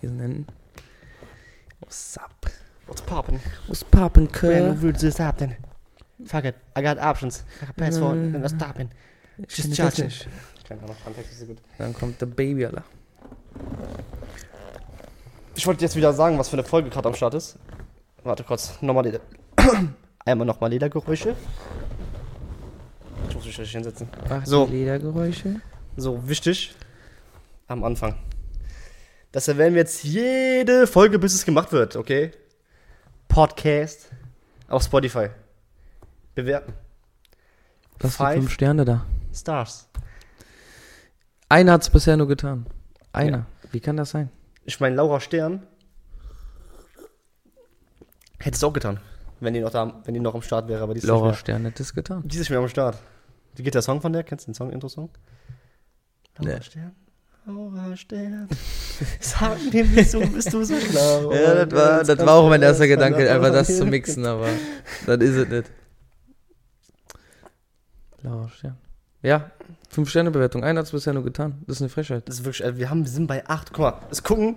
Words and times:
hier 0.00 0.10
nennen. 0.10 0.46
What's 1.80 2.16
up? 2.18 2.50
What's 2.86 3.02
poppin'? 3.02 3.40
What's 3.66 3.84
poppin', 3.84 4.28
Where 4.40 4.72
cuz? 4.72 4.82
will 4.82 4.92
this 4.92 5.18
happen? 5.18 5.56
Fuck 6.24 6.44
it, 6.44 6.54
I 6.76 6.82
got 6.82 6.98
options. 6.98 7.44
I 7.62 7.66
got 7.66 7.76
password. 7.76 8.16
Mm. 8.16 8.40
What's 8.42 8.54
stopping? 8.54 8.90
Ich 9.38 9.56
Just 9.56 9.76
judging. 9.76 10.06
nicht. 10.06 10.28
Keine 10.66 10.82
Ahnung, 10.82 10.96
Kontext 11.04 11.32
ist 11.32 11.40
so 11.40 11.46
gut. 11.46 11.58
Dann 11.78 11.92
kommt 11.94 12.20
der 12.20 12.26
Baby, 12.26 12.66
Alter. 12.66 12.84
Ich 15.54 15.66
wollte 15.66 15.82
jetzt 15.84 15.96
wieder 15.96 16.12
sagen, 16.12 16.38
was 16.38 16.48
für 16.48 16.54
eine 16.56 16.64
Folge 16.64 16.90
gerade 16.90 17.08
am 17.08 17.14
Start 17.14 17.34
ist. 17.34 17.58
Warte 18.24 18.44
kurz, 18.44 18.80
nochmal 18.82 19.04
Leder. 19.04 19.20
Einmal 20.24 20.46
nochmal 20.46 20.70
Ledergeräusche. 20.70 21.34
Ich 23.28 23.34
muss 23.34 23.44
mich 23.44 23.58
richtig 23.58 23.72
hinsetzen. 23.72 24.08
Ach, 24.28 24.44
So. 24.44 24.66
Ledergeräusche. 24.66 25.60
So, 25.96 26.28
wichtig. 26.28 26.74
Am 27.68 27.84
Anfang. 27.84 28.16
Das 29.36 29.48
erwähnen 29.48 29.74
wir 29.74 29.82
jetzt 29.82 30.02
jede 30.02 30.86
Folge, 30.86 31.18
bis 31.18 31.34
es 31.34 31.44
gemacht 31.44 31.70
wird, 31.70 31.94
okay? 31.94 32.30
Podcast 33.28 34.10
auf 34.66 34.82
Spotify. 34.82 35.28
Bewerten. 36.34 36.72
Was 37.98 38.16
für 38.16 38.32
fünf 38.32 38.50
Sterne 38.50 38.86
da? 38.86 39.04
Stars. 39.34 39.90
Einer 41.50 41.72
hat's 41.72 41.90
bisher 41.90 42.16
nur 42.16 42.28
getan. 42.28 42.64
Einer. 43.12 43.44
Wie 43.72 43.80
kann 43.80 43.98
das 43.98 44.08
sein? 44.08 44.30
Ich 44.64 44.80
meine, 44.80 44.96
Laura 44.96 45.20
Stern 45.20 45.66
hätte 48.38 48.56
es 48.56 48.64
auch 48.64 48.72
getan, 48.72 49.00
wenn 49.40 49.52
die 49.52 49.60
noch 49.60 49.68
da, 49.68 50.00
wenn 50.06 50.14
die 50.14 50.20
noch 50.20 50.34
am 50.34 50.40
Start 50.40 50.66
wäre, 50.66 50.82
aber 50.82 50.94
die 50.94 51.00
ist 51.00 51.06
Laura 51.06 51.34
Stern 51.34 51.66
hat 51.66 51.78
es 51.78 51.92
getan. 51.92 52.22
Die 52.24 52.36
ist 52.36 52.40
nicht 52.40 52.48
mehr 52.48 52.60
am 52.60 52.70
Start. 52.70 52.96
Wie 53.54 53.62
geht 53.62 53.74
der 53.74 53.82
Song 53.82 54.00
von 54.00 54.14
der? 54.14 54.24
Kennst 54.24 54.46
du 54.46 54.52
den 54.52 54.54
Song, 54.54 54.70
Intro-Song? 54.72 55.10
Laura 56.38 56.56
Nee. 56.56 56.62
Stern. 56.62 56.96
Laura 57.46 57.96
Stern. 57.96 58.48
Sag 59.20 59.58
mir, 59.72 59.84
wieso 59.94 60.20
bist 60.20 60.52
du 60.52 60.64
so 60.64 60.78
schlau? 60.78 61.32
Ja, 61.32 61.64
das 61.64 61.74
war, 61.78 62.04
das 62.04 62.18
war 62.26 62.34
auch 62.34 62.48
mein 62.48 62.62
erster 62.62 62.88
Gedanke, 62.88 63.30
einfach 63.30 63.52
das 63.52 63.76
zu 63.76 63.84
mixen, 63.86 64.26
aber 64.26 64.48
das 65.06 65.18
ist 65.18 65.36
es 65.36 65.48
nicht. 65.48 65.70
Laura 68.22 68.48
Stern. 68.48 68.76
Ja, 69.22 69.50
fünf 69.88 70.10
Sterne 70.10 70.30
Bewertung. 70.30 70.64
Einer 70.64 70.80
hat's 70.80 70.90
bisher 70.90 71.12
nur 71.12 71.24
getan. 71.24 71.62
Das 71.66 71.76
ist 71.76 71.82
eine 71.82 71.88
Frechheit. 71.88 72.28
Das 72.28 72.36
ist 72.40 72.44
wirklich, 72.44 72.64
also 72.64 72.78
wir, 72.78 72.90
haben, 72.90 73.04
wir 73.04 73.10
sind 73.10 73.26
bei 73.26 73.46
8. 73.46 73.72
Guck 73.72 73.78
mal, 73.80 74.00
es 74.10 74.22
gucken 74.22 74.56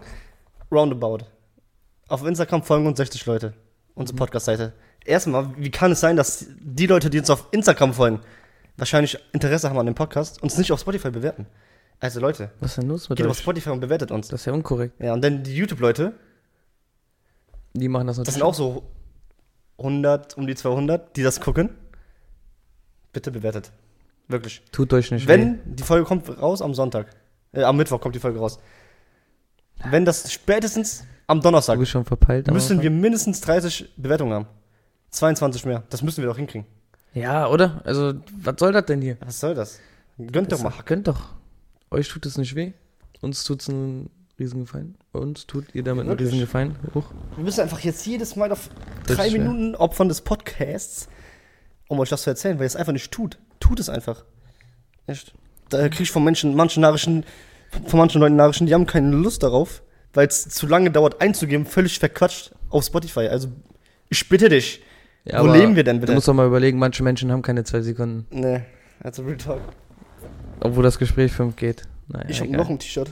roundabout. 0.72 1.20
Auf 2.08 2.26
Instagram 2.26 2.64
folgen 2.64 2.88
uns 2.88 2.98
60 2.98 3.26
Leute. 3.26 3.54
Unsere 3.94 4.16
Mhm. 4.16 4.20
Podcast-Seite. 4.20 4.74
Erstmal, 5.06 5.50
wie 5.58 5.72
kann 5.72 5.92
es 5.92 6.00
sein, 6.00 6.16
dass 6.16 6.46
die 6.60 6.88
Leute, 6.88 7.10
die 7.10 7.20
uns 7.20 7.30
auf 7.30 7.48
Instagram 7.52 7.94
folgen, 7.94 8.20
wahrscheinlich 8.78 9.18
Interesse 9.34 9.70
haben 9.70 9.80
an 9.80 9.86
dem 9.86 9.96
Podcast, 9.96 10.42
uns 10.42 10.58
nicht 10.58 10.72
auf 10.72 10.80
Spotify 10.80 11.10
bewerten? 11.12 11.46
Also 12.00 12.20
Leute, 12.20 12.50
Was 12.60 12.72
ist 12.72 12.78
denn 12.78 12.88
los 12.88 13.10
mit 13.10 13.18
geht 13.18 13.26
auf 13.26 13.32
euch? 13.34 13.40
Spotify 13.40 13.70
und 13.72 13.80
bewertet 13.82 14.12
uns. 14.12 14.28
Das 14.30 14.42
ist 14.42 14.46
ja 14.46 14.54
unkorrekt. 14.54 15.02
Ja, 15.02 15.14
und 15.14 15.22
dann 15.24 15.44
die 15.44 15.56
YouTube-Leute, 15.56 16.14
Die 17.74 17.88
machen 17.90 18.08
das 18.08 18.16
das 18.18 18.28
natürlich. 18.28 18.36
sind 18.36 18.44
auch 18.44 18.54
so 18.54 18.84
100, 19.80 20.38
um 20.38 20.48
die 20.48 20.56
200, 20.56 21.16
die 21.16 21.24
das 21.24 21.40
gucken. 21.42 21.70
Bitte 23.12 23.32
bewertet. 23.32 23.72
Wirklich. 24.28 24.62
Tut 24.72 24.94
euch 24.94 25.12
nicht 25.12 25.24
weh. 25.28 25.32
Wenn 25.34 25.76
die 25.76 25.84
Folge 25.84 26.06
kommt 26.06 26.30
raus 26.42 26.62
am 26.62 26.74
Sonntag, 26.74 27.08
äh, 27.52 27.64
am 27.64 27.76
Mittwoch 27.78 28.00
kommt 28.00 28.16
die 28.16 28.20
Folge 28.20 28.40
raus. 28.40 28.60
Wenn 29.90 30.06
das 30.06 30.32
spätestens 30.32 31.04
am 31.28 31.40
Du 31.40 31.44
Donnerstag, 31.44 31.80
bist 31.80 31.92
schon 31.92 32.06
verpeilt. 32.06 32.48
am 32.48 32.54
müssen 32.54 32.74
Anfang. 32.80 32.84
wir 32.84 32.92
mindestens 32.92 33.42
30 33.42 33.94
Bewertungen 33.98 34.34
haben. 34.34 34.48
22 35.12 35.66
mehr. 35.66 35.84
Das 35.90 36.02
müssen 36.04 36.22
wir 36.22 36.30
doch 36.30 36.38
hinkriegen. 36.38 36.68
Ja, 37.14 37.48
oder? 37.48 37.82
Also, 37.86 38.14
was 38.38 38.56
soll 38.60 38.72
das 38.72 38.86
denn 38.86 39.02
hier? 39.02 39.18
Was 39.22 39.40
soll 39.40 39.56
das? 39.56 39.80
Gönnt 40.32 40.52
doch 40.52 40.62
mal. 40.62 40.74
Gönnt 40.86 41.08
doch. 41.08 41.34
Euch 41.92 42.08
tut 42.10 42.26
es 42.26 42.38
nicht 42.38 42.56
weh. 42.56 42.74
Uns 43.22 43.44
tut's 43.44 43.70
einen 43.70 44.10
Riesengefallen. 44.40 44.96
Uns 45.12 45.46
tut 45.48 45.66
ihr 45.74 45.84
damit 45.84 46.02
einen 46.02 46.10
Wirklich? 46.12 46.28
Riesengefallen. 46.30 46.76
Hoch. 46.94 47.06
Wir 47.36 47.44
müssen 47.44 47.62
einfach 47.62 47.80
jetzt 47.82 48.06
jedes 48.06 48.36
Mal 48.36 48.52
auf 48.52 48.70
Das 49.06 49.18
drei. 49.18 49.30
Minuten 49.32 49.76
opfern 49.76 50.08
des 50.08 50.22
Podcasts, 50.22 51.10
um 51.88 52.00
euch 52.00 52.10
das 52.10 52.22
zu 52.24 52.30
erzählen, 52.30 52.58
weil 52.58 52.64
ihr 52.64 52.68
es 52.68 52.76
einfach 52.76 52.94
nicht 52.94 53.12
tut. 53.12 53.38
Tut 53.60 53.80
es 53.80 53.90
einfach. 53.90 54.24
Echt. 55.08 55.34
Da 55.70 55.90
krieg 55.90 56.02
ich 56.02 56.12
von 56.12 56.24
Menschen, 56.24 56.56
manchen 56.56 56.82
Nachrichten, 56.82 57.26
von 57.88 58.00
manchen 58.00 58.22
Leuten 58.22 58.36
Nachrichten, 58.36 58.66
die 58.66 58.74
haben 58.74 58.86
keine 58.86 59.12
Lust 59.12 59.44
darauf, 59.44 59.84
weil 60.14 60.28
es 60.28 60.48
zu 60.50 60.68
lange 60.68 60.90
dauert 60.92 61.22
einzugeben, 61.22 61.66
völlig 61.66 62.00
verquatscht 62.00 62.52
auf 62.70 62.86
Spotify. 62.86 63.28
Also, 63.28 63.50
ich 64.10 64.28
bitte 64.30 64.50
dich. 64.50 64.82
Ja, 65.26 65.44
Wo 65.44 65.48
leben 65.52 65.76
wir 65.76 65.84
denn 65.84 65.98
Du 65.98 66.02
bitte? 66.02 66.14
musst 66.14 66.28
doch 66.28 66.34
mal 66.34 66.48
überlegen, 66.48 66.80
manche 66.80 67.04
Menschen 67.04 67.32
haben 67.32 67.42
keine 67.42 67.64
zwei 67.66 67.82
Sekunden. 67.82 68.26
Nee, 68.32 68.62
also 69.02 69.24
Real 69.24 69.38
Talk. 69.38 69.62
Obwohl 70.62 70.84
das 70.84 71.00
Gespräch 71.00 71.32
fünf 71.32 71.56
geht. 71.56 71.84
Naja, 72.08 72.26
Ich 72.30 72.40
habe 72.42 72.52
noch 72.52 72.70
ein 72.70 72.80
T-Shirt. 72.80 73.10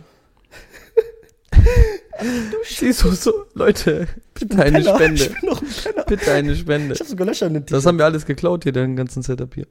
Siehst 2.64 3.04
du 3.04 3.12
so, 3.12 3.46
Leute, 3.54 4.08
bitte 4.34 4.62
eine 4.62 4.80
Penner. 4.82 4.96
Spende. 4.96 5.24
Ich 5.24 5.34
bin 5.40 5.50
noch 5.50 5.62
ein 5.62 5.68
Penner. 5.68 6.04
Bitte 6.06 6.32
eine 6.32 6.56
Spende. 6.56 6.94
Ich 6.96 7.00
habe 7.00 7.10
sogar 7.10 7.28
Löcher 7.28 7.48
in 7.48 7.54
den 7.54 7.64
Das 7.64 7.70
T-Shirt. 7.70 7.86
haben 7.86 7.98
wir 8.00 8.06
alles 8.06 8.26
geklaut 8.26 8.64
hier, 8.64 8.72
den 8.72 8.96
ganzen 8.96 9.22
Setup 9.24 9.54
hier. 9.54 9.68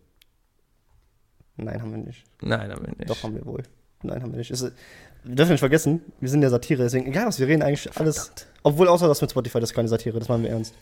Nein, 1.57 1.81
haben 1.81 1.91
wir 1.91 1.99
nicht. 1.99 2.25
Nein, 2.43 2.71
aber 2.71 2.83
nicht. 2.87 3.09
Doch, 3.11 3.23
haben 3.23 3.35
wir 3.35 3.45
wohl. 3.47 3.63
Nein, 4.03 4.23
haben 4.23 4.31
wir 4.33 4.39
nicht. 4.39 4.51
Ist, 4.51 4.71
wir 5.25 5.35
dürfen 5.35 5.53
nicht 5.53 5.61
vergessen, 5.61 6.01
wir 6.21 6.29
sind 6.29 6.43
ja 6.43 6.51
Satire, 6.51 6.83
deswegen, 6.85 7.07
egal 7.07 7.27
was 7.27 7.41
wir 7.41 7.49
reden, 7.49 7.63
eigentlich 7.63 7.91
alles. 7.99 8.31
Obwohl, 8.63 8.87
außer 8.89 9.09
das 9.09 9.21
mit 9.23 9.31
Spotify, 9.31 9.59
das 9.61 9.71
ist 9.71 9.75
keine 9.75 9.89
Satire, 9.89 10.19
das 10.19 10.29
machen 10.29 10.43
wir 10.45 10.51
ernst. 10.51 10.75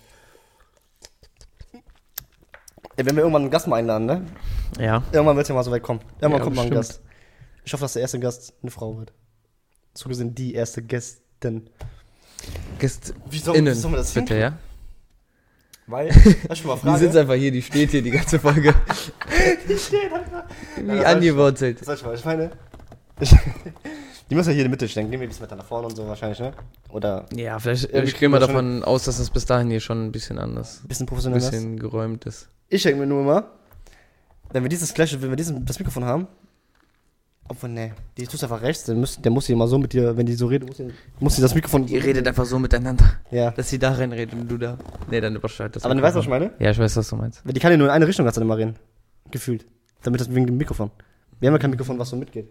Ey, 2.97 3.05
wenn 3.07 3.17
wir 3.17 3.23
irgendwann 3.23 3.43
einen 3.43 3.51
Gast 3.51 3.67
mal 3.67 3.77
einladen, 3.77 4.07
ne? 4.07 4.27
Ja. 4.79 5.03
Irgendwann 5.13 5.37
wird 5.37 5.45
es 5.45 5.49
ja 5.49 5.55
mal 5.55 5.65
so 5.65 5.71
weit 5.71 5.83
kommen. 5.83 6.01
Irgendwann 6.21 6.33
Ja, 6.33 6.45
kommt 6.45 6.57
mal 6.57 6.63
ein. 6.67 6.71
Gast. 6.71 7.01
Ich 7.65 7.73
hoffe, 7.73 7.83
dass 7.83 7.95
der 7.95 8.03
erste 8.03 8.21
Gast 8.21 8.53
eine 8.63 8.71
Frau 8.71 8.97
wird. 8.99 9.13
So 9.95 10.09
gesehen 10.09 10.35
die 10.35 10.55
erste 10.55 10.83
Gästin. 10.83 11.71
Gäst 12.79 13.15
Wie 13.31 13.39
soll, 13.39 13.57
innen, 13.57 13.75
wie 13.75 13.79
soll 13.79 13.91
man 13.91 14.01
das 14.01 14.13
bitte, 14.13 14.37
ja? 14.39 14.59
Weil, 15.87 16.09
das 16.49 16.59
ich 16.59 16.65
mal 16.65 16.75
Die 16.77 16.81
frage. 16.81 16.99
sitzt 16.99 17.17
einfach 17.17 17.35
hier, 17.35 17.51
die 17.53 17.63
steht 17.63 17.91
hier 17.91 18.03
die 18.03 18.11
ganze 18.11 18.39
Folge. 18.39 18.75
die 19.69 19.77
steht 19.79 20.13
einfach. 20.13 20.45
Wie 20.77 20.87
Ja, 20.87 20.95
das 20.97 21.05
angewurzelt. 21.07 21.81
Das 21.81 21.87
soll 21.87 21.95
ich 21.97 22.05
mal, 22.05 22.15
ich 22.15 22.25
meine. 22.25 22.51
Ich, 23.21 23.31
die 24.31 24.35
müssen 24.35 24.49
ja 24.51 24.55
hier 24.55 24.65
in 24.65 24.69
die 24.69 24.71
Mitte 24.71 24.89
stehen. 24.89 25.11
Gehen 25.11 25.21
wir 25.21 25.27
ein 25.27 25.31
bisschen 25.31 25.45
weiter 25.45 25.57
nach 25.57 25.67
vorne 25.67 25.87
und 25.89 25.97
so 25.97 26.07
wahrscheinlich, 26.07 26.39
ne? 26.41 26.53
Oder 26.91 27.27
Ja, 27.35 27.59
vielleicht, 27.59 27.91
ich 27.93 28.19
gehe 28.19 28.29
mal 28.29 28.41
davon 28.41 28.83
aus, 28.83 29.05
dass 29.05 29.19
es 29.19 29.31
bis 29.31 29.45
dahin 29.47 29.71
hier 29.71 29.81
schon 29.81 30.05
ein 30.07 30.13
bisschen 30.13 30.39
anders, 30.39 30.81
ein 30.85 30.89
bisschen 30.89 31.05
ein 31.05 31.07
professioneller 31.09 31.43
ist. 31.43 31.51
bisschen 31.51 31.79
geräumt 31.79 32.25
ist. 32.27 32.49
Ich 32.69 32.83
denke 32.83 33.01
mir 33.01 33.07
nur 33.07 33.21
immer, 33.23 33.51
wenn 34.53 34.63
wir 34.63 34.69
dieses 34.69 34.93
gleiche, 34.95 35.21
wenn 35.23 35.31
wir 35.31 35.37
diesen, 35.37 35.65
das 35.65 35.79
Mikrofon 35.79 36.05
haben, 36.05 36.27
obwohl, 37.49 37.69
ne, 37.71 37.93
die 38.17 38.27
tust 38.27 38.43
einfach 38.43 38.63
rechts, 38.63 38.85
dann 38.85 38.99
muss, 39.01 39.21
der 39.21 39.31
muss 39.31 39.47
hier 39.47 39.57
mal 39.57 39.69
so 39.69 39.79
mit 39.79 39.93
dir, 39.93 40.17
wenn 40.17 40.25
die 40.25 40.33
so 40.35 40.47
redet, 40.47 40.67
muss, 40.69 40.79
die- 40.79 40.91
muss 41.21 41.37
sie 41.37 41.43
das 41.43 41.55
Mikrofon. 41.55 41.87
Ihr 41.89 42.03
redet 42.03 42.27
einfach 42.27 42.47
so 42.47 42.59
miteinander, 42.59 43.05
Ja. 43.31 43.51
dass 43.51 43.69
sie 43.69 43.79
da 43.79 43.93
reinredet 43.93 44.33
und 44.35 44.49
du 44.51 44.57
da. 44.57 44.79
Nee, 45.11 45.21
dann 45.21 45.37
überschreitet 45.37 45.77
das. 45.77 45.85
Aber 45.85 45.95
du 45.95 46.01
weißt, 46.01 46.17
was 46.17 46.25
ich 46.25 46.31
meine? 46.31 46.53
Ja, 46.59 46.71
ich 46.71 46.79
weiß, 46.79 46.97
was 46.97 47.09
du 47.09 47.17
meinst. 47.17 47.43
Die 47.45 47.61
kann 47.61 47.71
ja 47.71 47.77
nur 47.77 47.89
in 47.89 47.93
eine 47.93 48.07
Richtung, 48.07 48.25
du 48.27 48.41
immer 48.41 48.57
reden. 48.57 48.77
Gefühlt. 49.31 49.67
Damit 50.03 50.21
das 50.21 50.35
wegen 50.35 50.47
dem 50.47 50.57
Mikrofon. 50.57 50.91
Wir 51.41 51.49
haben 51.49 51.55
ja 51.55 51.59
kein 51.59 51.71
Mikrofon, 51.71 51.99
was 51.99 52.09
so 52.09 52.17
mitgeht. 52.17 52.49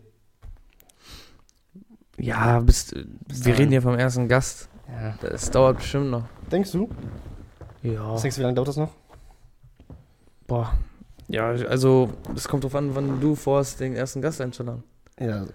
Ja, 2.18 2.59
bist, 2.59 2.94
wir 2.96 3.03
dahin. 3.28 3.56
reden 3.56 3.72
hier 3.72 3.81
vom 3.81 3.96
ersten 3.97 4.28
Gast. 4.28 4.69
Ja. 4.88 5.16
Das 5.22 5.50
dauert 5.50 5.78
bestimmt 5.78 6.12
noch. 6.12 6.25
Denkst 6.52 6.72
du? 6.72 6.90
Ja. 7.81 8.13
Was 8.13 8.22
denkst 8.22 8.35
du, 8.35 8.41
wie 8.41 8.44
lange 8.44 8.53
dauert 8.56 8.68
das 8.68 8.78
noch? 8.78 8.91
Boah. 10.47 10.73
Ja, 11.27 11.47
also, 11.47 12.11
es 12.35 12.47
kommt 12.47 12.63
drauf 12.63 12.75
an, 12.75 12.93
wann 12.95 13.19
du 13.21 13.35
vorhast, 13.35 13.79
den 13.79 13.95
ersten 13.95 14.21
Gast 14.21 14.41
einzuladen. 14.41 14.83
Ja. 15.19 15.45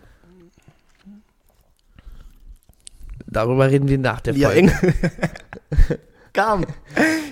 Darüber 3.26 3.71
reden 3.71 3.88
wir 3.88 3.99
nach 3.99 4.21
der 4.21 4.34
Ja, 4.34 4.50
Folge. 4.50 4.72
Kam. 6.32 6.65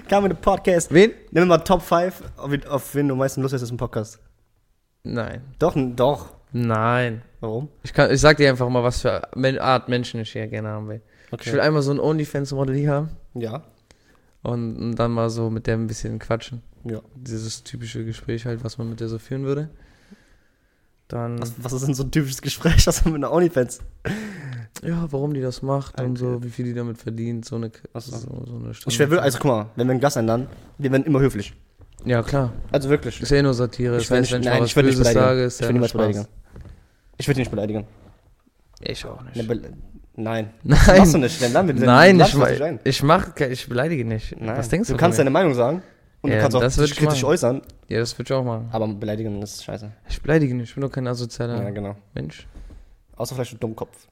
Kam 0.09 0.25
in 0.25 0.31
den 0.33 0.41
Podcast. 0.41 0.93
Wen? 0.93 1.13
Nimm 1.31 1.49
mal 1.49 1.59
Top 1.59 1.83
5, 1.83 2.23
auf, 2.37 2.51
wen- 2.51 2.67
auf 2.67 2.95
wen 2.95 3.09
du 3.09 3.15
am 3.15 3.19
meisten 3.19 3.41
Lust 3.43 3.55
hast 3.55 3.69
im 3.71 3.77
Podcast. 3.77 4.19
Nein. 5.05 5.43
Doch, 5.59 5.75
doch. 5.77 6.35
Nein. 6.53 7.23
Warum? 7.41 7.69
Ich, 7.83 7.93
kann, 7.93 8.11
ich 8.11 8.21
sag 8.21 8.37
dir 8.39 8.51
einfach 8.51 8.69
mal, 8.69 8.83
was 8.83 9.01
für 9.03 9.23
Art 9.61 9.89
Menschen 9.89 10.21
ich 10.21 10.33
hier 10.33 10.47
gerne 10.49 10.69
haben 10.69 10.89
will. 10.89 11.03
Ich 11.41 11.53
will 11.53 11.61
einmal 11.61 11.83
so 11.83 11.93
ein 11.93 12.01
OnlyFans-Model 12.01 12.75
hier 12.77 12.91
haben 12.93 13.11
Ja. 13.35 13.63
und, 14.43 14.77
und 14.77 14.95
dann 14.97 15.13
mal 15.13 15.29
so 15.31 15.51
mit 15.51 15.67
der 15.67 15.75
ein 15.77 15.87
bisschen 15.87 16.19
quatschen. 16.19 16.63
Ja. 16.91 17.01
Dieses 17.15 17.63
typische 17.65 18.05
Gespräch 18.05 18.47
halt, 18.47 18.63
was 18.65 18.79
man 18.79 18.89
mit 18.91 19.01
der 19.01 19.09
so 19.09 19.19
führen 19.19 19.45
würde. 19.45 19.69
Dann, 21.09 21.41
Was, 21.41 21.53
was 21.59 21.73
ist 21.73 21.87
denn 21.87 21.95
so 21.95 22.03
ein 22.03 22.11
typisches 22.11 22.43
Gespräch, 22.43 22.85
das 22.85 23.05
man 23.05 23.15
mit 23.15 23.25
einer 23.25 23.33
OnlyFans? 23.33 23.81
ja, 24.83 25.07
warum 25.11 25.33
die 25.35 25.41
das 25.41 25.63
macht 25.63 26.01
und 26.01 26.11
Okay. 26.11 26.19
so, 26.19 26.43
wie 26.43 26.51
viel 26.51 26.65
die 26.67 26.75
damit 26.75 26.99
verdient, 26.99 27.45
so 27.45 27.57
eine, 27.57 27.71
Ach 27.95 28.01
so. 28.01 28.17
so, 28.17 28.57
eine 28.63 28.73
Ich 28.87 28.99
wäre, 28.99 29.23
also 29.23 29.39
guck 29.39 29.51
mal, 29.51 29.67
wenn 29.77 29.87
wir 29.87 29.93
einen 29.93 30.01
Gast 30.01 30.17
einladen, 30.17 30.49
wir 30.79 30.91
werden 30.93 31.05
immer 31.05 31.21
höflich. 31.21 31.55
Ja, 32.05 32.23
klar. 32.23 32.53
Also 32.73 32.89
wirklich. 32.91 33.21
Ist 33.21 33.31
ja 33.31 33.39
eh 33.39 33.43
nur 33.43 33.55
Satire. 33.55 33.97
Ich 33.99 34.11
will 34.11 34.19
heißt, 34.19 34.33
nicht- 34.33 34.33
wenn 34.33 34.41
ich 34.43 34.47
nein, 34.49 34.63
was 34.63 34.71
ich 34.71 34.77
will 34.77 34.85
nicht 34.85 34.99
beleidigen. 34.99 35.25
sage, 35.25 35.47
Ich 35.47 35.59
ja 35.61 35.67
will 35.67 35.73
niemals 35.73 35.93
beleidigen. 35.93 36.27
Ich 37.19 37.27
würde 37.29 37.41
nicht 37.41 37.51
beleidigen. 37.51 37.85
Ich 38.81 39.07
auch 39.07 39.23
nicht. 39.23 39.37
Ne, 39.49 39.73
nein. 40.17 40.51
Das 40.65 40.87
Nein. 40.87 40.99
machst 40.99 41.15
du 41.15 41.19
nicht. 41.19 41.55
Dann 41.55 41.67
wir 41.69 41.75
den 41.75 41.85
Nein, 41.85 42.21
ich, 42.21 42.43
ein. 42.63 42.81
ich 42.85 43.03
mach, 43.03 43.37
ich 43.41 43.69
beleidige 43.69 44.05
nicht. 44.05 44.39
Nein. 44.41 44.57
Was 44.57 44.69
denkst 44.69 44.89
du? 44.89 44.95
Du 44.95 44.99
kannst 44.99 45.19
deine 45.19 45.31
Meinung 45.31 45.55
sagen 45.55 45.83
und 46.23 46.31
Ja, 46.31 46.37
du 46.37 46.43
kannst 46.43 46.57
auch 46.57 46.61
das 46.61 46.77
dich 46.77 46.91
ich 46.93 46.97
kritisch 46.97 47.23
machen. 47.23 47.33
äußern? 47.33 47.63
Ja, 47.89 47.99
das 48.01 48.19
würde 48.19 48.33
ich 48.33 48.39
auch 48.39 48.45
machen. 48.45 48.69
aber 48.73 48.89
beleidigen 48.89 49.41
ist 49.43 49.65
scheiße. 49.65 49.91
Ich 50.09 50.21
beleidige 50.23 50.55
nicht. 50.55 50.69
Ich 50.71 50.75
bin 50.75 50.83
doch 50.83 50.91
kein 50.91 51.07
asozialer 51.07 51.63
Ja, 51.63 51.71
genau. 51.71 51.97
Mensch. 52.15 52.47
Außer 53.17 53.35
vielleicht 53.35 53.55
ein 53.55 53.61
Dummkopf. 53.61 54.09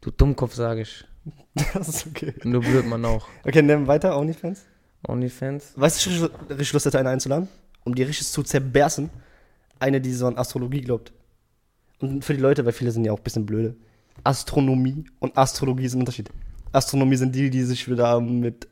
Du 0.00 0.10
Dummkopf, 0.10 0.54
sage 0.54 0.82
ich. 0.82 1.04
Das 1.74 1.88
ist 1.88 2.06
okay. 2.06 2.34
Nur 2.44 2.60
blöd 2.62 2.86
man 2.86 3.04
auch. 3.04 3.26
Okay, 3.44 3.62
nehmen 3.62 3.84
wir 3.84 3.88
weiter, 3.88 4.18
OnlyFans. 4.18 4.64
Onlyfans? 5.06 5.72
Weißt 5.76 6.06
du, 6.06 6.30
ich 6.58 6.72
Lust 6.72 6.86
hätte, 6.86 6.98
eine 6.98 7.10
einzuladen? 7.10 7.48
Um 7.84 7.94
die 7.94 8.02
richtig 8.02 8.26
zu 8.28 8.42
zerbersten. 8.42 9.10
Eine, 9.78 10.00
die 10.00 10.12
so 10.12 10.26
an 10.26 10.38
Astrologie 10.38 10.80
glaubt. 10.80 11.12
Und 11.98 12.24
für 12.24 12.34
die 12.34 12.40
Leute, 12.40 12.64
weil 12.64 12.72
viele 12.72 12.90
sind 12.92 13.04
ja 13.04 13.12
auch 13.12 13.18
ein 13.18 13.22
bisschen 13.22 13.46
blöde. 13.46 13.76
Astronomie 14.24 15.04
und 15.18 15.36
Astrologie 15.36 15.88
sind 15.88 15.98
ein 15.98 16.02
Unterschied. 16.02 16.30
Astronomie 16.72 17.16
sind 17.16 17.34
die, 17.34 17.50
die 17.50 17.62
sich 17.62 17.88
wieder 17.90 18.20
mit, 18.20 18.68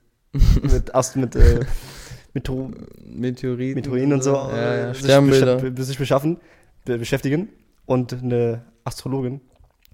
mit, 0.62 0.94
Ast 0.94 1.16
mit, 1.16 1.34
äh, 1.36 1.60
Tro- 2.34 2.70
Meteoriten. 3.04 3.74
Meteoriten 3.74 4.12
und 4.12 4.22
so 4.22 4.32
Ja, 4.34 4.74
ja. 4.76 4.94
sich, 4.94 5.04
Sternbilder. 5.04 5.58
bescha- 5.58 5.70
be- 5.70 5.82
sich 5.82 5.98
beschaffen, 5.98 6.38
be 6.84 6.98
beschäftigen. 6.98 7.48
Und 7.86 8.12
eine 8.12 8.64
Astrologin 8.84 9.40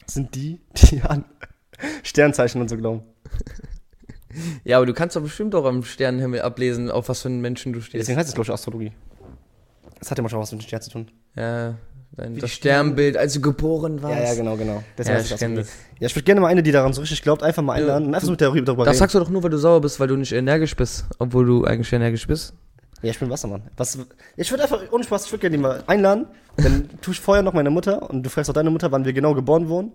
sind 0.06 0.34
die, 0.34 0.60
die 0.76 1.00
an 1.02 1.24
Sternzeichen 2.02 2.60
und 2.60 2.68
so 2.68 2.76
glauben. 2.76 3.02
Ja, 4.64 4.76
aber 4.76 4.84
du 4.86 4.92
kannst 4.92 5.16
doch 5.16 5.22
bestimmt 5.22 5.54
auch 5.54 5.64
am 5.64 5.82
Sternenhimmel 5.82 6.42
ablesen, 6.42 6.90
auf 6.90 7.08
was 7.08 7.22
für 7.22 7.28
einen 7.28 7.40
Menschen 7.40 7.72
du 7.72 7.80
stehst. 7.80 8.02
Deswegen 8.02 8.18
heißt 8.18 8.28
es, 8.28 8.34
glaube 8.34 8.46
ich, 8.46 8.52
Astrologie. 8.52 8.92
Das 9.98 10.10
hat 10.10 10.18
ja 10.18 10.22
mal 10.22 10.28
schon 10.28 10.40
was 10.40 10.52
mit 10.52 10.60
dem 10.60 10.66
Stern 10.66 10.82
zu 10.82 10.90
tun. 10.90 11.10
Ja, 11.36 11.76
dein, 12.12 12.36
das 12.38 12.50
Sternbild, 12.50 13.16
als 13.16 13.34
du 13.34 13.40
geboren 13.40 14.02
warst. 14.02 14.16
Ja, 14.18 14.24
ja, 14.24 14.34
genau, 14.34 14.56
genau. 14.56 14.82
Deswegen 14.98 15.16
Ja, 15.18 15.22
ich 15.22 15.28
kenn 15.28 15.34
Astrologie. 15.58 15.68
Ja, 16.00 16.06
ich 16.06 16.14
würde 16.16 16.24
gerne 16.24 16.40
mal 16.40 16.48
eine, 16.48 16.62
die 16.62 16.72
daran 16.72 16.92
so 16.92 17.00
richtig 17.00 17.22
glaubt, 17.22 17.42
einfach 17.42 17.62
mal 17.62 17.74
Ja, 17.76 17.80
einladen 17.82 18.06
und 18.08 18.14
einfach 18.14 18.26
so 18.26 18.30
mit 18.32 18.40
der 18.40 18.50
darüber 18.50 18.84
Das 18.84 18.92
reden. 18.92 18.98
sagst 18.98 19.14
du 19.14 19.18
doch 19.18 19.30
nur, 19.30 19.42
weil 19.42 19.50
du 19.50 19.58
sauer 19.58 19.80
bist, 19.80 19.98
weil 20.00 20.08
du 20.08 20.16
nicht 20.16 20.32
energisch 20.32 20.76
bist. 20.76 21.04
Obwohl 21.18 21.46
du 21.46 21.64
eigentlich 21.64 21.92
energisch 21.92 22.26
bist. 22.26 22.54
Ja, 23.02 23.10
ich 23.10 23.18
bin 23.18 23.28
Wassermann. 23.30 23.62
Was, 23.76 23.98
ich 24.36 24.50
würde 24.50 24.62
einfach, 24.64 24.80
ohne 24.90 25.04
Spaß, 25.04 25.26
ich 25.26 25.32
würde 25.32 25.42
gerne 25.42 25.56
die 25.56 25.62
mal 25.62 25.84
einladen. 25.86 26.26
Dann 26.56 26.88
tue 27.02 27.12
ich 27.14 27.20
vorher 27.20 27.42
noch 27.42 27.52
meine 27.52 27.70
Mutter 27.70 28.08
und 28.08 28.22
du 28.22 28.30
fragst 28.30 28.48
auch 28.50 28.54
deine 28.54 28.70
Mutter, 28.70 28.90
wann 28.92 29.04
wir 29.04 29.12
genau 29.12 29.34
geboren 29.34 29.68
wurden. 29.68 29.92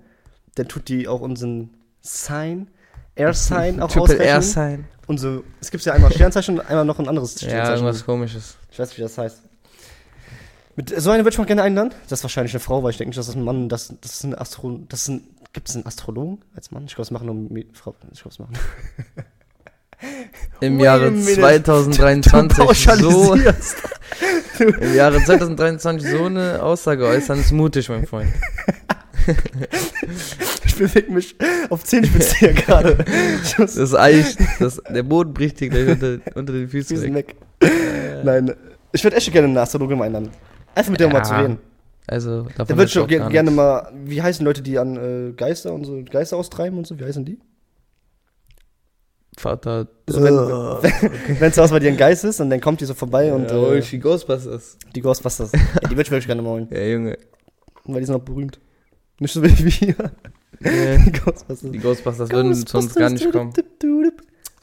Dann 0.55 0.67
tut 0.67 0.87
die 0.89 1.07
auch 1.07 1.21
unseren 1.21 1.69
Sign, 2.01 2.67
Air 3.15 3.33
Sign 3.33 3.81
auch 3.81 3.87
Triple 3.87 4.03
ausrechnen. 4.03 4.27
R 4.27 4.41
sein. 4.41 4.85
Und 5.07 5.17
so, 5.19 5.43
es 5.59 5.71
gibt 5.71 5.83
ja 5.83 5.93
einmal 5.93 6.11
Sternzeichen 6.13 6.59
und 6.59 6.65
einmal 6.69 6.85
noch 6.85 6.99
ein 6.99 7.07
anderes 7.07 7.41
Ja, 7.41 7.47
Sternzeichen. 7.49 7.83
irgendwas 7.85 8.05
komisches. 8.05 8.55
ich 8.71 8.79
weiß 8.79 8.89
nicht, 8.89 8.97
wie 8.99 9.01
das 9.03 9.17
heißt. 9.17 9.41
Mit 10.89 10.99
so 10.99 11.11
einer 11.11 11.23
würde 11.23 11.33
ich 11.33 11.37
mal 11.37 11.45
gerne 11.45 11.61
einladen. 11.61 11.93
Das 12.09 12.19
ist 12.19 12.23
wahrscheinlich 12.23 12.53
eine 12.53 12.59
Frau, 12.59 12.81
weil 12.81 12.89
ich 12.89 12.97
denke 12.97 13.09
nicht, 13.09 13.19
dass 13.19 13.27
das 13.27 13.35
ein 13.35 13.43
Mann, 13.43 13.69
das, 13.69 13.93
das 14.01 14.13
ist 14.13 14.23
ein 14.23 14.35
Astro, 14.35 14.79
das 14.89 15.03
ist 15.03 15.07
ein, 15.09 15.27
gibt 15.53 15.69
es 15.69 15.75
einen 15.75 15.85
Astrologen 15.85 16.39
als 16.55 16.71
Mann? 16.71 16.85
Ich 16.85 16.95
glaube, 16.95 17.03
das 17.03 17.11
machen 17.11 17.27
nur 17.27 17.35
Frau, 17.73 17.95
ich 18.11 18.21
glaube, 18.21 18.35
das 18.35 18.39
machen. 18.39 18.57
Im 20.59 20.79
Jahre 20.79 21.11
minute. 21.11 21.35
2023 21.35 22.99
so, 22.99 23.35
im 24.59 24.95
Jahre 24.95 25.23
2023 25.23 26.09
so 26.09 26.25
eine 26.25 26.63
Aussage 26.63 27.05
äußern, 27.05 27.39
ist 27.39 27.51
mutig, 27.51 27.89
mein 27.89 28.07
Freund. 28.07 28.29
Ich 30.65 30.75
bewege 30.77 31.11
mich 31.11 31.35
auf 31.69 31.83
Zehenspitze 31.83 32.37
hier 32.37 32.53
gerade. 32.53 33.05
Das 33.55 33.93
Eich, 33.93 34.35
das, 34.57 34.81
der 34.89 35.03
Boden 35.03 35.31
bricht 35.31 35.59
dir 35.59 35.69
gleich 35.69 35.89
unter, 35.89 36.17
unter 36.33 36.53
den 36.53 36.67
Füßen 36.67 37.13
weg. 37.13 37.35
weg. 37.59 37.71
Nein, 38.23 38.55
ich 38.91 39.03
würde 39.03 39.17
echt 39.17 39.31
gerne 39.31 39.47
eine 39.49 39.61
Astrologin 39.61 40.01
einladen. 40.01 40.31
Einfach 40.75 40.91
mit 40.91 41.01
Ja, 41.01 41.09
mal 41.09 41.23
zu 41.23 41.33
reden. 41.35 41.57
Also, 42.07 42.43
davon 42.43 42.65
Da 42.67 42.77
würde 42.77 42.85
ich 42.85 42.95
hab 42.97 43.03
auch 43.03 43.07
ge 43.07 43.29
gerne 43.29 43.51
mal, 43.51 43.91
wie 44.05 44.21
heißen 44.21 44.45
Leute, 44.45 44.61
die 44.61 44.77
an 44.79 44.97
äh, 44.97 45.33
Geister 45.33 45.73
und 45.73 45.85
so, 45.85 46.03
Geister 46.03 46.37
austreiben 46.37 46.77
und 46.77 46.87
so, 46.87 46.99
wie 46.99 47.03
heißen 47.05 47.23
die? 47.25 47.39
Vater. 49.37 49.87
So, 50.07 50.21
wenn 50.21 51.39
wenn 51.39 51.53
zu 51.53 51.61
Hause 51.61 51.73
bei 51.73 51.79
dir 51.79 51.89
ein 51.89 51.97
Geist 51.97 52.23
ist 52.25 52.41
und 52.41 52.49
dann 52.49 52.59
kommt 52.59 52.81
die 52.81 52.85
so 52.85 52.93
vorbei 52.93 53.31
und 53.33 53.49
ja, 53.49 53.55
hol 53.55 53.77
äh, 53.77 53.81
die 53.81 53.99
Ghostbusters. 53.99 54.77
die 54.93 55.01
Ghostbusters. 55.01 55.51
ja, 55.53 55.59
die 55.85 55.91
würde 55.91 56.01
ich 56.01 56.11
wirklich 56.11 56.27
gerne 56.27 56.41
mal 56.41 56.49
holen, 56.49 56.67
Ja, 56.69 56.83
Junge. 56.83 57.17
weil 57.85 58.01
die 58.01 58.05
sind 58.07 58.15
auch 58.15 58.19
berühmt. 58.21 58.59
Nicht 59.19 59.33
so 59.33 59.41
wie 59.41 59.57
wir. 59.57 59.95
Ja, 60.59 60.97
Die 60.97 61.11
Ghostbusters. 61.13 61.71
die 61.71 61.79
Ghostbusters 61.79 62.29
würden 62.29 62.53
zu 62.53 62.77
uns 62.77 62.93
gar 62.93 63.09
nicht 63.09 63.31
kommen. 63.31 63.53
kommen. 63.53 64.11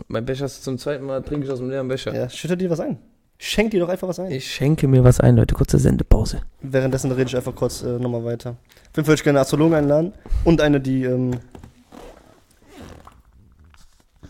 Mein 0.06 0.24
Becher 0.26 0.44
ist 0.44 0.62
zum 0.62 0.76
zweiten 0.78 1.06
Mal, 1.06 1.22
trinke 1.22 1.46
ich 1.46 1.52
aus 1.52 1.58
dem 1.58 1.70
leeren 1.70 1.88
Becher. 1.88 2.14
Ja, 2.14 2.28
schüttet 2.28 2.60
dir 2.60 2.68
was 2.70 2.80
ein. 2.80 2.98
Schenk 3.40 3.70
dir 3.70 3.78
doch 3.78 3.88
einfach 3.88 4.08
was 4.08 4.18
ein. 4.18 4.32
Ich 4.32 4.52
schenke 4.52 4.88
mir 4.88 5.04
was 5.04 5.20
ein, 5.20 5.36
Leute. 5.36 5.54
Kurze 5.54 5.78
Sendepause. 5.78 6.40
Währenddessen 6.60 7.12
rede 7.12 7.28
ich 7.28 7.36
einfach 7.36 7.54
kurz 7.54 7.82
äh, 7.82 7.98
nochmal 7.98 8.24
weiter. 8.24 8.50
Auf 8.50 8.56
jeden 8.56 9.04
Fall 9.04 9.06
würde 9.06 9.14
ich 9.14 9.22
gerne 9.22 9.38
eine 9.38 9.42
Astrologen 9.42 9.74
einladen 9.74 10.12
und 10.44 10.60
eine, 10.60 10.80
die. 10.80 11.04
Ähm 11.04 11.38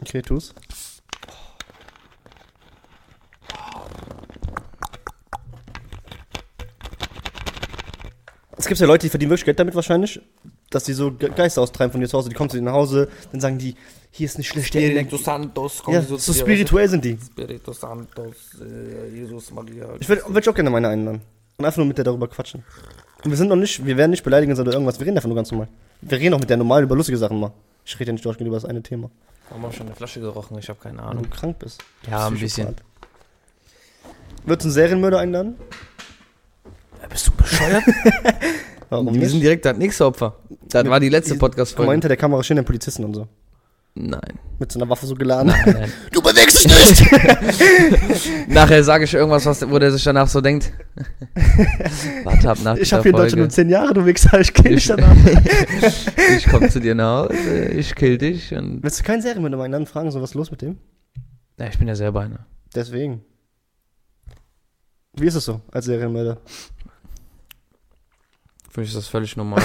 okay, 0.02 0.20
tu's. 0.20 0.54
Es 8.58 8.66
gibt 8.66 8.78
ja 8.78 8.86
Leute, 8.86 9.06
die 9.06 9.10
verdienen 9.10 9.30
wirklich 9.30 9.46
Geld 9.46 9.58
damit 9.58 9.74
wahrscheinlich, 9.74 10.20
dass 10.70 10.84
die 10.84 10.92
so 10.92 11.12
Ge- 11.12 11.30
Geister 11.34 11.62
austreiben 11.62 11.92
von 11.92 12.00
dir 12.00 12.08
zu 12.08 12.16
Hause. 12.18 12.28
Die 12.28 12.34
kommen 12.34 12.50
zu 12.50 12.56
dir 12.56 12.62
nach 12.62 12.72
Hause, 12.72 13.08
dann 13.32 13.40
sagen 13.40 13.58
die, 13.58 13.74
hier 14.10 14.26
ist 14.26 14.36
eine 14.36 14.44
schlechte 14.44 14.80
Energie. 14.80 15.16
Santos, 15.18 15.82
Ja, 15.86 16.02
so 16.02 16.32
spirituell 16.32 16.88
sind 16.88 17.04
die. 17.04 17.18
Spiritu 17.24 17.72
Santos, 17.72 18.34
äh, 18.60 19.08
Jesus 19.14 19.50
Maria. 19.50 19.88
Ich 20.00 20.08
würde 20.08 20.22
würd 20.28 20.48
auch 20.48 20.54
gerne 20.54 20.70
meine 20.70 20.88
einladen. 20.88 21.20
Und 21.58 21.64
einfach 21.64 21.78
nur 21.78 21.86
mit 21.86 21.98
der 21.98 22.04
darüber 22.04 22.28
quatschen. 22.28 22.64
Und 23.24 23.30
wir 23.30 23.36
sind 23.36 23.48
noch 23.48 23.56
nicht, 23.56 23.84
wir 23.84 23.96
werden 23.96 24.10
nicht 24.12 24.22
beleidigen 24.22 24.58
oder 24.58 24.72
irgendwas, 24.72 24.98
wir 25.00 25.06
reden 25.06 25.16
einfach 25.16 25.28
nur 25.28 25.36
ganz 25.36 25.50
normal. 25.50 25.68
Wir 26.00 26.18
reden 26.18 26.34
auch 26.34 26.38
mit 26.40 26.48
der 26.50 26.56
normal 26.56 26.82
über 26.84 26.94
lustige 26.94 27.18
Sachen 27.18 27.40
mal. 27.40 27.52
Ich 27.84 27.98
rede 27.98 28.10
ja 28.10 28.12
nicht 28.12 28.24
durchgehend 28.24 28.46
über 28.48 28.56
das 28.56 28.64
eine 28.64 28.82
Thema. 28.82 29.10
Haben 29.50 29.62
wir 29.62 29.72
schon 29.72 29.86
eine 29.86 29.96
Flasche 29.96 30.20
gerochen? 30.20 30.58
Ich 30.58 30.68
habe 30.68 30.78
keine 30.80 30.98
Wenn 30.98 31.04
Ahnung. 31.04 31.22
du 31.24 31.30
krank 31.30 31.58
bist. 31.58 31.82
Ja, 32.08 32.26
ein 32.28 32.38
bisschen. 32.38 32.76
Würdest 34.44 34.64
du 34.64 34.68
einen 34.68 34.72
Serienmörder 34.74 35.18
einladen? 35.18 35.56
bist 37.10 37.26
du 37.26 37.30
bescheuert? 37.32 37.82
Warum 38.90 39.06
Wir 39.12 39.20
nicht? 39.20 39.30
sind 39.30 39.40
direkt 39.40 39.64
das 39.64 39.76
nächste 39.76 40.06
Opfer. 40.06 40.36
Das 40.68 40.84
war 40.86 41.00
die 41.00 41.08
letzte 41.08 41.34
Podcast-Folge. 41.36 41.92
hinter 41.92 42.08
der 42.08 42.16
Kamera 42.16 42.42
stehen 42.42 42.56
dann 42.56 42.64
Polizisten 42.64 43.04
und 43.04 43.14
so. 43.14 43.28
Nein. 43.94 44.38
Mit 44.60 44.70
so 44.70 44.78
einer 44.78 44.88
Waffe 44.88 45.06
so 45.06 45.14
geladen. 45.16 45.48
Nein, 45.48 45.74
nein. 45.80 45.92
Du 46.12 46.22
bewegst 46.22 46.64
dich 46.64 46.68
nicht! 46.68 48.48
Nachher 48.48 48.84
sage 48.84 49.04
ich 49.04 49.14
irgendwas, 49.14 49.44
was, 49.46 49.68
wo 49.68 49.78
der 49.78 49.90
sich 49.90 50.04
danach 50.04 50.28
so 50.28 50.40
denkt. 50.40 50.72
Warte 52.24 52.50
ab 52.50 52.58
nach 52.62 52.76
ich 52.76 52.92
habe 52.92 53.02
hier 53.02 53.10
in 53.10 53.16
Deutschland 53.16 53.36
nur 53.38 53.44
Folge. 53.50 53.54
10 53.54 53.68
Jahre, 53.70 53.94
du 53.94 54.06
Wichser, 54.06 54.40
ich 54.40 54.52
kill 54.54 54.74
dich 54.76 54.88
Ich, 54.88 54.96
danach. 54.96 55.16
ich 56.36 56.46
komme 56.48 56.68
zu 56.68 56.80
dir 56.80 56.94
nach 56.94 57.24
Hause, 57.28 57.64
ich 57.70 57.94
kill 57.94 58.18
dich 58.18 58.54
und. 58.54 58.82
Willst 58.82 59.00
du 59.00 59.04
keinen 59.04 59.22
Serienmörder 59.22 59.56
mal 59.56 59.64
einladen, 59.64 59.86
fragen, 59.86 60.10
so 60.12 60.20
was 60.22 60.30
ist 60.30 60.34
los 60.34 60.50
mit 60.50 60.62
dem? 60.62 60.78
Ja, 61.58 61.66
ich 61.66 61.78
bin 61.78 61.88
ja 61.88 61.96
selber 61.96 62.20
einer. 62.20 62.46
Deswegen. 62.74 63.22
Wie 65.14 65.26
ist 65.26 65.34
es 65.34 65.44
so 65.44 65.60
als 65.72 65.86
Serienmörder? 65.86 66.38
Für 68.68 68.80
mich 68.80 68.90
ist 68.90 68.96
das 68.96 69.08
völlig 69.08 69.36
normal. 69.36 69.62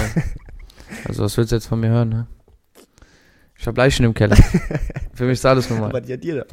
also, 1.05 1.23
was 1.23 1.37
willst 1.37 1.51
du 1.51 1.55
jetzt 1.55 1.67
von 1.67 1.79
mir 1.79 1.89
hören, 1.89 2.09
ne? 2.09 2.27
Ich 3.57 3.67
hab 3.67 3.77
Leichen 3.77 4.03
im 4.05 4.13
Keller. 4.13 4.35
Für 5.13 5.23
mich 5.25 5.33
ist 5.33 5.45
alles 5.45 5.69
normal. 5.69 5.91
Bei 5.91 6.01
dir, 6.01 6.17
dir 6.17 6.35
da. 6.37 6.45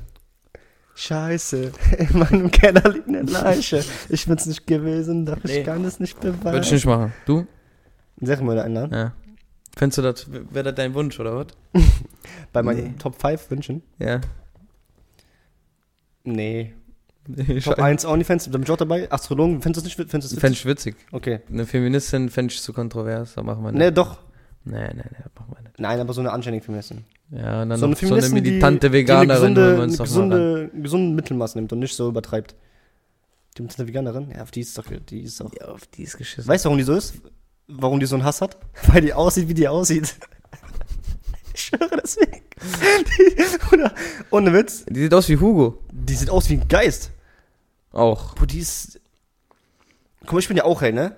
Scheiße, 0.95 1.73
in 1.99 2.19
meinem 2.19 2.51
Keller 2.51 2.89
liegt 2.93 3.09
eine 3.09 3.23
Leiche. 3.23 3.83
Ich 4.11 4.27
bin's 4.27 4.47
nicht 4.47 4.67
gewesen, 4.67 5.25
doch 5.25 5.43
Nee. 5.45 5.61
ich 5.61 5.65
kann 5.65 5.85
es 5.85 5.99
nicht 5.99 6.23
Würde 6.23 6.37
ich 6.37 6.43
beweisen. 6.45 6.75
nicht 6.75 6.87
machen. 6.87 7.13
Du? 7.27 7.39
Einen 7.39 7.47
Serienmörder 8.27 8.65
einladen? 8.65 8.93
Ja. 8.93 9.13
Findest 9.77 9.99
du 9.99 10.03
das, 10.03 10.27
wäre 10.31 10.65
das 10.65 10.75
dein 10.75 10.93
Wunsch, 10.95 11.19
oder 11.19 11.37
was? 11.37 11.47
Bei 12.53 12.63
meinen 12.63 12.85
Nee. 12.85 12.95
Top 12.99 13.19
5 13.21 13.51
Wünschen? 13.51 13.83
Ja. 13.99 14.21
Nee. 16.25 16.75
Ich 17.37 17.65
Top 17.65 17.79
1 17.79 18.05
OnlyFans, 18.05 18.45
da 18.45 18.51
bin 18.53 18.63
ich 18.63 18.71
auch 18.71 18.77
dabei. 18.77 19.11
Astrologen, 19.11 19.61
findest 19.63 19.85
du 19.87 19.89
es 19.91 19.97
nicht 19.99 20.11
findest 20.11 20.33
du 20.33 20.37
es 20.37 20.41
Fände 20.41 20.57
witzig? 20.57 20.61
ich 20.61 20.67
witzig. 20.67 20.97
Okay. 21.13 21.41
Eine 21.49 21.67
Feministin 21.67 22.29
fände 22.29 22.53
ich 22.53 22.61
zu 22.63 22.73
kontrovers, 22.73 23.35
da 23.35 23.43
machen 23.43 23.63
wir 23.65 23.73
Nee, 23.73 23.87
nicht. 23.87 23.99
doch. 23.99 24.19
Nee, 24.65 24.79
nee, 24.79 24.95
nee, 24.95 25.03
machen 25.39 25.55
wir 25.57 25.63
nicht. 25.63 25.79
Nein, 25.79 26.01
aber 26.01 26.13
so 26.13 26.21
eine 26.21 26.33
anständige 26.33 26.65
Feministin. 26.65 27.05
Ja, 27.31 27.63
und 27.63 27.71
dann 27.71 27.79
so 27.79 27.87
eine 27.87 27.93
noch 27.95 27.99
so 28.01 28.07
eine 28.15 28.23
Feministin, 28.23 28.35
die- 28.45 28.51
militante 28.51 28.91
die 28.91 28.97
eine 28.97 28.99
Veganerin, 28.99 29.29
gesunde, 29.55 29.61
wir 29.67 29.73
eine 29.75 29.83
uns 29.85 29.99
ran. 30.01 30.05
gesunde, 30.07 30.71
gesunde 30.75 31.15
Mittelmaß 31.15 31.55
nimmt 31.55 31.73
und 31.73 31.79
nicht 31.79 31.95
so 31.95 32.09
übertreibt. 32.09 32.55
Die 33.59 33.63
eine 33.63 33.89
Veganerin? 33.89 34.31
Ja, 34.35 34.43
auf 34.43 34.51
die 34.51 34.61
ist 34.61 34.77
doch, 34.79 34.85
die 35.09 35.21
ist 35.23 35.41
doch. 35.41 35.53
Ja, 35.59 35.67
auf 35.69 35.87
die 35.87 36.03
ist 36.03 36.17
geschissen. 36.19 36.47
Weißt 36.49 36.65
du, 36.65 36.69
warum 36.69 36.79
die 36.79 36.85
so 36.85 36.95
ist? 36.95 37.15
Warum 37.69 38.01
die 38.01 38.07
so 38.07 38.17
einen 38.17 38.25
Hass 38.25 38.41
hat? 38.41 38.57
Weil 38.89 39.01
die 39.03 39.13
aussieht, 39.15 39.49
wie 39.49 39.55
die 39.55 39.69
aussieht. 39.69 40.15
Ich 41.53 41.63
schwöre 41.65 42.01
deswegen. 42.03 42.43
Die, 43.19 43.75
oder, 43.75 43.93
ohne 44.31 44.53
Witz, 44.53 44.85
Die 44.89 45.01
sieht 45.01 45.13
aus 45.15 45.29
wie 45.29 45.37
Hugo. 45.37 45.79
die 45.93 46.15
sieht 46.15 46.31
aus 46.31 46.49
wie 46.49 46.55
ein 46.55 46.69
Geist. 46.69 47.11
Auch. 47.93 48.35
Boah, 48.35 48.47
die 48.47 48.59
ist. 48.59 49.01
Guck 50.21 50.33
mal, 50.35 50.39
ich 50.41 50.49
bin 50.49 50.57
ja 50.57 50.65
auch 50.65 50.81
hell, 50.83 50.93
ne? 50.93 51.15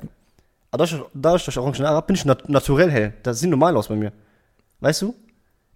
Aber 0.71 0.87
dadurch, 0.87 1.05
dadurch 1.13 1.45
dass 1.45 1.55
ich 1.55 1.59
orange 1.59 1.81
Haare 1.81 1.97
hab, 1.97 2.07
bin 2.07 2.17
ich 2.17 2.25
nat 2.25 2.49
naturell 2.49 2.91
hell. 2.91 3.15
Das 3.23 3.41
sieht 3.41 3.51
normal 3.51 3.77
aus 3.77 3.89
bei 3.89 3.97
mir. 3.97 4.13
Weißt 4.81 5.03
du? 5.03 5.15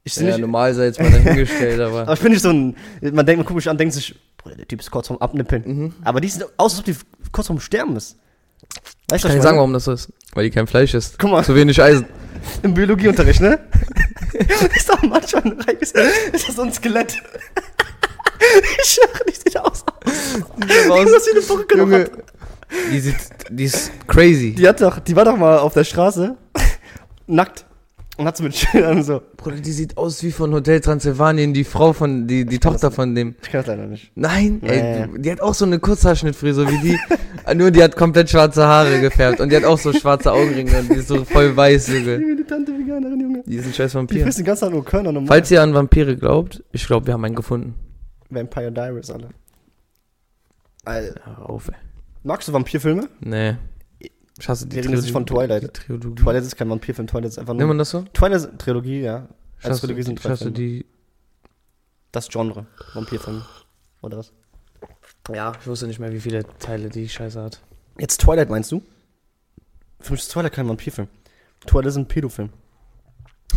Ich 0.04 0.16
Ja, 0.16 0.22
nicht. 0.22 0.38
normal 0.38 0.72
sei 0.72 0.84
jetzt 0.86 1.00
mal 1.00 1.10
dahingestellt, 1.10 1.80
aber. 1.80 2.02
Aber 2.02 2.12
ich 2.14 2.20
bin 2.20 2.32
nicht 2.32 2.42
so 2.42 2.50
ein. 2.50 2.76
Man 3.02 3.26
denkt, 3.26 3.38
man 3.38 3.44
guckt 3.46 3.56
mich 3.56 3.68
an, 3.68 3.76
denkt 3.76 3.92
sich, 3.94 4.14
Bruder, 4.38 4.54
der 4.56 4.68
Typ 4.68 4.80
ist 4.80 4.90
kurz 4.90 5.08
vorm 5.08 5.20
Abnippeln. 5.20 5.62
Mhm. 5.66 5.94
Aber 6.04 6.20
die 6.20 6.28
sieht 6.28 6.44
aus, 6.56 6.72
als 6.72 6.78
ob 6.78 6.84
die 6.84 6.96
kurz 7.32 7.48
vorm 7.48 7.58
Sterben 7.60 7.96
ist. 7.96 8.16
Weißt 9.08 9.16
Ich 9.16 9.22
du, 9.22 9.28
kann 9.28 9.30
was 9.30 9.34
dir 9.36 9.42
sagen, 9.42 9.56
warum 9.58 9.72
das 9.72 9.84
so 9.84 9.92
ist. 9.92 10.12
Weil 10.32 10.44
die 10.44 10.50
kein 10.50 10.66
Fleisch 10.66 10.94
isst. 10.94 11.18
Guck 11.18 11.30
mal. 11.30 11.44
Zu 11.44 11.54
wenig 11.56 11.80
Eisen. 11.82 12.06
Im 12.62 12.74
Biologieunterricht, 12.74 13.40
ne? 13.40 13.58
ist 14.76 14.88
doch 14.88 15.02
manchmal 15.02 15.42
ein 15.42 15.60
Reis. 15.60 15.92
Ist 16.32 16.48
das 16.48 16.56
so 16.56 16.62
ein 16.62 16.72
Skelett? 16.72 17.16
ich 18.82 18.88
schwöre, 18.88 19.24
die 19.28 19.34
sieht 19.34 19.58
aus. 19.58 19.84
aus- 20.90 21.10
dass 21.12 21.24
sie 21.24 21.30
eine 21.32 21.40
Perücke 21.40 21.78
Junge, 21.78 22.10
die 22.92 23.00
sieht, 23.00 23.16
die 23.50 23.64
ist 23.64 23.90
crazy. 24.06 24.54
Die 24.54 24.66
hat 24.68 24.80
doch, 24.80 24.98
die 24.98 25.14
war 25.16 25.24
doch 25.24 25.36
mal 25.36 25.58
auf 25.58 25.72
der 25.74 25.84
Straße, 25.84 26.36
nackt. 27.26 27.64
Und 28.18 28.24
hat 28.24 28.34
so 28.34 28.44
mit 28.44 28.56
Schildern 28.56 29.02
so. 29.02 29.20
Bruder, 29.36 29.56
die 29.56 29.72
sieht 29.72 29.98
aus 29.98 30.22
wie 30.22 30.32
von 30.32 30.50
Hotel 30.54 30.80
Transylvanien, 30.80 31.52
die 31.52 31.64
Frau 31.64 31.92
von, 31.92 32.26
die, 32.26 32.46
die 32.46 32.58
Tochter 32.58 32.90
von 32.90 33.14
dem. 33.14 33.34
Ich 33.42 33.50
kann 33.50 33.60
das 33.60 33.66
leider 33.66 33.86
nicht. 33.86 34.10
Nein, 34.14 34.58
Nee. 34.62 34.68
ey, 34.70 35.06
die, 35.16 35.20
die 35.20 35.30
hat 35.32 35.42
auch 35.42 35.52
so 35.52 35.66
eine 35.66 35.78
Kurzhaarschnittfrisur 35.78 36.66
wie 36.70 36.78
die. 36.78 36.98
nur 37.54 37.70
die 37.70 37.82
hat 37.82 37.94
komplett 37.94 38.30
schwarze 38.30 38.64
Haare 38.64 39.02
gefärbt 39.02 39.40
und 39.40 39.50
die 39.52 39.56
hat 39.56 39.64
auch 39.64 39.76
so 39.78 39.92
schwarze 39.92 40.32
Augenringe 40.32 40.78
und 40.78 40.88
die 40.88 40.94
ist 41.00 41.08
so 41.08 41.26
voll 41.26 41.54
weiß, 41.54 41.88
Junge. 41.88 42.14
Eine 42.14 42.46
Tante 42.46 42.72
Veganerin, 42.72 43.20
Junge. 43.20 43.42
Die 43.44 43.56
ist 43.56 43.66
ein 43.66 43.74
scheiß 43.74 43.90
Die 43.90 43.96
Vampir. 43.98 44.22
frisst 44.22 44.38
den 44.38 44.46
ganzen 44.46 44.64
Tag 44.64 44.72
nur 44.72 44.82
Körner 44.86 45.12
normal. 45.12 45.28
Falls 45.28 45.50
ihr 45.50 45.60
an 45.62 45.74
Vampire 45.74 46.16
glaubt, 46.16 46.64
ich 46.72 46.86
glaube, 46.86 47.06
wir 47.08 47.12
haben 47.12 47.24
einen 47.26 47.34
gefunden. 47.34 47.74
Vampire 48.30 48.72
Diaries, 48.72 49.10
alle. 49.10 49.30
Alter. 50.84 51.48
Auf, 51.48 51.68
ey. 51.68 51.74
Magst 52.22 52.48
du 52.48 52.52
Vampirfilme? 52.52 53.08
Nee. 53.20 53.56
Ich 54.38 54.48
hasse 54.48 54.66
die 54.66 54.80
Die 54.80 54.96
sich 54.96 55.12
von 55.12 55.24
Twilight. 55.24 55.62
Die 55.62 55.68
Trilogie. 55.68 56.14
Twilight 56.22 56.42
ist 56.42 56.56
kein 56.56 56.68
Vampirfilm, 56.68 57.06
Twilight 57.06 57.28
ist 57.30 57.38
einfach 57.38 57.54
Nennt 57.54 57.68
man 57.68 57.76
nur. 57.76 57.82
das 57.82 57.90
so? 57.90 58.02
Twilight 58.12 58.36
ist 58.42 58.58
Trilogie, 58.58 59.00
ja. 59.00 59.28
Ich 59.58 59.64
Als 59.64 59.74
hasse, 59.74 59.80
Trilogie 59.86 60.02
sind 60.02 60.22
drei 60.22 60.36
Filme. 60.36 60.52
die. 60.52 60.86
Das 62.12 62.28
Genre. 62.28 62.66
Vampirfilm. 62.94 63.42
Oder 64.02 64.18
was? 64.18 64.32
Ja, 65.32 65.52
ich 65.60 65.66
wusste 65.66 65.86
nicht 65.86 65.98
mehr, 65.98 66.12
wie 66.12 66.20
viele 66.20 66.44
Teile 66.58 66.88
die 66.88 67.08
Scheiße 67.08 67.42
hat. 67.42 67.60
Jetzt 67.98 68.20
Twilight 68.20 68.50
meinst 68.50 68.70
du? 68.72 68.82
Für 70.00 70.12
mich 70.12 70.20
ist 70.20 70.30
Twilight 70.32 70.52
kein 70.52 70.68
Vampirfilm. 70.68 71.08
Twilight 71.66 71.86
ist 71.86 71.96
ein 71.96 72.06
Pädofilm. 72.06 72.50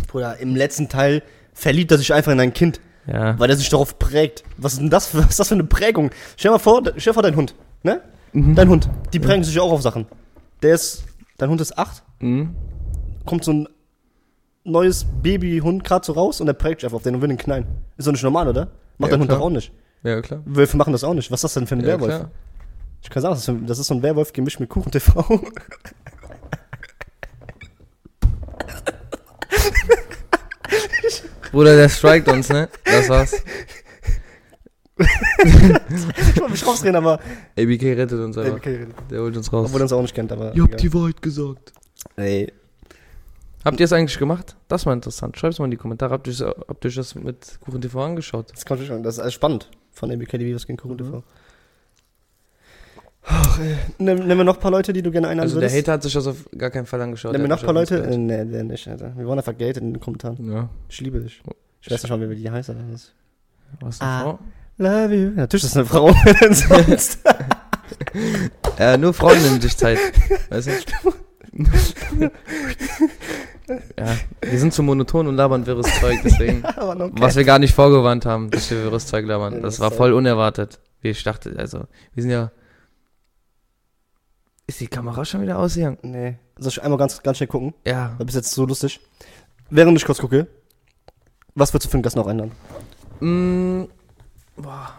Bruder, 0.08 0.38
im 0.38 0.56
letzten 0.56 0.88
Teil 0.88 1.22
verliebt 1.52 1.90
er 1.92 1.98
sich 1.98 2.12
einfach 2.14 2.32
in 2.32 2.40
ein 2.40 2.52
Kind, 2.54 2.80
Ja. 3.06 3.38
weil 3.38 3.50
er 3.50 3.56
sich 3.56 3.68
darauf 3.70 3.98
prägt. 3.98 4.44
Was 4.56 4.74
ist 4.74 4.80
denn 4.82 4.90
das 4.90 5.06
für, 5.06 5.18
was 5.24 5.30
ist 5.30 5.40
das 5.40 5.48
für 5.48 5.54
eine 5.54 5.64
Prägung? 5.64 6.10
Stell 6.36 6.50
dir 6.50 6.54
mal 6.54 6.58
vor, 6.58 6.82
stell 6.84 6.92
dir 7.10 7.14
vor, 7.14 7.22
dein 7.22 7.36
Hund, 7.36 7.54
ne? 7.82 8.00
Mhm. 8.32 8.54
Dein 8.54 8.68
Hund, 8.68 8.88
die 9.12 9.18
prägen 9.18 9.42
sich 9.42 9.58
auch 9.58 9.72
auf 9.72 9.82
Sachen. 9.82 10.06
Der 10.62 10.74
ist, 10.74 11.04
dein 11.38 11.50
Hund 11.50 11.60
ist 11.60 11.76
acht, 11.78 12.02
Mhm. 12.20 12.54
kommt 13.26 13.44
so 13.44 13.52
ein 13.52 13.68
neues 14.64 15.06
Babyhund 15.22 15.82
gerade 15.84 16.04
so 16.04 16.12
raus 16.12 16.40
und 16.40 16.46
der 16.46 16.52
prägt 16.52 16.80
sich 16.80 16.86
einfach 16.86 16.96
auf 16.96 17.02
den 17.02 17.14
und 17.16 17.22
will 17.22 17.30
ihn 17.30 17.38
knallen. 17.38 17.66
Ist 17.96 18.06
doch 18.06 18.12
nicht 18.12 18.22
normal, 18.22 18.46
oder? 18.48 18.68
Macht 18.98 19.10
Ja, 19.10 19.16
dein 19.16 19.20
Hund 19.20 19.28
klar. 19.30 19.38
doch 19.38 19.46
auch 19.46 19.50
nicht. 19.50 19.72
Ja, 20.02 20.20
klar. 20.20 20.40
Wölfe 20.44 20.76
machen 20.76 20.92
das 20.92 21.02
auch 21.02 21.14
nicht. 21.14 21.30
Was 21.30 21.38
ist 21.38 21.44
das 21.44 21.54
denn 21.54 21.66
für 21.66 21.74
ein 21.76 21.80
Ja, 21.80 21.86
Werwolf? 21.88 22.14
klar. 22.14 22.30
Ich 23.02 23.08
kann 23.08 23.22
sagen, 23.22 23.34
das 23.34 23.48
ist, 23.48 23.56
das 23.66 23.78
ist 23.78 23.86
so 23.86 23.94
ein 23.94 24.02
Werwolf 24.02 24.32
gemischt 24.34 24.60
mit 24.60 24.68
Kuchen 24.68 24.92
TV. 24.92 25.24
Bruder, 31.52 31.76
der 31.76 31.88
strikt 31.88 32.28
uns, 32.28 32.48
ne? 32.48 32.68
Das 32.84 33.08
war's. 33.08 33.42
ich 34.98 36.40
wollte 36.40 36.50
mich 36.50 36.66
rausreden, 36.66 36.96
aber. 36.96 37.14
ABK 37.58 37.82
rettet 37.96 38.20
uns 38.20 38.36
aber. 38.36 38.52
Okay, 38.54 38.86
Der 39.10 39.20
holt 39.20 39.36
uns 39.36 39.52
raus. 39.52 39.66
obwohl 39.66 39.80
er 39.80 39.84
uns 39.84 39.92
auch 39.92 40.02
nicht 40.02 40.14
kennt, 40.14 40.32
aber. 40.32 40.54
Ihr 40.54 40.62
habt 40.62 40.80
die 40.82 40.92
Wahrheit 40.92 41.20
gesagt. 41.22 41.72
Ey. 42.16 42.52
Habt 43.64 43.78
ihr 43.78 43.84
es 43.84 43.92
eigentlich 43.92 44.18
gemacht? 44.18 44.56
Das 44.68 44.86
war 44.86 44.92
interessant. 44.92 45.36
Schreibt 45.38 45.54
es 45.54 45.58
mal 45.58 45.66
in 45.66 45.70
die 45.70 45.76
Kommentare. 45.76 46.12
Habt 46.12 46.26
ihr, 46.26 46.54
euch 46.84 46.94
das 46.94 47.14
mit 47.14 47.58
Kuchen 47.60 47.80
TV 47.80 48.02
angeschaut? 48.02 48.50
Das, 48.54 48.64
kann 48.64 48.80
ich 48.80 48.86
schon, 48.86 49.02
das 49.02 49.18
ist 49.18 49.34
spannend 49.34 49.70
von 49.92 50.10
MBK 50.10 50.38
die 50.38 50.46
Videos 50.46 50.66
gegen 50.66 50.78
Kuchen 50.78 50.96
Mhm. 50.96 51.22
Ach, 53.32 53.60
ey. 53.60 53.76
Nimm, 53.98 54.26
nimm 54.26 54.38
mir 54.38 54.44
noch 54.44 54.56
ein 54.56 54.60
paar 54.60 54.70
Leute, 54.72 54.92
die 54.92 55.02
du 55.02 55.10
gerne 55.10 55.28
einladen 55.28 55.48
Also 55.48 55.60
der 55.60 55.70
würdest. 55.70 55.86
Hater 55.86 55.92
hat 55.94 56.02
sich 56.02 56.12
das 56.14 56.26
auf 56.26 56.48
gar 56.58 56.70
keinen 56.70 56.86
Fall 56.86 57.00
angeschaut. 57.00 57.32
Nimm 57.32 57.42
mir 57.42 57.48
Der 57.48 57.56
noch 57.56 57.62
ein 57.62 57.66
paar 57.66 57.74
Leute. 57.74 58.02
Äh, 58.02 58.16
nee, 58.16 58.44
der 58.44 58.64
nicht, 58.64 58.88
Alter. 58.88 59.12
Wir 59.16 59.26
wollen 59.26 59.38
einfach 59.38 59.56
Geld 59.56 59.76
in 59.76 59.92
den 59.92 60.00
Kommentaren. 60.00 60.50
Ja. 60.52 60.68
Ich 60.88 61.00
liebe 61.00 61.20
dich. 61.20 61.40
Ich 61.80 61.90
weiß 61.90 62.02
nicht 62.02 62.10
mal, 62.10 62.28
wie 62.30 62.34
die 62.34 62.50
heißt. 62.50 62.68
Das 62.70 63.12
Was 63.80 64.00
Ah. 64.00 64.20
eine 64.20 64.24
Frau? 64.24 64.38
Love 64.78 65.14
you. 65.14 65.30
Natürlich 65.36 65.64
ist 65.64 65.76
das 65.76 65.76
eine 65.76 65.86
Frau. 65.86 66.12
denn 66.40 66.54
sonst? 66.54 67.18
Ja, 68.78 68.96
nur 68.96 69.12
Frauen 69.12 69.40
nehmen 69.42 69.60
sich 69.60 69.76
Zeit. 69.76 69.98
Weißt 70.48 70.68
du? 70.68 71.10
ja, 73.98 74.16
wir 74.42 74.58
sind 74.58 74.72
zu 74.72 74.82
monoton 74.82 75.26
und 75.26 75.36
labern 75.36 75.66
wirres 75.66 75.86
Zeug, 76.00 76.18
deswegen. 76.24 76.64
aber 76.76 77.04
okay. 77.04 77.12
Was 77.18 77.36
wir 77.36 77.44
gar 77.44 77.58
nicht 77.58 77.74
vorgewarnt 77.74 78.26
haben, 78.26 78.50
dass 78.50 78.70
wir 78.70 78.82
wirres 78.84 79.06
Zeug 79.06 79.26
labern. 79.26 79.54
Ja, 79.54 79.60
Das 79.60 79.74
das 79.74 79.80
war 79.80 79.90
ist 79.90 79.96
voll 79.96 80.12
unerwartet. 80.12 80.78
Wie 81.02 81.08
ich 81.10 81.22
dachte, 81.22 81.54
also, 81.58 81.84
wir 82.14 82.22
sind 82.22 82.30
ja. 82.32 82.50
Ist 84.70 84.80
die 84.80 84.86
Kamera 84.86 85.24
schon 85.24 85.42
wieder 85.42 85.58
ausgegangen? 85.58 85.98
Nee. 86.02 86.38
Soll 86.56 86.68
ich 86.68 86.80
einmal 86.80 86.96
ganz, 86.96 87.20
ganz 87.24 87.38
schnell 87.38 87.48
gucken? 87.48 87.74
Ja. 87.84 88.14
War 88.18 88.24
bis 88.24 88.36
jetzt 88.36 88.52
so 88.52 88.64
lustig. 88.64 89.00
Während 89.68 89.98
ich 89.98 90.04
kurz 90.04 90.20
gucke, 90.20 90.46
was 91.56 91.74
würdest 91.74 91.86
du 91.86 91.90
für 91.90 91.94
einen 91.94 92.04
Gast 92.04 92.14
noch 92.14 92.28
ändern? 92.28 92.52
Mm, 93.18 93.88
boah. 94.54 94.92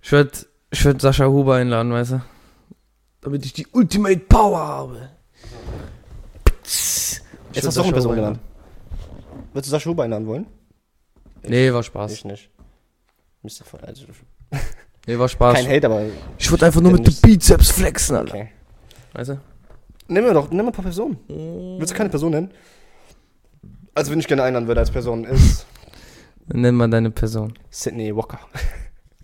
Ich 0.00 0.12
würde 0.12 0.30
ich 0.70 0.84
würd 0.84 1.00
Sascha 1.00 1.26
Huber 1.26 1.56
einladen, 1.56 1.90
weißt 1.90 2.12
du? 2.12 2.22
Damit 3.22 3.44
ich 3.44 3.54
die 3.54 3.66
Ultimate 3.72 4.20
Power 4.20 4.58
habe. 4.60 5.08
Ich 6.64 7.20
Jetzt 7.54 7.66
hast 7.66 7.76
du 7.76 7.80
auch 7.80 7.86
eine 7.86 7.92
Person 7.92 8.14
genannt. 8.14 8.38
Würdest 9.52 9.66
du 9.66 9.70
Sascha 9.72 9.90
Huber 9.90 10.04
einladen 10.04 10.28
wollen? 10.28 10.46
Nee, 11.42 11.72
war 11.72 11.82
Spaß. 11.82 12.12
Ich 12.12 12.24
nicht. 12.24 12.50
Mr. 13.42 13.64
Also, 13.82 14.04
Nee, 15.08 15.18
war 15.18 15.26
Spaß. 15.26 15.54
kein 15.54 15.66
Hate, 15.66 15.86
aber 15.86 16.02
Ich 16.38 16.50
würde 16.50 16.66
einfach 16.66 16.82
nur 16.82 16.92
mit 16.92 17.06
dem 17.06 17.14
Bizeps 17.22 17.70
flexen, 17.70 18.14
Alter. 18.14 18.34
okay. 18.34 18.48
Weißt 19.14 19.30
du? 19.30 19.40
Nimm 20.06 20.22
mir 20.22 20.34
doch, 20.34 20.50
nimm 20.50 20.58
mal 20.58 20.66
ein 20.66 20.72
paar 20.72 20.82
Personen. 20.84 21.18
Willst 21.78 21.94
du 21.94 21.96
keine 21.96 22.10
Person 22.10 22.30
nennen? 22.32 22.50
Also, 23.94 24.12
wenn 24.12 24.20
ich 24.20 24.28
gerne 24.28 24.42
einladen 24.42 24.68
würde 24.68 24.80
als 24.80 24.90
Person, 24.90 25.24
ist 25.24 25.64
Nenn 26.52 26.74
mal 26.74 26.90
deine 26.90 27.10
Person. 27.10 27.54
Sydney 27.70 28.14
Walker. 28.14 28.38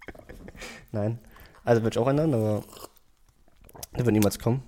Nein. 0.92 1.18
Also 1.64 1.82
würde 1.82 1.94
ich 1.94 1.98
auch 1.98 2.06
einladen, 2.06 2.32
aber 2.32 2.62
der 3.96 4.06
wird 4.06 4.12
niemals 4.14 4.38
kommen. 4.38 4.62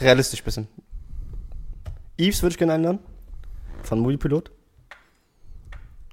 Realistisch 0.00 0.42
bisschen. 0.42 0.66
Eves 2.18 2.42
würde 2.42 2.54
ich 2.54 2.58
gerne 2.58 2.72
einladen. 2.72 2.98
Von 3.84 4.00
Moviepilot. 4.00 4.50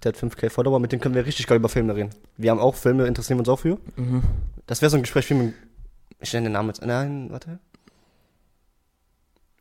Der 0.07 0.13
hat 0.13 0.19
5k 0.33 0.49
Follower, 0.49 0.79
mit 0.79 0.93
dem 0.93 1.01
können 1.01 1.15
wir 1.15 1.25
richtig 1.25 1.47
geil 1.47 1.57
über 1.57 1.67
Filme 1.67 1.93
reden. 1.93 2.11
Wir 2.37 2.51
haben 2.51 2.61
auch 2.61 2.75
Filme, 2.75 3.07
interessieren 3.07 3.39
uns 3.39 3.49
auch 3.49 3.59
für. 3.59 3.77
Mhm. 3.97 4.23
Das 4.65 4.81
wäre 4.81 4.89
so 4.89 4.95
ein 4.95 5.03
Gespräch 5.03 5.29
wie 5.29 5.33
mit. 5.33 5.53
Ich 6.21 6.31
nenne 6.33 6.45
den 6.47 6.53
Namen 6.53 6.69
jetzt. 6.69 6.81
Nein, 6.85 7.29
warte. 7.29 7.59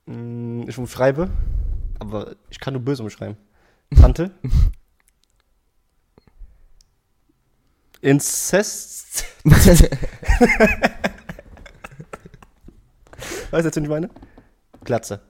Hm, 0.07 0.69
Ich 0.69 0.79
umschreibe, 0.79 1.29
aber 1.99 2.37
ich 2.49 2.61
kann 2.61 2.75
nur 2.75 2.83
böse 2.85 3.03
umschreiben. 3.03 3.37
Tante. 4.01 4.31
Inzest. 8.01 9.25
Weißt 9.45 9.81
du 13.65 13.69
jetzt, 13.69 13.77
wen 13.77 13.85
ich 13.85 13.91
meine? 13.91 14.11
Glatze. 14.85 15.21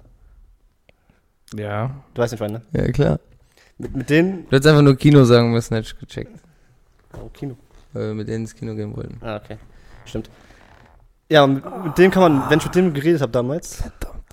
ja. 1.55 2.03
Du 2.15 2.23
weißt 2.23 2.33
nicht, 2.33 2.41
was 2.41 2.51
ich 2.51 2.53
meine. 2.53 2.63
Ja, 2.73 2.91
klar. 2.93 3.21
Mit, 3.79 3.95
mit 3.97 4.11
denen. 4.11 4.45
Du 4.49 4.57
hättest 4.57 4.67
einfach 4.69 4.83
nur 4.83 4.97
Kino 4.97 5.25
sagen 5.25 5.53
müssen, 5.53 5.75
hätte 5.75 5.89
ich 5.89 5.99
gecheckt. 5.99 6.31
Oh, 7.15 7.29
Kino. 7.33 7.57
Weil 7.93 8.09
wir 8.09 8.15
mit 8.15 8.29
denen 8.29 8.45
ins 8.45 8.55
Kino 8.55 8.75
gehen 8.75 8.97
wollten. 8.97 9.19
Ah, 9.23 9.37
okay. 9.37 9.57
Stimmt. 10.05 10.31
Ja, 11.29 11.47
mit, 11.47 11.63
mit 11.85 11.99
dem 11.99 12.11
kann 12.11 12.23
man, 12.33 12.51
wenn 12.51 12.59
ich 12.59 12.65
mit 12.65 12.75
dem 12.75 12.95
geredet 12.95 13.21
habe 13.21 13.33
damals, 13.33 13.83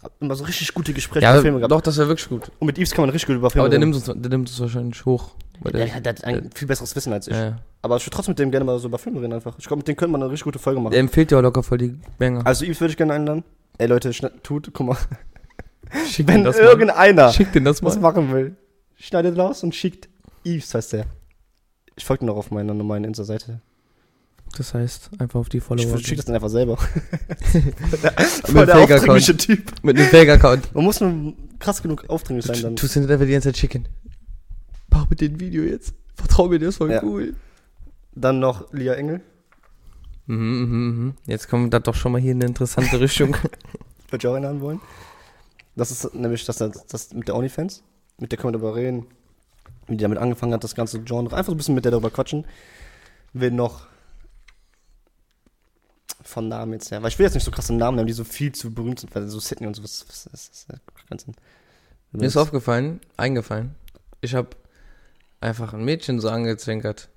hab 0.03 0.11
immer 0.19 0.35
so 0.35 0.43
richtig 0.43 0.73
gute 0.73 0.93
Gespräche 0.93 1.25
über 1.29 1.41
Filme 1.41 1.57
gehabt. 1.57 1.71
doch, 1.71 1.81
das 1.81 1.97
wäre 1.97 2.07
wirklich 2.07 2.29
gut. 2.29 2.51
Und 2.59 2.67
mit 2.67 2.77
Yves 2.77 2.91
kann 2.91 3.03
man 3.03 3.09
richtig 3.09 3.27
gut 3.27 3.37
über 3.37 3.49
Filme 3.49 3.63
Aber 3.63 3.69
der 3.69 3.79
reden. 3.79 3.89
nimmt, 3.91 4.07
uns, 4.07 4.21
der 4.21 4.29
nimmt 4.29 4.49
uns 4.49 4.59
wahrscheinlich 4.59 5.03
hoch. 5.05 5.31
Weil 5.61 5.71
Der, 5.71 5.85
der, 5.85 6.11
hat 6.13 6.23
ein 6.25 6.49
viel 6.53 6.67
besseres 6.67 6.95
Wissen 6.95 7.13
als 7.13 7.27
ich. 7.27 7.33
ja, 7.35 7.45
ja. 7.45 7.55
Aber 7.81 7.97
ich 7.97 8.05
würde 8.05 8.15
trotzdem 8.15 8.31
mit 8.33 8.39
dem 8.39 8.51
gerne 8.51 8.65
mal 8.65 8.77
so 8.79 8.87
über 8.87 8.97
Filme 8.97 9.21
reden 9.21 9.33
einfach. 9.33 9.55
Ich 9.57 9.65
glaube, 9.65 9.79
mit 9.79 9.87
dem 9.87 9.95
könnte 9.95 10.11
man 10.11 10.21
eine 10.21 10.31
richtig 10.31 10.43
gute 10.45 10.59
Folge 10.59 10.79
machen. 10.79 10.91
der 10.91 10.99
empfiehlt 10.99 11.31
ja 11.31 11.37
auch 11.37 11.41
locker 11.41 11.63
voll 11.63 11.77
die 11.77 11.95
Banger. 12.17 12.45
Also 12.45 12.65
Yves 12.65 12.79
würde 12.81 12.91
ich 12.91 12.97
gerne 12.97 13.13
einladen. 13.13 13.43
Ey 13.77 13.87
Leute, 13.87 14.09
schna- 14.11 14.31
tut, 14.43 14.69
guck 14.73 14.87
mal. 14.87 14.97
Schick 16.07 16.27
Wenn 16.27 16.37
den 16.37 16.43
das 16.45 16.57
mal. 16.57 16.63
irgendeiner 16.65 17.31
Schick 17.31 17.51
den 17.53 17.65
das 17.65 17.81
was 17.83 17.95
mal. 17.95 18.11
machen 18.13 18.31
will, 18.33 18.55
schneidet 19.05 19.37
raus 19.37 19.63
und 19.63 19.75
schickt 19.75 20.09
Yves, 20.45 20.73
heißt 20.73 20.93
der. 20.93 21.05
Ich 21.95 22.05
folge 22.05 22.25
noch 22.25 22.35
auf 22.35 22.51
meiner 22.51 22.73
normalen 22.73 23.03
Insta-Seite. 23.03 23.61
Das 24.57 24.73
heißt, 24.73 25.09
einfach 25.19 25.39
auf 25.39 25.49
die 25.49 25.59
Follower. 25.59 25.95
Ich 25.97 26.05
schicke 26.05 26.17
das 26.17 26.25
dann 26.25 26.35
einfach 26.35 26.49
selber. 26.49 26.77
Mit 27.53 27.75
Voll 28.45 28.65
der 28.65 28.75
Fake-Account. 28.75 28.91
aufdringliche 28.91 29.37
Typ. 29.37 29.71
Mit 29.83 29.97
einem 29.97 30.07
Fake-Account. 30.09 30.75
Man 30.75 30.83
muss 30.83 31.01
nur 31.01 31.33
krass 31.59 31.81
genug 31.81 32.07
aufdringlich 32.09 32.45
sein 32.45 32.57
Du 32.57 32.61
dann. 32.63 32.75
tust 32.75 32.95
ihn 32.95 33.09
einfach 33.09 33.25
die 33.25 33.31
ganze 33.31 33.49
Zeit 33.49 33.57
schicken. 33.57 33.87
Mach 34.89 35.09
mit 35.09 35.21
dem 35.21 35.39
Video 35.39 35.63
jetzt. 35.63 35.93
Vertrau 36.15 36.47
mir, 36.47 36.59
der 36.59 36.69
ist 36.69 36.77
voll 36.77 36.91
Ja. 36.91 37.03
cool. 37.03 37.35
Dann 38.13 38.39
noch 38.39 38.71
Lia 38.73 38.93
Engel. 38.93 39.21
Mhm, 40.27 40.37
mhm, 40.37 40.87
mhm. 41.05 41.13
Jetzt 41.25 41.49
kommt 41.49 41.73
das 41.73 41.81
doch 41.83 41.95
schon 41.95 42.11
mal 42.11 42.21
hier 42.21 42.31
in 42.31 42.37
eine 42.37 42.45
interessante 42.45 42.99
Richtung. 42.99 43.33
Würde 44.09 44.17
ich 44.19 44.27
auch 44.27 44.35
einladen 44.35 44.61
wollen. 44.61 44.79
Das 45.75 45.89
ist 45.89 46.13
nämlich 46.13 46.45
das, 46.45 46.57
das 46.57 47.13
mit 47.13 47.27
der 47.27 47.35
OnlyFans. 47.35 47.81
Mit 48.19 48.31
der 48.31 48.37
können 48.39 48.53
wir 48.53 48.59
darüber 48.59 48.75
reden. 48.75 49.07
Wie 49.87 49.97
die 49.97 50.03
damit 50.03 50.17
angefangen 50.17 50.53
hat, 50.53 50.63
das 50.63 50.75
ganze 50.75 51.01
Genre. 51.01 51.35
Einfach 51.35 51.47
so 51.51 51.55
ein 51.55 51.57
bisschen 51.57 51.75
mit 51.75 51.83
der 51.85 51.91
darüber 51.91 52.09
quatschen. 52.11 52.45
Will 53.33 53.51
noch 53.51 53.87
von 56.23 56.47
Namen 56.47 56.73
jetzt 56.73 56.91
her. 56.91 57.01
Weil 57.01 57.09
ich 57.09 57.19
will 57.19 57.25
jetzt 57.25 57.33
nicht 57.33 57.43
so 57.43 57.51
krasse 57.51 57.73
Namen 57.73 57.97
nehmen, 57.97 58.07
die 58.07 58.13
so 58.13 58.23
viel 58.23 58.51
zu 58.53 58.73
berühmt 58.73 58.99
sind, 58.99 59.13
weil 59.13 59.27
so 59.27 59.39
Sydney 59.39 59.67
und 59.67 59.75
sowas. 59.75 60.05
Was, 60.07 60.29
was, 60.31 60.49
was, 60.69 60.87
was, 61.09 61.25
Mir 62.11 62.25
ist 62.27 62.37
aufgefallen, 62.37 63.01
eingefallen. 63.17 63.75
Ich 64.21 64.35
habe 64.35 64.49
einfach 65.41 65.73
ein 65.73 65.83
Mädchen 65.83 66.19
so 66.19 66.29
angezwinkert. 66.29 67.09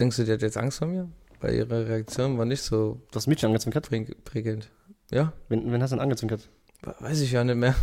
Denkst 0.00 0.16
du, 0.16 0.24
die 0.24 0.32
hat 0.32 0.42
jetzt 0.42 0.56
Angst 0.56 0.78
vor 0.78 0.88
mir? 0.88 1.08
Weil 1.40 1.54
ihre 1.54 1.86
Reaktion 1.88 2.38
war 2.38 2.44
nicht 2.44 2.62
so 2.62 3.00
Du 3.10 3.16
hast 3.16 3.26
Mädchen 3.26 3.48
angezwinkert? 3.48 3.88
prä- 3.88 4.14
prickelnd. 4.24 4.70
Ja? 5.10 5.32
Wen, 5.48 5.70
wen 5.70 5.82
hast 5.82 5.90
du 5.90 5.96
denn 5.96 6.02
angezwinkert? 6.02 6.48
We- 6.82 6.94
Weiß 7.00 7.20
ich 7.20 7.32
ja 7.32 7.44
nicht 7.44 7.56
mehr. 7.56 7.74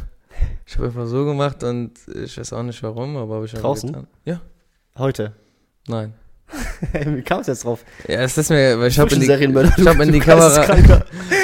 Ich 0.65 0.75
habe 0.77 0.87
einfach 0.87 1.07
so 1.07 1.25
gemacht 1.25 1.63
und 1.63 1.91
ich 2.15 2.37
weiß 2.37 2.53
auch 2.53 2.63
nicht 2.63 2.81
warum, 2.83 3.17
aber 3.17 3.35
habe 3.35 3.45
ich 3.45 3.53
Draußen? 3.53 3.89
getan. 3.91 4.07
Ja, 4.25 4.41
Heute. 4.97 5.33
nein. 5.87 6.13
Wie 7.05 7.21
kam 7.21 7.41
es 7.41 7.47
jetzt 7.47 7.63
drauf? 7.63 7.83
Ja, 8.07 8.21
es 8.21 8.37
ist 8.37 8.49
mir, 8.49 8.79
weil 8.79 8.87
ich 8.87 8.97
habe 8.99 9.13
in, 9.13 9.21
die- 9.21 9.27
ich 9.77 9.87
hab 9.87 9.99
in 9.99 10.11
die 10.11 10.19
Kamera, 10.19 10.75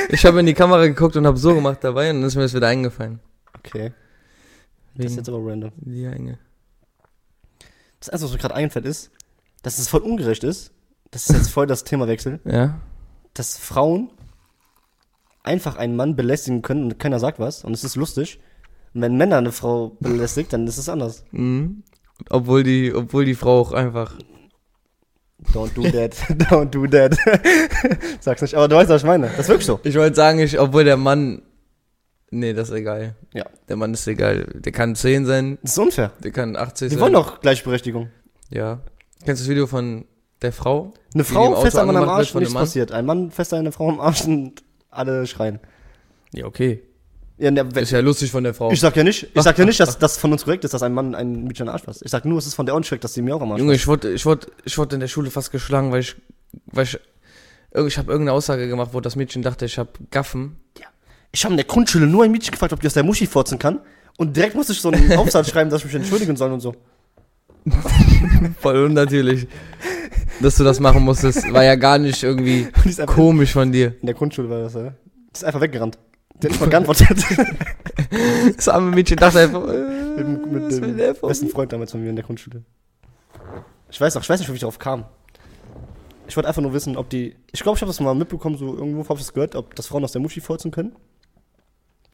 ich 0.09 0.25
habe 0.25 0.39
in 0.39 0.45
die 0.47 0.53
Kamera 0.55 0.85
geguckt 0.87 1.15
und 1.15 1.27
habe 1.27 1.37
so 1.37 1.53
gemacht 1.53 1.79
dabei 1.83 2.09
und 2.09 2.17
dann 2.21 2.27
ist 2.27 2.35
mir 2.35 2.41
das 2.41 2.53
wieder 2.55 2.67
eingefallen. 2.67 3.19
Okay, 3.57 3.91
das 4.95 5.05
ist 5.05 5.11
Wegen 5.11 5.15
jetzt 5.17 5.29
aber 5.29 5.39
random. 5.45 5.71
die 5.77 6.05
Enge. 6.05 6.39
Das 7.99 8.09
Erste, 8.09 8.25
was 8.25 8.31
mir 8.33 8.39
gerade 8.39 8.55
einfällt, 8.55 8.85
ist, 8.85 9.11
dass 9.61 9.77
es 9.79 9.87
voll 9.87 10.01
ungerecht 10.01 10.43
ist. 10.43 10.71
Das 11.11 11.29
ist 11.29 11.35
jetzt 11.35 11.49
voll 11.49 11.67
das 11.67 11.83
Themawechsel. 11.83 12.39
Ja, 12.45 12.79
Dass 13.33 13.57
Frauen 13.57 14.09
einfach 15.43 15.75
einen 15.77 15.95
Mann 15.95 16.15
belästigen 16.15 16.61
können 16.61 16.83
und 16.85 16.99
keiner 16.99 17.19
sagt 17.19 17.39
was 17.39 17.63
und 17.63 17.73
es 17.73 17.83
ist 17.83 17.95
lustig. 17.95 18.39
Wenn 18.97 19.17
Männer 19.17 19.37
eine 19.37 19.51
Frau 19.51 19.97
belästigt, 19.99 20.53
dann 20.53 20.65
ist 20.67 20.77
es 20.77 20.87
anders. 20.89 21.23
mhm. 21.31 21.83
obwohl 22.29 22.63
die, 22.63 22.93
obwohl 22.93 23.25
die 23.25 23.35
Frau 23.35 23.59
auch 23.59 23.71
einfach. 23.73 24.17
Don't 25.53 25.73
do 25.75 25.83
that. 25.83 26.15
Don't 26.49 26.69
do 26.71 26.87
that. 26.87 27.17
Sag's 28.21 28.41
nicht, 28.41 28.55
aber 28.55 28.67
du 28.69 28.77
weißt, 28.77 28.89
was 28.89 29.01
ich 29.01 29.05
meine. 29.07 29.27
Das 29.27 29.41
ist 29.41 29.49
wirklich 29.49 29.65
so. 29.65 29.79
Ich 29.83 29.95
wollte 29.95 30.15
sagen, 30.15 30.39
ich, 30.39 30.57
obwohl 30.59 30.85
der 30.85 30.95
Mann, 30.97 31.41
nee, 32.31 32.53
das 32.53 32.69
ist 32.69 32.75
egal. 32.75 33.15
Ja. 33.33 33.45
Der 33.67 33.75
Mann 33.75 33.93
ist 33.93 34.07
egal. 34.07 34.45
Der 34.55 34.71
kann 34.71 34.95
10 34.95 35.25
sein, 35.25 35.57
Das 35.61 35.73
ist 35.73 35.77
unfair. 35.77 36.11
der 36.23 36.31
kann 36.31 36.55
80 36.55 36.89
Wir 36.89 36.89
sein. 36.91 36.99
wollen 37.01 37.13
doch 37.13 37.41
Gleichberechtigung. 37.41 38.09
Ja. 38.49 38.79
Kennst 39.25 39.41
du 39.41 39.45
das 39.45 39.49
Video 39.49 39.67
von 39.67 40.05
der 40.41 40.53
Frau? 40.53 40.93
Eine 41.13 41.23
die 41.23 41.29
Frau 41.33 41.61
fest 41.61 41.77
an 41.77 41.89
einem 41.89 41.99
wird 41.99 42.09
Arsch 42.09 42.33
nichts 42.33 42.53
passiert. 42.53 42.91
Ein 42.93 43.05
Mann 43.05 43.29
fest 43.29 43.53
an 43.53 43.59
einer 43.59 43.71
Frau 43.73 43.89
am 43.89 43.99
Arsch 43.99 44.23
und 44.25 44.63
alle 44.89 45.27
schreien. 45.27 45.59
Ja, 46.33 46.45
okay. 46.45 46.81
Ja, 47.37 47.51
ne, 47.51 47.67
Ist 47.75 47.91
ja 47.91 47.99
lustig 47.99 48.31
von 48.31 48.43
der 48.43 48.53
Frau. 48.53 48.71
ich 48.71 48.79
sag 48.79 48.95
ja 48.95 49.03
nicht, 49.03 49.27
ich 49.33 49.41
sag 49.41 49.57
ja 49.57 49.65
nicht, 49.65 49.79
dass 49.79 49.97
das 49.97 50.17
von 50.17 50.31
uns 50.31 50.45
korrekt 50.45 50.63
ist, 50.63 50.73
dass 50.73 50.83
ein 50.83 50.93
Mann 50.93 51.13
ein 51.15 51.43
Mädchen 51.43 51.67
Arsch 51.67 51.83
fasst. 51.83 52.01
Ich 52.03 52.11
sag 52.11 52.23
nur, 52.23 52.37
es 52.37 52.45
ist 52.47 52.53
von 52.53 52.65
der 52.65 52.75
korrekt, 52.75 53.03
dass 53.03 53.13
sie 53.13 53.21
mir 53.21 53.35
auch 53.35 53.41
am 53.41 53.51
Arsch 53.51 53.59
Junge, 53.59 53.73
ich 53.73 53.87
wurde, 53.87 54.13
ich 54.13 54.25
wurde, 54.25 54.47
ich 54.63 54.77
wurde 54.77 54.95
in 54.95 55.01
der 55.01 55.09
Schule 55.09 55.29
fast 55.31 55.51
geschlagen, 55.51 55.91
weil 55.91 55.99
ich, 55.99 56.15
weil 56.67 56.85
ich, 56.85 56.97
ich 57.87 57.97
habe 57.97 58.11
irgendeine 58.11 58.31
Aussage 58.31 58.69
gemacht, 58.69 58.91
wo 58.93 59.01
das 59.01 59.17
Mädchen 59.17 59.41
dachte, 59.41 59.65
ich 59.65 59.77
habe 59.77 59.89
Gaffen. 60.11 60.57
Ich 61.33 61.43
habe 61.43 61.51
in 61.51 61.57
der 61.57 61.65
Grundschule 61.65 62.07
nur 62.07 62.23
ein 62.23 62.31
Mädchen 62.31 62.51
gefragt, 62.53 62.71
ob 62.71 62.79
die 62.79 62.87
aus 62.87 62.93
der 62.93 63.03
Muschi 63.03 63.27
furzen 63.27 63.59
kann. 63.59 63.81
Und 64.17 64.37
direkt 64.37 64.55
musste 64.55 64.71
ich 64.71 64.79
so 64.79 64.89
einen 64.89 65.11
Aufsatz 65.17 65.49
schreiben, 65.49 65.69
dass 65.69 65.81
ich 65.81 65.85
mich 65.87 65.95
entschuldigen 65.95 66.37
soll 66.37 66.53
und 66.53 66.61
so. 66.61 66.73
Voll 68.61 68.85
unnatürlich, 68.85 69.47
dass 70.39 70.55
du 70.55 70.63
das 70.63 70.79
machen 70.79 71.03
musstest. 71.03 71.51
War 71.51 71.63
ja 71.63 71.75
gar 71.75 71.97
nicht 71.97 72.23
irgendwie 72.23 72.67
komisch 73.07 73.51
von 73.51 73.71
dir. 73.71 73.95
in 73.99 74.05
der 74.05 74.15
Grundschule 74.15 74.49
war 74.49 74.61
das, 74.61 74.75
ja. 74.75 74.91
Die 74.91 75.33
ist 75.33 75.43
einfach 75.43 75.59
weggerannt. 75.61 75.97
Die 76.41 76.49
hat 76.49 76.69
geantwortet. 76.69 77.17
Das 78.55 78.67
arme 78.69 78.91
Mädchen 78.91 79.17
dachte 79.17 79.39
einfach, 79.39 79.67
äh, 79.67 80.23
mit 80.23 80.51
mit 80.51 80.71
dem 80.71 80.97
der 80.97 81.13
besten? 81.13 81.49
Freund 81.49 81.71
damals 81.73 81.91
von 81.91 82.01
mir 82.01 82.09
in 82.09 82.15
der 82.15 82.25
Grundschule. 82.25 82.63
Ich 83.89 83.99
weiß 83.99 84.15
auch, 84.17 84.21
ich 84.21 84.29
weiß 84.29 84.39
nicht, 84.39 84.49
wie 84.49 84.53
ich 84.53 84.59
darauf 84.59 84.79
kam. 84.79 85.05
Ich 86.27 86.35
wollte 86.35 86.47
einfach 86.47 86.61
nur 86.61 86.73
wissen, 86.73 86.97
ob 86.97 87.09
die. 87.09 87.35
Ich 87.51 87.61
glaube, 87.61 87.77
ich 87.77 87.81
habe 87.81 87.89
das 87.89 87.99
mal 87.99 88.13
mitbekommen, 88.15 88.57
so 88.57 88.75
irgendwo 88.75 89.03
habe 89.03 89.15
ich 89.19 89.25
das 89.25 89.33
gehört, 89.33 89.55
ob 89.55 89.75
das 89.75 89.87
Frauen 89.87 90.03
aus 90.03 90.11
der 90.11 90.21
Muschi 90.21 90.41
furzen 90.41 90.71
können. 90.71 90.95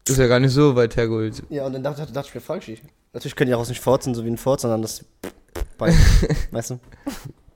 Ist 0.08 0.18
ja 0.18 0.28
gar 0.28 0.40
nicht 0.40 0.52
so 0.54 0.76
weit 0.76 0.96
hergeholt. 0.96 1.44
Ja, 1.50 1.66
und 1.66 1.74
dann 1.74 1.84
dachte, 1.84 2.06
dachte 2.12 2.28
ich 2.30 2.36
mir, 2.36 2.42
frag 2.42 2.68
ich. 2.68 2.82
Natürlich 3.14 3.36
können 3.36 3.50
die 3.50 3.56
auch 3.56 3.68
nicht 3.68 3.82
furzen, 3.82 4.14
so 4.16 4.24
wie 4.26 4.30
ein 4.30 4.38
Furz, 4.38 4.62
sondern 4.64 4.82
das 4.82 5.06
Bein. 5.78 5.96
weißt 6.52 6.72
du? 6.72 6.80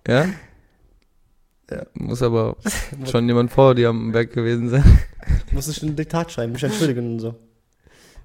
Ja? 0.07 0.27
Ja. 1.69 1.83
Muss 1.93 2.21
aber 2.21 2.55
schon 3.11 3.27
jemand 3.27 3.51
vor 3.51 3.73
dir 3.75 3.89
am 3.89 4.11
Berg 4.11 4.31
gewesen 4.33 4.69
sein. 4.69 4.83
Muss 5.51 5.67
ich 5.67 5.81
ein 5.81 5.95
Diktat 5.95 6.31
schreiben, 6.31 6.53
mich 6.53 6.63
entschuldigen 6.63 7.13
und 7.13 7.19
so. 7.19 7.35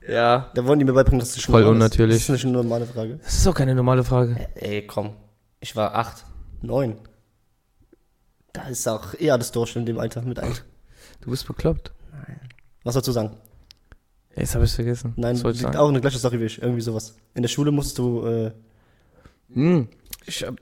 Ja. 0.07 0.51
Da 0.55 0.65
wollen 0.67 0.79
die 0.79 0.85
mir 0.85 0.93
beibringen, 0.93 1.21
dass 1.21 1.35
das 1.35 1.43
schon 1.43 1.53
Voll 1.53 1.63
ist. 1.63 1.69
unnatürlich. 1.69 2.17
Das 2.17 2.23
ist 2.25 2.29
nicht 2.31 2.45
eine 2.45 2.53
normale 2.55 2.87
Frage. 2.87 3.19
Das 3.23 3.35
ist 3.39 3.47
auch 3.47 3.55
keine 3.55 3.75
normale 3.75 4.05
Frage. 4.05 4.49
Ey, 4.57 4.87
komm. 4.87 5.15
Ich 5.61 5.77
war 5.77 5.95
acht, 5.95 6.25
neun. 6.63 6.97
Da 8.53 8.63
ist 8.69 8.87
auch 8.89 9.15
eher 9.15 9.35
alles 9.35 9.53
durch 9.53 9.77
in 9.77 9.87
dem 9.87 9.99
Alter 9.99 10.23
mit 10.23 10.39
ein. 10.39 10.53
Du 11.21 11.31
bist 11.31 11.47
bekloppt. 11.47 11.93
Was 12.83 12.95
sollst 12.95 13.09
du 13.09 13.13
sagen? 13.13 13.37
Jetzt 14.37 14.55
habe 14.55 14.65
ich 14.65 14.73
vergessen. 14.73 15.13
Nein, 15.17 15.37
liegt 15.37 15.57
sagen? 15.57 15.77
auch 15.77 15.89
eine 15.89 16.01
gleiche 16.01 16.19
Sache 16.19 16.41
wie 16.41 16.45
ich. 16.45 16.61
Irgendwie 16.63 16.81
sowas. 16.81 17.15
In 17.35 17.43
der 17.43 17.49
Schule 17.49 17.71
musstest 17.71 17.99
du, 17.99 18.27
äh, 18.27 18.53
Hm. 19.53 19.89
Ich 20.27 20.45
hab 20.45 20.57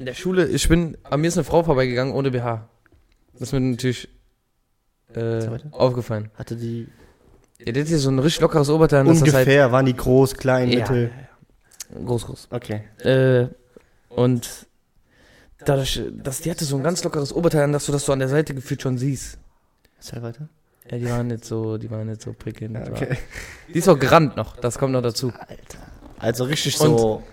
in 0.00 0.06
der 0.06 0.14
Schule, 0.14 0.46
ich 0.46 0.68
bin, 0.68 0.96
an 1.04 1.20
mir 1.20 1.28
ist 1.28 1.36
eine 1.36 1.44
Frau 1.44 1.62
vorbeigegangen 1.62 2.14
ohne 2.14 2.30
BH. 2.30 2.68
Das 3.34 3.42
ist 3.42 3.52
mir 3.52 3.60
natürlich 3.60 4.08
äh, 5.14 5.46
aufgefallen. 5.72 6.30
hatte 6.34 6.56
die 6.56 6.88
Ja, 7.58 7.66
hat 7.78 7.86
hier 7.88 7.98
so 7.98 8.10
ein 8.10 8.18
richtig 8.18 8.40
lockeres 8.40 8.68
Oberteil. 8.70 9.04
das 9.04 9.16
ist 9.16 9.22
ungefähr, 9.22 9.72
waren 9.72 9.86
die 9.86 9.94
groß, 9.96 10.34
klein, 10.34 10.70
Ja. 10.70 10.78
mittel. 10.80 11.10
halt 11.92 12.06
groß, 12.06 12.26
groß. 12.26 12.48
Okay. 12.50 12.82
Äh, 13.04 13.48
und 14.08 14.66
dadurch, 15.64 16.00
dass 16.22 16.40
die 16.40 16.50
hatte 16.50 16.64
so 16.64 16.76
ein 16.76 16.82
ganz 16.82 17.04
lockeres 17.04 17.32
Oberteil, 17.32 17.64
an, 17.64 17.72
dass 17.72 17.86
du 17.86 17.92
das 17.92 18.04
so 18.06 18.12
an 18.12 18.18
der 18.20 18.28
Seite 18.28 18.54
gefühlt 18.54 18.80
schon 18.82 18.96
siehst. 18.98 19.38
Erzähl 19.98 20.22
weiter. 20.22 20.48
Ja, 20.90 20.98
die 20.98 21.08
waren 21.08 21.26
nicht 21.26 21.44
so, 21.44 21.76
die 21.78 21.90
waren 21.90 22.06
nicht 22.08 22.22
so 22.22 22.32
prickelnd. 22.32 22.76
Okay. 22.76 23.10
war- 23.10 23.16
Die 23.74 23.78
ist 23.78 23.88
auch 23.88 23.98
gerannt 23.98 24.36
noch, 24.36 24.56
das 24.56 24.78
kommt 24.78 24.92
noch 24.92 25.02
dazu. 25.02 25.32
Alter. 25.38 25.78
Also 26.18 26.44
richtig 26.44 26.76
so. 26.76 27.16
Und 27.16 27.24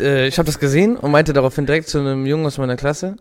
äh, 0.00 0.26
ich 0.26 0.38
habe 0.38 0.46
das 0.46 0.58
gesehen 0.58 0.96
und 0.96 1.10
meinte 1.10 1.32
daraufhin 1.32 1.66
direkt 1.66 1.88
zu 1.88 1.98
einem 1.98 2.26
Jungen 2.26 2.46
aus 2.46 2.58
meiner 2.58 2.76
Klasse, 2.76 3.16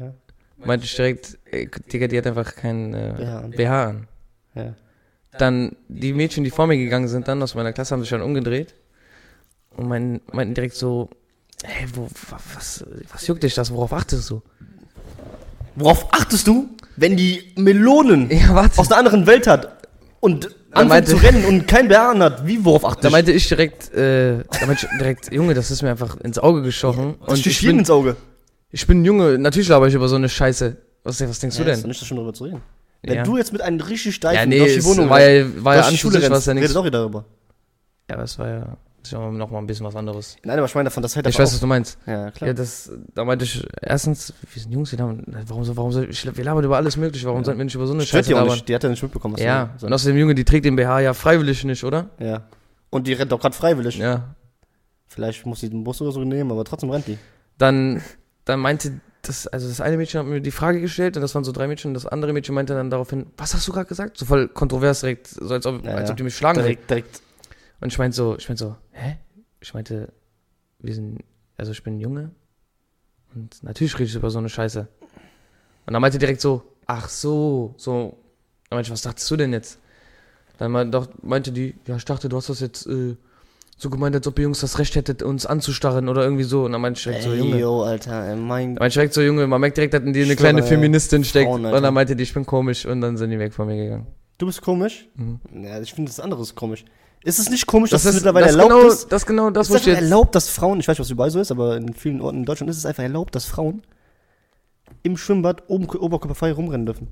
Ja. 0.00 0.14
meinte 0.58 0.84
ich 0.86 0.94
direkt, 0.94 1.38
ey, 1.50 1.68
Digga, 1.92 2.06
die 2.06 2.18
hat 2.18 2.26
einfach 2.26 2.54
kein 2.54 2.94
äh, 2.94 3.48
BH 3.56 3.84
an. 3.84 4.08
Ja. 4.54 4.74
Dann 5.38 5.76
die 5.88 6.12
Mädchen, 6.12 6.44
die 6.44 6.50
vor 6.50 6.66
mir 6.66 6.76
gegangen 6.76 7.08
sind, 7.08 7.26
dann 7.28 7.42
aus 7.42 7.54
meiner 7.54 7.72
Klasse, 7.72 7.94
haben 7.94 8.00
sich 8.02 8.10
dann 8.10 8.22
umgedreht 8.22 8.74
und 9.76 9.88
mein, 9.88 10.20
meinten 10.30 10.54
direkt 10.54 10.74
so, 10.74 11.08
hey, 11.64 11.86
wo, 11.94 12.02
wa- 12.30 12.38
was, 12.54 12.84
was 13.12 13.26
juckt 13.26 13.42
dich 13.42 13.54
das, 13.54 13.72
worauf 13.72 13.92
achtest 13.94 14.28
du? 14.30 14.42
Worauf 15.74 16.12
achtest 16.12 16.46
du, 16.46 16.68
wenn 16.96 17.16
die 17.16 17.52
Melonen 17.56 18.30
Ja, 18.30 18.68
aus 18.76 18.90
einer 18.90 18.98
anderen 18.98 19.26
Welt 19.26 19.46
hat 19.46 19.88
und 20.20 20.54
anfängt 20.72 20.88
meinte- 20.88 21.10
zu 21.12 21.16
rennen 21.18 21.44
und 21.44 21.66
kein 21.68 21.88
Behaaren 21.88 22.22
hat? 22.22 22.46
Wie, 22.46 22.64
worauf 22.64 22.84
achtest 22.84 23.04
Da 23.04 23.10
meinte 23.10 23.32
ich 23.32 23.46
direkt, 23.48 23.92
äh, 23.94 24.38
da 24.60 24.66
meinte 24.66 24.86
ich 24.90 24.98
direkt, 24.98 25.32
Junge, 25.32 25.54
das 25.54 25.70
ist 25.70 25.82
mir 25.82 25.90
einfach 25.90 26.16
ins 26.20 26.38
Auge 26.38 26.62
gestochen. 26.62 27.16
Das 27.26 27.38
und 27.38 27.46
ich 27.46 27.60
bin, 27.62 27.78
ins 27.80 27.90
Auge. 27.90 28.16
ich 28.70 28.86
bin 28.86 29.02
ein 29.02 29.04
Junge, 29.04 29.38
natürlich 29.38 29.68
laber 29.68 29.86
ich 29.88 29.94
über 29.94 30.08
so 30.08 30.16
eine 30.16 30.28
Scheiße. 30.28 30.76
Was, 31.04 31.20
was 31.20 31.38
denkst 31.40 31.56
du 31.56 31.62
Ja, 31.64 31.70
ist 31.70 31.76
doch 31.78 31.82
denn? 31.82 31.88
nicht 31.90 32.00
so 32.00 32.06
schön 32.06 32.16
darüber 32.16 32.32
zu 32.32 32.44
reden. 32.44 32.62
Wenn 33.02 33.16
Ja. 33.16 33.22
du 33.24 33.36
jetzt 33.36 33.52
mit 33.52 33.60
einem 33.62 33.80
richtig 33.80 34.14
steifen 34.14 34.36
Ja, 34.36 34.46
nee, 34.46 34.58
durch 34.58 34.74
die 34.74 34.84
Wohnung 34.84 35.08
war 35.10 35.18
rennst, 35.18 35.56
ja, 35.56 35.64
war 35.64 35.74
ja 35.76 35.82
an 35.82 35.96
Schule 35.96 36.20
sich 36.20 36.22
was 36.30 36.30
rennst, 36.30 36.46
ja 36.46 36.52
redet 36.52 36.62
nichts. 36.62 36.76
auch 36.76 36.84
wieder 36.84 36.98
darüber. 37.00 37.24
Ja, 38.08 38.14
aber 38.14 38.22
es 38.24 38.38
war 38.38 38.48
ja, 38.48 38.76
das 39.02 39.08
ist 39.08 39.12
ja 39.12 39.30
noch 39.30 39.50
mal 39.50 39.58
ein 39.58 39.66
bisschen 39.66 39.84
was 39.84 39.96
anderes. 39.96 40.36
Nein, 40.44 40.58
aber 40.58 40.66
ich 40.66 40.74
meine 40.74 40.88
davon, 40.88 41.02
das 41.02 41.16
hält 41.16 41.26
Ich 41.26 41.38
weiß, 41.38 41.52
was 41.52 41.60
du 41.60 41.66
meinst. 41.66 41.98
Ja, 42.06 42.30
klar. 42.30 42.48
Ja, 42.48 42.54
das, 42.54 42.90
da 43.14 43.24
meinte 43.24 43.44
ich, 43.44 43.66
erstens, 43.80 44.32
wir 44.52 44.62
sind 44.62 44.72
Jungs, 44.72 44.92
wir 44.92 44.98
labern, 44.98 45.24
warum, 45.48 45.64
so- 45.64 45.76
warum 45.76 45.90
soll, 45.92 46.08
ich, 46.08 46.24
wir 46.36 46.44
labern 46.44 46.64
über 46.64 46.76
alles 46.76 46.96
mögliche, 46.96 47.26
warum 47.26 47.40
Ja. 47.40 47.44
sollten 47.46 47.58
wir 47.58 47.64
nicht 47.64 47.74
über 47.74 47.86
so 47.86 47.92
eine 47.94 48.02
Stört 48.02 48.20
Scheiße 48.24 48.28
die 48.28 48.34
auch 48.34 48.38
labern? 48.40 48.54
nicht. 48.54 48.68
Die 48.68 48.74
hat 48.74 48.82
ja 48.84 48.88
nicht 48.88 49.02
mitbekommen, 49.02 49.34
was 49.34 49.42
Ja, 49.42 49.70
du 49.80 49.86
und 49.86 49.92
außerdem, 49.92 50.16
Junge, 50.16 50.34
die 50.34 50.44
trägt 50.44 50.64
den 50.64 50.76
BH 50.76 51.00
ja 51.00 51.14
freiwillig 51.14 51.64
nicht, 51.64 51.82
oder? 51.84 52.10
Ja. 52.20 52.44
Und 52.90 53.06
die 53.06 53.12
rennt 53.14 53.32
auch 53.32 53.40
gerade 53.40 53.54
freiwillig. 53.56 53.98
Ja. 53.98 54.34
Vielleicht 55.08 55.44
muss 55.46 55.60
sie 55.60 55.68
den 55.70 55.84
Bus 55.84 56.00
oder 56.00 56.12
so 56.12 56.24
nehmen, 56.24 56.50
aber 56.50 56.64
trotzdem 56.64 56.90
rennt 56.90 57.06
die. 57.06 57.18
Dann, 57.58 58.00
dann 58.44 58.60
meinte 58.60 59.00
das, 59.22 59.46
also 59.46 59.68
das 59.68 59.80
eine 59.80 59.96
Mädchen 59.96 60.18
hat 60.20 60.26
mir 60.26 60.40
die 60.40 60.50
Frage 60.50 60.80
gestellt 60.80 61.16
und 61.16 61.22
das 61.22 61.34
waren 61.34 61.44
so 61.44 61.52
drei 61.52 61.68
Mädchen 61.68 61.90
und 61.90 61.94
das 61.94 62.06
andere 62.06 62.32
Mädchen 62.32 62.54
meinte 62.54 62.74
dann 62.74 62.90
daraufhin, 62.90 63.26
was 63.36 63.54
hast 63.54 63.68
du 63.68 63.72
gerade 63.72 63.86
gesagt? 63.86 64.16
So 64.18 64.24
voll 64.26 64.48
kontrovers 64.48 65.00
direkt, 65.00 65.28
so 65.28 65.52
als 65.54 65.64
ob, 65.66 65.84
Ja, 65.84 65.92
als 65.94 66.10
ob 66.10 66.16
die 66.16 66.22
mich 66.22 66.36
schlagen. 66.36 66.58
Direkt, 66.58 66.88
direkt. 66.90 67.22
Und 67.82 67.92
ich 67.92 67.98
meinte 67.98 68.16
so, 68.16 68.36
ich 68.38 68.48
meinte 68.48 68.64
so, 68.64 68.76
hä? 68.92 69.16
Ich 69.60 69.74
meinte, 69.74 70.12
wir 70.78 70.94
sind, 70.94 71.18
also 71.56 71.72
ich 71.72 71.82
bin 71.82 71.96
ein 71.96 72.00
Junge 72.00 72.30
und 73.34 73.60
natürlich 73.64 73.94
rede 73.94 74.04
ich 74.04 74.14
über 74.14 74.30
so 74.30 74.38
eine 74.38 74.48
Scheiße. 74.48 74.86
Und 75.86 75.92
dann 75.92 76.00
meinte 76.00 76.18
direkt 76.18 76.40
so, 76.40 76.62
ach 76.86 77.08
so, 77.08 77.74
so. 77.76 78.16
Dann 78.70 78.76
meinte 78.76 78.86
ich, 78.86 78.92
was 78.92 79.02
dachtest 79.02 79.28
du 79.30 79.36
denn 79.36 79.52
jetzt? 79.52 79.80
Dann 80.58 80.70
meinte, 80.70 81.50
die, 81.50 81.74
ja, 81.86 81.96
ich 81.96 82.04
dachte, 82.04 82.28
du 82.28 82.36
hast 82.36 82.50
das 82.50 82.60
jetzt 82.60 82.86
äh, 82.86 83.16
so 83.76 83.90
gemeint, 83.90 84.14
als 84.14 84.28
ob 84.28 84.38
ihr 84.38 84.44
Jungs 84.44 84.60
das 84.60 84.78
Recht 84.78 84.94
hättet, 84.94 85.24
uns 85.24 85.44
anzustarren 85.44 86.08
oder 86.08 86.22
irgendwie 86.22 86.44
so. 86.44 86.64
Und 86.66 86.72
dann 86.72 86.80
meinte 86.80 86.98
ich 86.98 87.04
direkt 87.04 87.24
so, 87.24 87.34
Junge. 87.34 87.58
yo, 87.58 87.82
Alter, 87.82 88.28
ey, 88.28 88.36
mein 88.36 88.76
Dann 88.76 88.82
meinte 88.82 88.86
ich 88.86 88.94
direkt 88.94 89.14
so, 89.14 89.22
Junge, 89.22 89.48
man 89.48 89.60
merkt 89.60 89.76
direkt, 89.76 89.94
dass 89.94 90.02
in 90.02 90.12
dir 90.12 90.24
eine 90.24 90.36
kleine 90.36 90.60
ey. 90.60 90.68
Feministin 90.68 91.24
steckt. 91.24 91.48
Frauen, 91.48 91.62
und 91.62 91.66
Alter. 91.66 91.80
dann 91.80 91.94
meinte 91.94 92.14
die, 92.14 92.22
ich 92.22 92.32
bin 92.32 92.46
komisch 92.46 92.86
und 92.86 93.00
dann 93.00 93.16
sind 93.16 93.30
die 93.30 93.40
weg 93.40 93.52
von 93.52 93.66
mir 93.66 93.76
gegangen. 93.76 94.06
Du 94.38 94.46
bist 94.46 94.62
komisch? 94.62 95.08
Mhm. 95.16 95.40
Ja, 95.64 95.80
ich 95.80 95.92
finde 95.92 96.10
das 96.10 96.20
andere 96.20 96.42
ist 96.42 96.54
komisch. 96.54 96.84
Ist 97.24 97.38
es 97.38 97.50
nicht 97.50 97.66
komisch, 97.66 97.90
Das 97.90 98.02
dass 98.02 98.10
es 98.10 98.16
ist 98.16 98.22
mittlerweile 98.24 98.46
das 98.46 98.56
erlaubt 98.56 98.72
genau, 98.74 98.88
ist? 98.92 99.12
das 99.12 99.26
genau, 99.26 99.50
das 99.50 99.66
ist 99.68 99.72
muss 99.72 99.80
ich 99.82 99.86
jetzt. 99.86 100.02
erlaubt, 100.02 100.34
dass 100.34 100.48
Frauen, 100.48 100.80
ich 100.80 100.88
weiß 100.88 100.94
nicht, 100.94 101.00
was 101.00 101.10
überall 101.10 101.30
so 101.30 101.40
ist, 101.40 101.50
aber 101.52 101.76
in 101.76 101.92
vielen 101.94 102.20
Orten 102.20 102.38
in 102.38 102.44
Deutschland 102.44 102.68
ist 102.70 102.78
es 102.78 102.86
einfach 102.86 103.02
erlaubt, 103.04 103.34
dass 103.34 103.44
Frauen 103.44 103.82
im 105.04 105.16
Schwimmbad 105.16 105.62
oben, 105.68 105.88
oberkörperfrei 105.88 106.52
rumrennen 106.52 106.86
dürfen. 106.86 107.08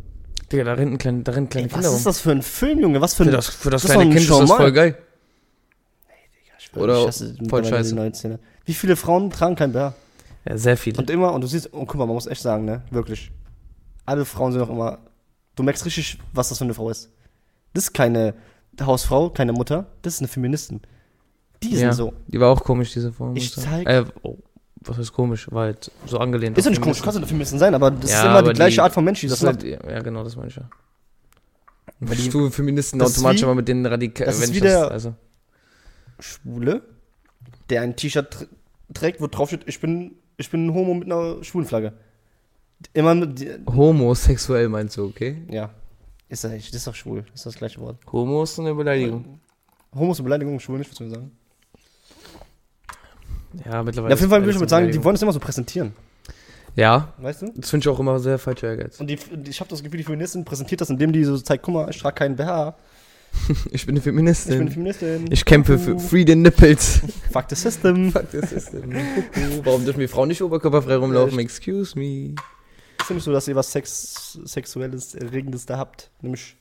Digga, 0.50 0.64
da 0.64 0.72
rennen 0.74 0.98
kleine, 0.98 1.22
da 1.22 1.32
rennen 1.32 1.48
kleine 1.48 1.66
Ey, 1.68 1.72
Kinder 1.72 1.84
was 1.84 1.92
rum. 1.92 1.98
ist 1.98 2.06
das 2.06 2.20
für 2.20 2.32
ein 2.32 2.42
Film, 2.42 2.80
Junge? 2.80 3.00
Was 3.00 3.14
für 3.14 3.22
ein... 3.22 3.26
Für 3.30 3.36
das, 3.36 3.48
für 3.48 3.70
das 3.70 3.82
das 3.82 3.90
kleine 3.92 4.04
Kind 4.06 4.14
nicht 4.14 4.30
ist 4.30 4.40
das 4.40 4.50
voll 4.50 4.72
geil. 4.72 4.98
Ich 6.58 6.64
schwör, 6.64 6.82
oder 6.82 7.00
ich 7.02 7.06
hasse 7.06 7.36
voll 7.48 7.64
scheiße. 7.64 8.38
Wie 8.64 8.74
viele 8.74 8.96
Frauen 8.96 9.30
tragen 9.30 9.54
kein 9.54 9.72
BH? 9.72 9.94
Ja, 10.48 10.58
sehr 10.58 10.76
viele. 10.76 10.98
Und 10.98 11.08
immer, 11.10 11.32
und 11.32 11.42
du 11.42 11.46
siehst, 11.46 11.72
und 11.72 11.86
guck 11.86 11.96
mal, 11.96 12.06
man 12.06 12.14
muss 12.14 12.26
echt 12.26 12.42
sagen, 12.42 12.64
ne, 12.64 12.82
wirklich. 12.90 13.30
Alle 14.06 14.24
Frauen 14.24 14.52
sind 14.52 14.62
auch 14.62 14.70
immer, 14.70 14.98
du 15.54 15.62
merkst 15.62 15.84
richtig, 15.84 16.18
was 16.32 16.48
das 16.48 16.58
für 16.58 16.64
eine 16.64 16.74
Frau 16.74 16.90
ist. 16.90 17.10
Das 17.74 17.84
ist 17.84 17.92
keine 17.92 18.34
Hausfrau, 18.80 19.30
keine 19.30 19.52
Mutter, 19.52 19.86
das 20.02 20.14
ist 20.14 20.20
eine 20.20 20.28
Feministin. 20.28 20.80
Die 21.62 21.70
Ja. 21.70 21.78
sind 21.78 21.92
so. 21.94 22.12
Die 22.28 22.40
war 22.40 22.48
auch 22.50 22.62
komisch, 22.64 22.92
diese 22.92 23.12
Form. 23.12 23.36
Ich 23.36 23.52
zeig- 23.54 23.86
Äh, 23.86 24.04
oh, 24.22 24.38
was 24.80 24.96
ist 24.98 25.12
komisch? 25.12 25.50
War 25.50 25.64
halt 25.64 25.90
so 26.06 26.18
angelehnt. 26.18 26.56
Ist 26.56 26.66
auf 26.66 26.70
nicht 26.70 26.80
komisch, 26.82 27.02
kannst 27.02 27.16
du 27.16 27.20
dafür 27.20 27.36
müssen 27.36 27.58
sein, 27.58 27.74
aber 27.74 27.90
das 27.90 28.10
Ja, 28.10 28.18
ist 28.20 28.24
immer 28.24 28.42
die 28.42 28.56
gleiche 28.56 28.76
die- 28.76 28.80
Art 28.80 28.92
von 28.92 29.04
Mensch, 29.04 29.20
die 29.20 29.26
das 29.28 29.40
Das 29.40 29.52
macht. 29.54 29.62
halt, 29.64 29.84
ja, 29.84 30.00
genau, 30.00 30.24
das 30.24 30.36
meine 30.36 30.48
ich 30.48 30.56
ja. 30.56 30.68
Weil 32.00 32.16
die- 32.16 32.30
du 32.30 32.48
Feministen 32.50 33.02
automatisch 33.02 33.40
wie- 33.40 33.44
immer 33.44 33.54
mit 33.56 33.68
den 33.68 33.84
radikal. 33.84 34.26
das 34.26 34.36
ist 34.36 34.42
wenn 34.42 34.52
wie 34.54 34.56
ich 34.58 34.62
das- 34.62 34.72
der- 34.72 34.90
also, 34.90 35.14
Schwule, 36.18 36.82
der 37.68 37.82
ein 37.82 37.96
T-Shirt 37.96 38.30
tr 38.30 38.46
trägt, 38.94 39.20
wo 39.20 39.26
drauf 39.26 39.48
steht, 39.50 39.62
ich 39.66 39.80
bin, 39.80 40.12
ich 40.36 40.50
bin 40.50 40.66
ein 40.66 40.74
Homo 40.74 40.94
mit 40.94 41.04
einer 41.10 41.42
schwulen 41.44 41.66
Flagge. 41.66 41.92
Immer 42.94 43.14
mit, 43.14 43.46
homosexuell 43.68 44.68
meinst 44.68 44.96
du, 44.96 45.04
okay? 45.04 45.42
ja. 45.50 45.70
Ist 46.30 46.44
das, 46.44 46.52
das 46.52 46.74
ist 46.74 46.86
doch 46.86 46.94
schwul, 46.94 47.22
das 47.32 47.40
ist 47.40 47.46
das 47.46 47.54
gleiche 47.56 47.78
Wort. 47.80 47.98
Homo 48.10 48.42
ist 48.44 48.58
eine 48.58 48.72
Beleidigung. 48.74 49.40
Homo 49.94 50.12
ist 50.12 50.18
eine 50.20 50.24
Beleidigung, 50.24 50.58
schwul 50.60 50.78
nicht, 50.78 50.90
was 50.90 50.98
ich 51.00 51.10
sagen? 51.12 51.32
Ja, 53.64 53.82
mittlerweile. 53.82 54.10
Ja, 54.10 54.14
auf 54.14 54.20
jeden 54.20 54.30
Fall 54.30 54.42
will 54.42 54.50
ich 54.50 54.54
damit 54.56 54.70
sagen, 54.70 54.90
die 54.90 55.04
wollen 55.04 55.16
es 55.16 55.22
immer 55.22 55.32
so 55.32 55.40
präsentieren. 55.40 55.92
Ja, 56.76 57.12
weißt 57.18 57.42
du? 57.42 57.52
das 57.56 57.68
finde 57.70 57.84
ich 57.84 57.88
auch 57.88 57.98
immer 57.98 58.20
sehr 58.20 58.38
falsch 58.38 58.62
Ehrgeiz. 58.62 59.00
Und 59.00 59.08
die, 59.08 59.18
ich 59.48 59.58
habe 59.60 59.68
das 59.68 59.82
Gefühl, 59.82 59.98
die 59.98 60.04
Feministin 60.04 60.44
präsentiert 60.44 60.80
das, 60.80 60.88
indem 60.88 61.12
die 61.12 61.24
so 61.24 61.36
zeigt, 61.36 61.64
guck 61.64 61.74
mal, 61.74 61.90
ich 61.90 61.98
trage 61.98 62.14
keinen 62.14 62.36
BH, 62.36 62.76
Ich 63.72 63.86
bin 63.86 63.94
eine 63.94 63.98
ich 63.98 64.04
bin 64.04 64.14
Feministin. 64.14 64.60
eine 64.60 64.68
Ich, 64.68 64.74
Feministin. 64.74 65.44
kämpfe 65.44 65.78
für. 65.78 65.98
Free 65.98 66.24
the 66.26 66.34
Nipples. 66.36 67.00
Fuck 67.32 67.46
the 67.48 67.56
system. 67.56 68.12
Fuck 68.12 68.26
the 68.32 68.40
system. 68.46 68.92
Warum 69.64 69.84
dürfen 69.84 70.00
wir 70.00 70.08
Frauen 70.08 70.28
nicht 70.28 70.42
oberkörperfrei 70.42 70.96
rumlaufen? 70.96 71.38
Excuse 71.38 71.98
me. 71.98 72.34
Nicht 73.10 73.24
so, 73.24 73.32
dass 73.32 73.48
ihr 73.48 73.56
was 73.56 73.70
Sex, 73.72 74.38
Sexuelles, 74.44 75.14
Erregendes 75.14 75.66
da 75.66 75.76
habt. 75.78 76.10
Nämlich, 76.20 76.56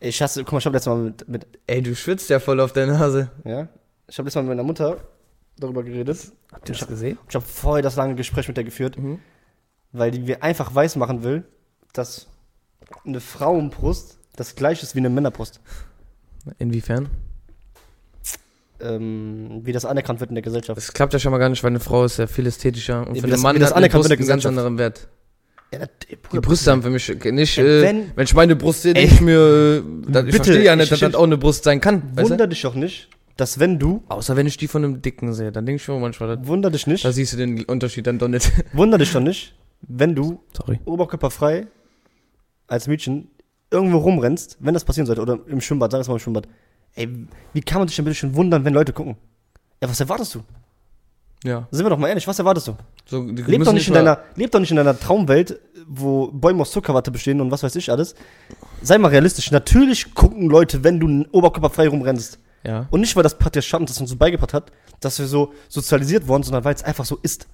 ich 0.00 0.20
hasse, 0.22 0.42
guck 0.44 0.52
mal, 0.52 0.58
ich 0.58 0.66
habe 0.66 0.76
letztes 0.76 0.90
Mal 0.92 0.98
mit, 1.02 1.28
mit 1.28 1.46
Ey, 1.66 1.82
du 1.82 1.94
schwitzt 1.94 2.28
ja 2.30 2.40
voll 2.40 2.60
auf 2.60 2.72
der 2.72 2.86
Nase. 2.86 3.30
ja, 3.44 3.68
ich 4.08 4.18
habe 4.18 4.26
letztes 4.26 4.34
Mal 4.36 4.42
mit 4.42 4.48
meiner 4.50 4.62
Mutter 4.62 4.98
darüber 5.58 5.82
geredet. 5.82 6.32
Habt 6.52 6.68
ihr 6.68 6.74
das 6.74 6.86
gesehen? 6.86 7.18
Ich 7.28 7.34
habe 7.34 7.44
voll 7.44 7.80
das 7.82 7.96
lange 7.96 8.14
Gespräch 8.14 8.48
mit 8.48 8.56
der 8.56 8.64
geführt, 8.64 8.98
Mhm. 8.98 9.18
weil 9.92 10.10
die 10.10 10.20
mir 10.20 10.42
einfach 10.42 10.74
weiß 10.74 10.96
machen 10.96 11.22
will, 11.22 11.44
dass 11.92 12.26
eine 13.04 13.20
Frauenbrust 13.20 14.18
das 14.36 14.56
gleiche 14.56 14.82
ist 14.82 14.94
wie 14.94 14.98
eine 14.98 15.10
Männerbrust. 15.10 15.60
Inwiefern? 16.58 17.08
Ähm, 18.80 19.60
wie 19.62 19.72
das 19.72 19.84
anerkannt 19.84 20.18
wird 20.20 20.30
in 20.30 20.34
der 20.34 20.42
Gesellschaft. 20.42 20.76
Das 20.76 20.92
klappt 20.92 21.12
ja 21.12 21.18
schon 21.20 21.30
mal 21.30 21.38
gar 21.38 21.48
nicht, 21.48 21.62
weil 21.62 21.70
eine 21.70 21.80
Frau 21.80 22.04
ist 22.04 22.18
ja 22.18 22.26
viel 22.26 22.46
ästhetischer. 22.46 23.06
Und 23.06 23.14
Ja, 23.14 23.20
für 23.22 23.22
wie 23.22 23.22
einen 23.24 23.30
das- 23.30 23.40
Mann 23.42 23.54
das 23.60 23.70
hat 23.70 23.76
eine 23.76 23.84
anerkannt 23.84 24.02
Brust 24.08 24.18
einen 24.18 24.26
ganz 24.28 24.44
anderen 24.46 24.76
Wert. 24.78 25.08
Ja, 25.74 25.86
das, 25.86 25.88
Die 26.32 26.40
Brüste 26.40 26.70
haben 26.70 26.82
für 26.82 26.90
mich 26.90 27.08
nicht, 27.08 27.56
Ja, 27.56 27.64
äh, 27.64 27.82
wenn- 27.82 28.10
wenn, 28.16 28.24
ich 28.24 28.34
meine 28.34 28.56
Brust 28.56 28.82
sehe, 28.82 28.94
denke 28.94 29.14
ich 29.14 29.20
mir, 29.20 29.38
äh, 29.38 29.82
das, 30.10 30.24
ich 30.24 30.32
bitte, 30.32 30.44
verstehe 30.44 30.64
ja 30.64 30.72
ich 30.74 30.78
nicht, 30.80 30.92
dass 30.92 31.00
das 31.00 31.14
auch 31.14 31.22
eine 31.24 31.36
Brust 31.38 31.64
sein 31.64 31.80
kann. 31.80 32.02
Weißt? 32.16 32.30
Wunder 32.30 32.46
dich 32.46 32.62
doch 32.62 32.74
nicht, 32.74 33.08
dass 33.36 33.58
wenn 33.58 33.78
du, 33.78 34.02
Außer 34.08 34.36
wenn 34.36 34.46
ich 34.46 34.56
die 34.56 34.68
von 34.68 34.84
einem 34.84 35.02
Dicken 35.02 35.32
sehe, 35.34 35.50
dann 35.52 35.66
denke 35.66 35.76
ich 35.76 35.82
schon 35.84 36.00
manchmal, 36.00 36.36
da, 36.36 36.46
wunder 36.46 36.70
dich 36.70 36.86
nicht, 36.86 37.04
da 37.04 37.12
siehst 37.12 37.32
du 37.32 37.36
den 37.36 37.64
Unterschied 37.64 38.06
dann 38.06 38.18
doch 38.18 38.28
nicht. 38.28 38.50
wunder 38.72 38.98
dich 38.98 39.12
doch 39.12 39.20
nicht, 39.20 39.54
wenn 39.82 40.14
du 40.14 40.40
Sorry. 40.56 40.80
oberkörperfrei 40.84 41.66
als 42.66 42.86
Mädchen 42.86 43.28
irgendwo 43.70 43.98
rumrennst, 43.98 44.56
wenn 44.60 44.74
das 44.74 44.84
passieren 44.84 45.06
sollte, 45.06 45.20
oder 45.22 45.38
im 45.48 45.60
Schwimmbad, 45.60 45.90
sag 45.92 46.00
es 46.00 46.08
mal 46.08 46.14
im 46.14 46.20
Schwimmbad. 46.20 46.46
Ey, 46.94 47.08
wie 47.52 47.60
kann 47.60 47.80
man 47.80 47.88
sich 47.88 47.96
denn 47.96 48.04
bitte 48.04 48.14
schon 48.16 48.34
wundern, 48.36 48.64
wenn 48.64 48.72
Leute 48.74 48.92
gucken? 48.92 49.16
Ja, 49.82 49.88
was 49.88 49.98
erwartest 50.00 50.36
du? 50.36 50.40
Ja. 51.44 51.68
Sind 51.70 51.84
wir 51.84 51.90
doch 51.90 51.98
mal 51.98 52.08
ehrlich, 52.08 52.26
was 52.26 52.38
erwartest 52.38 52.68
du? 52.68 52.76
So, 53.04 53.22
Leb 53.22 53.62
doch, 53.64 53.72
nicht 53.74 53.86
in 53.86 53.94
deiner, 53.94 54.20
leb 54.34 54.50
doch 54.50 54.60
nicht 54.60 54.70
in 54.70 54.78
deiner 54.78 54.98
Traumwelt, 54.98 55.60
wo 55.86 56.28
Bäume 56.28 56.62
aus 56.62 56.72
Zuckerwatte 56.72 57.10
bestehen 57.10 57.40
und 57.40 57.50
was 57.50 57.62
weiß 57.62 57.76
ich 57.76 57.90
alles. 57.90 58.14
Sei 58.82 58.96
mal 58.96 59.08
realistisch. 59.08 59.50
Natürlich 59.50 60.14
gucken 60.14 60.48
Leute, 60.48 60.82
wenn 60.82 60.98
du 60.98 61.26
oberkörperfrei 61.32 61.88
rumrennst. 61.88 62.38
Ja. 62.66 62.86
Und 62.90 63.00
nicht, 63.00 63.14
weil 63.14 63.22
das 63.22 63.36
Patriarchat 63.36 63.80
uns 63.80 63.90
das 63.90 64.00
uns 64.00 64.08
so 64.08 64.16
beigebracht 64.16 64.54
hat, 64.54 64.72
dass 65.00 65.18
wir 65.18 65.26
so 65.26 65.52
sozialisiert 65.68 66.26
worden, 66.26 66.42
sondern 66.44 66.64
weil 66.64 66.74
es 66.74 66.82
einfach 66.82 67.04
so 67.04 67.18
ist. 67.22 67.46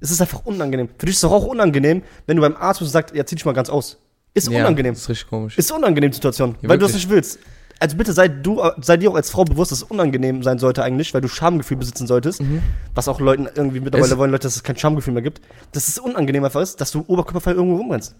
Es 0.00 0.10
ist 0.10 0.22
einfach 0.22 0.46
unangenehm. 0.46 0.88
Für 0.98 1.06
dich 1.06 1.10
ist 1.10 1.16
es 1.16 1.28
doch 1.28 1.32
auch 1.32 1.44
unangenehm, 1.44 2.02
wenn 2.26 2.36
du 2.36 2.40
beim 2.40 2.56
Arzt 2.56 2.80
bist 2.80 2.88
und 2.88 2.92
sagst, 2.92 3.14
ja, 3.14 3.26
zieh 3.26 3.34
dich 3.34 3.44
mal 3.44 3.52
ganz 3.52 3.68
aus. 3.68 3.98
Ist 4.32 4.48
ja, 4.48 4.60
unangenehm. 4.60 4.94
Ist 4.94 5.08
richtig 5.08 5.28
komisch. 5.28 5.58
Ist 5.58 5.70
unangenehm, 5.70 6.12
Situation. 6.12 6.56
Ja, 6.62 6.68
weil 6.68 6.78
du 6.78 6.86
das 6.86 6.92
wirklich. 6.92 7.04
nicht 7.04 7.14
willst. 7.14 7.38
Also 7.84 7.98
bitte 7.98 8.14
sei, 8.14 8.28
du, 8.28 8.62
sei 8.80 8.96
dir 8.96 9.10
auch 9.10 9.14
als 9.14 9.28
Frau 9.28 9.44
bewusst, 9.44 9.70
dass 9.70 9.82
es 9.82 9.84
unangenehm 9.90 10.42
sein 10.42 10.58
sollte 10.58 10.82
eigentlich, 10.82 11.12
weil 11.12 11.20
du 11.20 11.28
Schamgefühl 11.28 11.76
besitzen 11.76 12.06
solltest. 12.06 12.40
Mhm. 12.40 12.62
Was 12.94 13.08
auch 13.08 13.20
Leuten 13.20 13.46
irgendwie 13.54 13.80
mittlerweile 13.80 14.10
Es- 14.12 14.16
wollen, 14.16 14.30
Leute, 14.30 14.44
dass 14.44 14.56
es 14.56 14.62
kein 14.62 14.78
Schamgefühl 14.78 15.12
mehr 15.12 15.22
gibt. 15.22 15.42
Dass 15.72 15.86
es 15.88 15.98
unangenehm 15.98 16.42
einfach 16.44 16.62
ist, 16.62 16.80
dass 16.80 16.90
du 16.92 17.04
oberkörperfrei 17.06 17.50
irgendwo 17.52 17.76
rumrennst. 17.76 18.16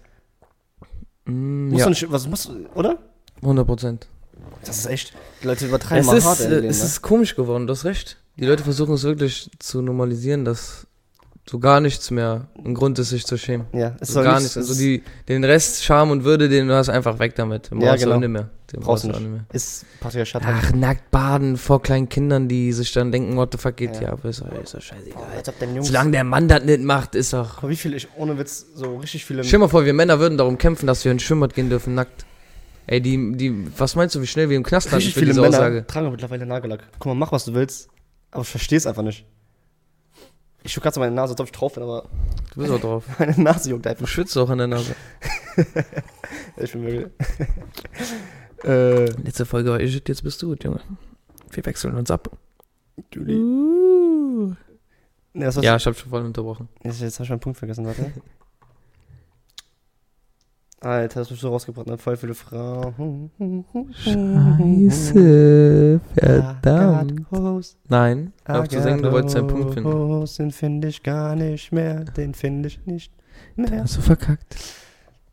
Mm, 1.25 1.69
Musst 1.69 1.79
ja, 1.79 1.85
du 1.85 1.89
nicht, 1.89 2.11
was 2.11 2.27
musst 2.27 2.45
du, 2.49 2.67
oder? 2.75 2.99
100 3.41 3.65
Prozent. 3.65 4.07
Das 4.63 4.77
ist 4.77 4.85
echt, 4.85 5.13
die 5.41 5.47
Leute 5.47 5.65
übertreiben 5.65 6.01
Es 6.01 6.05
mal 6.05 6.17
ist, 6.17 6.25
hart. 6.25 6.39
äh, 6.41 6.61
dem, 6.61 6.69
es 6.69 6.79
ne? 6.81 6.85
ist 6.85 7.01
komisch 7.01 7.35
geworden, 7.35 7.65
du 7.65 7.73
hast 7.73 7.85
recht. 7.85 8.17
Die 8.37 8.45
Leute 8.45 8.63
versuchen 8.63 8.93
es 8.93 9.01
wirklich 9.03 9.49
zu 9.57 9.81
normalisieren, 9.81 10.45
dass 10.45 10.85
so 11.47 11.59
gar 11.59 11.79
nichts 11.79 12.09
mehr 12.09 12.47
ein 12.63 12.73
Grund 12.73 12.97
ist, 12.97 13.09
sich 13.09 13.25
zu 13.25 13.37
schämen. 13.37 13.67
ja, 13.71 13.95
es 13.99 14.07
So 14.07 14.13
soll 14.15 14.23
gar 14.23 14.39
nichts-. 14.39 14.57
Also 14.57 14.73
die, 14.73 15.03
den 15.27 15.43
Rest 15.43 15.83
Scham 15.83 16.09
und 16.09 16.23
Würde, 16.23 16.49
den 16.49 16.67
du 16.67 16.73
hast, 16.75 16.89
einfach 16.89 17.19
weg 17.19 17.35
damit. 17.35 17.69
Den 17.69 17.81
Ja, 17.81 17.89
brauchst 17.91 18.01
du 18.01 18.05
genau. 18.07 18.15
auch 18.15 18.19
nicht 18.21 18.29
mehr. 18.29 18.49
Den 18.73 18.79
brauchst 18.79 19.03
du 19.03 19.11
auch 19.11 19.19
nicht. 19.19 19.29
mehr. 19.29 19.45
Ist 19.53 19.85
Patriarchat. 19.99 20.43
halt. 20.43 20.55
Ach, 20.59 20.73
nackt 20.73 21.11
baden 21.11 21.55
vor 21.57 21.83
kleinen 21.83 22.09
Kindern, 22.09 22.47
die 22.47 22.73
sich 22.73 22.91
dann 22.93 23.11
denken, 23.11 23.37
what 23.37 23.49
the 23.51 23.59
fuck 23.59 23.75
geht 23.77 23.93
Ja. 23.93 23.99
hier 23.99 24.13
ab? 24.13 24.25
Ist 24.25 24.41
doch, 24.41 24.51
ist 24.53 24.73
doch 24.73 24.81
scheißegal. 24.81 25.75
Jungs. 25.75 25.87
Solange 25.87 26.11
der 26.11 26.23
Mann 26.23 26.47
das 26.47 26.63
nicht 26.63 26.81
macht, 26.81 27.13
ist 27.13 27.31
doch... 27.33 27.61
Wie 27.69 27.75
viel 27.75 27.93
ich, 27.93 28.07
ohne 28.17 28.39
Witz, 28.39 28.65
so 28.73 28.97
richtig 28.97 29.23
viele. 29.23 29.43
Stell 29.43 29.59
mal 29.59 29.67
vor, 29.69 29.85
wir 29.85 29.93
Männer 29.93 30.19
würden 30.19 30.39
darum 30.39 30.57
kämpfen, 30.57 30.87
dass 30.87 31.05
wir 31.05 31.11
ins 31.11 31.21
Schwimmbad 31.21 31.53
gehen 31.53 31.69
dürfen, 31.69 31.93
nackt. 31.93 32.25
Ey, 32.87 33.01
die, 33.01 33.33
die, 33.37 33.67
was 33.77 33.95
meinst 33.95 34.15
du, 34.15 34.21
wie 34.21 34.27
schnell 34.27 34.49
wir 34.49 34.57
im 34.57 34.63
Knast 34.63 34.91
landen 34.91 35.05
für 35.07 35.11
viele 35.19 35.27
diese 35.27 35.41
Männer 35.41 35.57
Aussage? 35.57 35.85
tragen 35.87 36.09
mittlerweile 36.09 36.45
Nagellack. 36.47 36.83
Guck 36.97 37.05
mal, 37.05 37.15
mach 37.15 37.31
was 37.31 37.45
du 37.45 37.53
willst, 37.53 37.89
aber 38.31 38.41
ich 38.41 38.47
versteh's 38.49 38.87
einfach 38.87 39.03
nicht. 39.03 39.25
Ich 40.65 40.73
schuck 40.73 40.81
gerade 40.81 40.95
so 40.95 40.99
meine 40.99 41.13
Nase, 41.13 41.33
als 41.33 41.39
ob 41.39 41.45
ich 41.45 41.51
drauf 41.51 41.75
bin, 41.75 41.83
aber 41.83 42.09
Du 42.53 42.59
bist 42.59 42.73
auch 42.73 42.79
drauf. 42.79 43.03
meine 43.19 43.39
Nase 43.39 43.69
juckt 43.69 43.85
Du 43.85 43.89
einfach. 43.91 44.07
schwitzt 44.07 44.35
auch 44.35 44.49
an 44.49 44.57
der 44.57 44.67
Nase. 44.67 44.95
Ich 46.57 46.71
bin 46.71 46.81
müde. 46.81 47.11
äh, 48.63 49.05
Letzte 49.21 49.45
Folge 49.45 49.69
war 49.69 49.79
ich, 49.79 49.93
jetzt 49.93 50.23
bist 50.23 50.41
du, 50.41 50.55
Junge. 50.55 50.81
Wir 51.51 51.65
wechseln 51.65 51.95
uns 51.95 52.09
ab. 52.09 52.29
Uh. 53.15 54.53
Nee. 55.33 55.43
Ja, 55.43 55.75
ich 55.75 55.85
hab 55.85 55.95
schon 55.95 56.09
voll 56.09 56.25
unterbrochen. 56.25 56.67
Jetzt, 56.83 57.01
jetzt 57.01 57.19
hab 57.19 57.25
ich 57.25 57.29
meinen 57.29 57.39
Punkt 57.41 57.59
vergessen, 57.59 57.85
warte. 57.85 58.11
Alter, 60.85 61.21
das 61.21 61.31
hast 61.31 61.31
du 61.31 61.35
so 61.35 61.49
rausgebracht, 61.49 61.87
ne? 61.87 61.97
Voll 61.97 62.15
viele 62.15 62.35
Frauen. 62.35 63.31
Scheiße, 64.03 65.19
verdammt. 66.15 67.25
Nein, 67.89 68.33
auf 68.45 68.67
zu 68.67 68.79
singen, 68.83 69.01
du 69.01 69.11
wolltest 69.11 69.35
einen 69.35 69.47
Punkt 69.47 69.73
finden. 69.73 70.25
Den 70.37 70.51
finde 70.51 70.89
ich 70.89 71.01
gar 71.01 71.35
nicht 71.35 71.71
mehr, 71.71 72.03
den 72.03 72.35
finde 72.35 72.67
ich 72.67 72.85
nicht 72.85 73.11
mehr. 73.55 73.81
Hast 73.81 73.97
du 73.97 74.01
verkackt? 74.01 74.57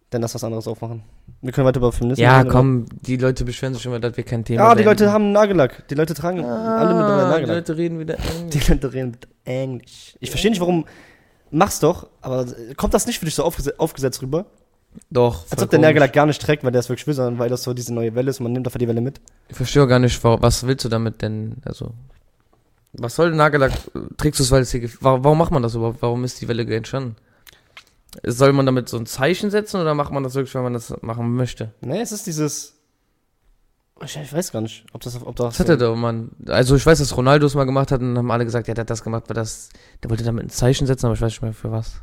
Dann 0.08 0.22
lass 0.22 0.34
was 0.34 0.42
anderes 0.42 0.66
aufmachen. 0.66 1.02
Wir 1.42 1.52
können 1.52 1.66
weiter 1.66 1.80
über 1.80 1.92
Feminismus 1.92 2.22
Ja, 2.22 2.44
komm, 2.44 2.86
die 3.02 3.18
Leute 3.18 3.44
beschweren 3.44 3.74
sich 3.74 3.84
immer, 3.84 4.00
dass 4.00 4.16
wir 4.16 4.24
kein 4.24 4.46
Thema 4.46 4.62
Ja, 4.62 4.70
die 4.70 4.84
beenden. 4.84 5.00
Leute 5.00 5.12
haben 5.12 5.32
Nagellack. 5.32 5.86
Die 5.88 5.94
Leute 5.94 6.14
tragen 6.14 6.42
alle 6.42 6.94
mittlerweile 6.94 7.24
ah, 7.24 7.26
die 7.26 7.30
Nagellack. 7.30 7.56
Leute 7.56 7.76
reden 7.76 7.98
wieder 7.98 8.16
Die 8.50 8.58
Leute 8.58 8.90
reden 8.90 9.10
mit 9.10 9.28
Englisch. 9.44 10.16
Ich 10.18 10.30
verstehe 10.30 10.50
nicht, 10.50 10.60
warum. 10.60 10.86
Mach's 11.50 11.78
doch, 11.78 12.08
aber 12.22 12.46
kommt 12.78 12.94
das 12.94 13.06
nicht 13.06 13.18
für 13.18 13.26
dich 13.26 13.34
so 13.34 13.44
aufgese 13.44 13.74
aufgesetzt 13.78 14.22
rüber? 14.22 14.46
Doch, 15.10 15.44
Als 15.50 15.62
ob 15.62 15.70
der. 15.70 15.78
Nagellack 15.78 16.12
gar 16.12 16.26
nicht 16.26 16.40
trägt, 16.42 16.64
weil 16.64 16.72
der 16.72 16.80
es 16.80 16.88
wirklich 16.88 17.06
will, 17.06 17.14
sondern 17.14 17.38
weil 17.38 17.48
das 17.48 17.62
so 17.62 17.72
diese 17.74 17.92
neue 17.94 18.14
Welle 18.14 18.30
ist 18.30 18.40
und 18.40 18.44
man 18.44 18.52
nimmt 18.52 18.66
einfach 18.66 18.78
die 18.78 18.88
Welle 18.88 19.00
mit. 19.00 19.20
Ich 19.48 19.56
verstehe 19.56 19.82
auch 19.82 19.88
gar 19.88 19.98
nicht, 19.98 20.22
wa- 20.24 20.38
was 20.40 20.66
willst 20.66 20.84
du 20.84 20.88
damit 20.88 21.22
denn, 21.22 21.56
also... 21.64 21.92
Was 22.94 23.14
soll 23.14 23.28
der 23.30 23.36
Nagellack? 23.38 23.72
Trägst 24.18 24.38
du 24.40 24.44
es, 24.44 24.50
weil 24.50 24.62
es 24.62 24.70
hier... 24.70 24.82
gef- 24.82 24.98
Warum, 25.00 25.24
warum 25.24 25.38
macht 25.38 25.50
man 25.50 25.62
das 25.62 25.74
überhaupt? 25.74 26.02
Warum 26.02 26.24
ist 26.24 26.40
die 26.42 26.48
Welle 26.48 26.62
entstanden? 26.74 27.16
Soll 28.22 28.52
man 28.52 28.66
damit 28.66 28.90
so 28.90 28.98
ein 28.98 29.06
Zeichen 29.06 29.50
setzen 29.50 29.80
oder 29.80 29.94
macht 29.94 30.12
man 30.12 30.22
das 30.22 30.34
wirklich, 30.34 30.54
weil 30.54 30.62
man 30.62 30.74
das 30.74 30.92
machen 31.00 31.34
möchte? 31.34 31.72
Nee, 31.80 32.02
es 32.02 32.12
ist 32.12 32.26
dieses. 32.26 32.74
Ich, 34.04 34.16
ich 34.18 34.30
weiß 34.32 34.52
gar 34.52 34.60
nicht, 34.60 34.84
ob 34.92 35.00
das. 35.00 35.14
Ob 35.24 35.34
das 35.36 35.54
Das 35.56 35.60
hat 35.60 35.68
er 35.70 35.78
doch, 35.78 35.96
Mann. 35.96 36.32
Also 36.48 36.76
ich 36.76 36.84
weiß, 36.84 36.98
dass 36.98 37.16
Ronaldo 37.16 37.46
es 37.46 37.54
mal 37.54 37.64
gemacht 37.64 37.90
hat 37.92 38.02
und 38.02 38.18
haben 38.18 38.30
alle 38.30 38.44
gesagt, 38.44 38.68
ja, 38.68 38.74
der 38.74 38.82
hat 38.82 38.90
das 38.90 39.02
gemacht, 39.02 39.24
weil 39.28 39.34
das... 39.36 39.70
Der 40.02 40.10
wollte 40.10 40.24
damit 40.24 40.44
ein 40.44 40.50
Zeichen 40.50 40.86
setzen, 40.86 41.06
aber 41.06 41.14
ich 41.14 41.22
weiß 41.22 41.32
nicht 41.32 41.40
mehr 41.42 41.54
für 41.54 41.70
was. 41.72 42.02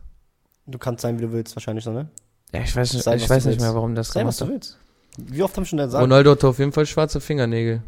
Du 0.65 0.80
kannst 0.80 1.04
sein, 1.04 1.19
wie 1.19 1.21
du 1.23 1.32
willst, 1.32 1.56
wahrscheinlich 1.56 1.84
so, 1.86 1.91
ne? 1.91 2.10
Ja, 2.54 2.62
ich 2.62 2.76
weiß 2.76 2.94
nicht, 2.94 3.04
Sei, 3.04 3.16
ich 3.16 3.24
was 3.24 3.30
weiß 3.30 3.44
du 3.44 3.50
nicht 3.50 3.62
mehr, 3.62 3.74
warum 3.76 3.96
das 3.96 4.10
Sei, 4.10 4.26
was 4.26 4.38
gemacht 4.38 4.42
du 4.42 4.46
hat. 4.46 4.52
willst. 4.52 4.78
Wie 5.18 5.44
oft 5.44 5.56
haben 5.56 5.66
schon 5.66 5.78
gesagt? 5.78 6.02
Ronaldo 6.02 6.32
hat 6.32 6.44
auf 6.44 6.60
jeden 6.60 6.72
Fall 6.72 6.86
schwarze 6.86 7.20
Fingernägel. 7.20 7.82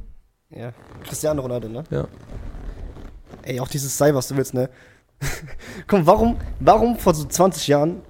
Ja. 0.50 0.74
Cristiano 1.04 1.42
Ronaldo, 1.42 1.70
ne? 1.70 1.84
Ja. 1.90 2.08
Ey, 3.44 3.60
auch 3.60 3.68
dieses 3.68 3.98
Sei, 3.98 4.14
was 4.14 4.28
du 4.28 4.36
willst, 4.36 4.54
ne? 4.54 4.70
Komm, 5.88 6.06
warum, 6.06 6.38
warum 6.60 6.98
vor 6.98 7.14
so 7.14 7.26
20 7.26 7.68
Jahren 7.68 8.02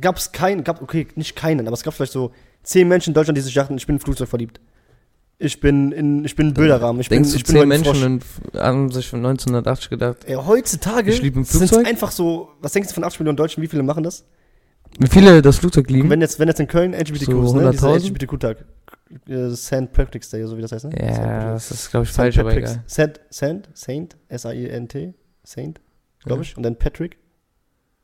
gab 0.00 0.16
es 0.16 0.32
keinen, 0.32 0.62
gab, 0.62 0.82
okay, 0.82 1.08
nicht 1.16 1.34
keinen, 1.36 1.66
aber 1.66 1.74
es 1.74 1.82
gab 1.82 1.94
vielleicht 1.94 2.12
so 2.12 2.32
10 2.62 2.86
Menschen 2.86 3.10
in 3.10 3.14
Deutschland, 3.14 3.36
die 3.36 3.42
sich 3.42 3.54
dachten, 3.54 3.76
ich 3.76 3.86
bin 3.86 3.96
in 3.96 3.98
ein 4.00 4.04
Flugzeug 4.04 4.28
verliebt. 4.28 4.60
Ich 5.38 5.58
bin 5.58 5.90
in, 5.92 6.24
ich 6.24 6.36
bin 6.36 6.48
ein 6.48 6.54
Bilderrahmen. 6.54 7.00
Ich 7.00 7.08
bin, 7.08 7.16
Denkst 7.16 7.30
du, 7.30 7.36
ich 7.36 7.44
bin 7.44 7.56
zehn. 7.56 7.68
Menschen 7.68 8.02
in, 8.52 8.60
haben 8.60 8.90
sich 8.90 9.08
von 9.08 9.20
1980 9.20 9.88
gedacht, 9.88 10.18
Ey, 10.26 10.34
heutzutage 10.34 11.12
sind 11.12 11.86
einfach 11.86 12.10
so, 12.10 12.50
was 12.60 12.72
denkst 12.72 12.90
du 12.90 12.94
von 12.94 13.04
8 13.04 13.18
Millionen 13.18 13.38
Deutschen, 13.38 13.62
wie 13.62 13.66
viele 13.66 13.82
machen 13.82 14.04
das? 14.04 14.24
Wie 14.98 15.08
viele 15.08 15.40
das 15.42 15.58
Flugzeug 15.58 15.88
lieben? 15.90 16.10
Wenn 16.10 16.20
jetzt, 16.20 16.38
wenn 16.38 16.48
jetzt 16.48 16.60
in 16.60 16.66
Köln 16.66 16.92
LGBTQ 16.94 17.26
So 17.26 17.42
ist, 17.44 17.52
ne? 17.54 17.70
Dieser 17.70 17.88
100.000? 17.88 17.96
LGBTQ-Tag. 18.06 18.64
St. 19.56 19.92
Patrick's 19.92 20.30
Day, 20.30 20.46
so 20.46 20.56
wie 20.56 20.62
das 20.62 20.72
heißt, 20.72 20.84
ne? 20.84 20.92
Ja, 21.00 21.52
das 21.52 21.70
ist, 21.70 21.90
glaube 21.90 22.04
ich, 22.04 22.12
falsch, 22.12 22.38
aber 22.38 22.56
egal. 22.56 22.82
Saint, 22.86 23.20
Saint, 23.30 23.68
Saint, 23.74 24.16
S-A-I-N-T, 24.28 25.14
Saint, 25.42 25.80
glaube 26.22 26.42
Ja. 26.42 26.42
ich. 26.42 26.56
Und 26.56 26.62
dann 26.62 26.76
Patrick, 26.76 27.16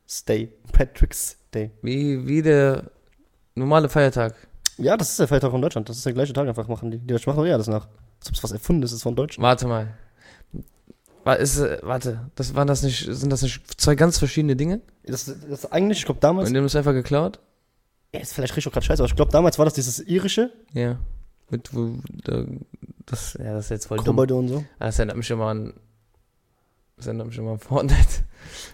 Stay, 0.09 0.49
Patrick's 0.73 1.37
Day. 1.53 1.71
Wie, 1.81 2.27
wie 2.27 2.41
der 2.41 2.91
normale 3.55 3.87
Feiertag. 3.89 4.35
Ja, 4.77 4.95
das 4.97 5.11
ist 5.11 5.19
der 5.19 5.27
Feiertag 5.27 5.51
von 5.51 5.61
Deutschland. 5.61 5.87
Das 5.89 5.97
ist 5.97 6.05
der 6.05 6.13
gleiche 6.13 6.33
Tag 6.33 6.47
einfach, 6.47 6.67
machen 6.67 6.91
die. 6.91 6.97
Die 6.99 7.07
Deutschen 7.07 7.31
machen 7.33 7.45
eher 7.45 7.57
das 7.57 7.67
nach. 7.67 7.87
Als 8.19 8.27
ob 8.29 8.35
es 8.35 8.43
was 8.43 8.51
erfunden 8.51 8.83
ist, 8.83 8.91
ist 8.91 9.03
von 9.03 9.15
Deutschen. 9.15 9.41
Warte 9.43 9.67
mal. 9.67 9.87
War, 11.27 11.37
ist, 11.37 11.57
äh, 11.59 11.79
warte, 11.83 12.29
das 12.35 12.55
waren 12.55 12.67
das 12.67 12.83
nicht, 12.83 13.05
sind 13.09 13.29
das 13.31 13.41
nicht 13.41 13.61
zwei 13.79 13.95
ganz 13.95 14.17
verschiedene 14.17 14.55
Dinge? 14.55 14.79
Das, 15.05 15.25
das 15.49 15.69
eigentlich, 15.71 15.99
ich 15.99 16.05
glaube 16.05 16.21
damals, 16.21 16.47
Und 16.47 16.53
die 16.53 16.57
haben 16.57 16.65
das 16.65 16.75
einfach 16.75 16.93
geklaut? 16.93 17.39
ey, 18.13 18.21
ist 18.21 18.33
vielleicht 18.33 18.55
richtig 18.55 18.69
auch 18.69 18.73
gerade 18.73 18.85
scheiße, 18.85 19.01
aber 19.03 19.09
ich 19.09 19.15
glaube 19.15 19.31
damals 19.33 19.57
war 19.59 19.65
das 19.65 19.73
dieses 19.73 19.99
irische, 19.99 20.53
Ja. 20.73 20.97
Mit, 21.49 21.73
wo, 21.73 21.95
da, 22.23 22.43
das, 23.05 23.33
ja, 23.39 23.53
das 23.53 23.65
ist 23.65 23.69
jetzt 23.71 23.85
voll 23.87 23.97
dumm. 23.97 24.05
Kobolde 24.07 24.35
und 24.35 24.47
so. 24.47 24.63
Ah, 24.79 24.85
Das 24.87 24.99
erinnert 24.99 25.17
mich 25.17 25.29
immer 25.29 25.45
an, 25.47 25.73
das 26.97 27.07
erinnert 27.07 27.27
mich 27.27 27.37
immer 27.37 27.51
an 27.51 27.59
Fortnite. 27.59 28.23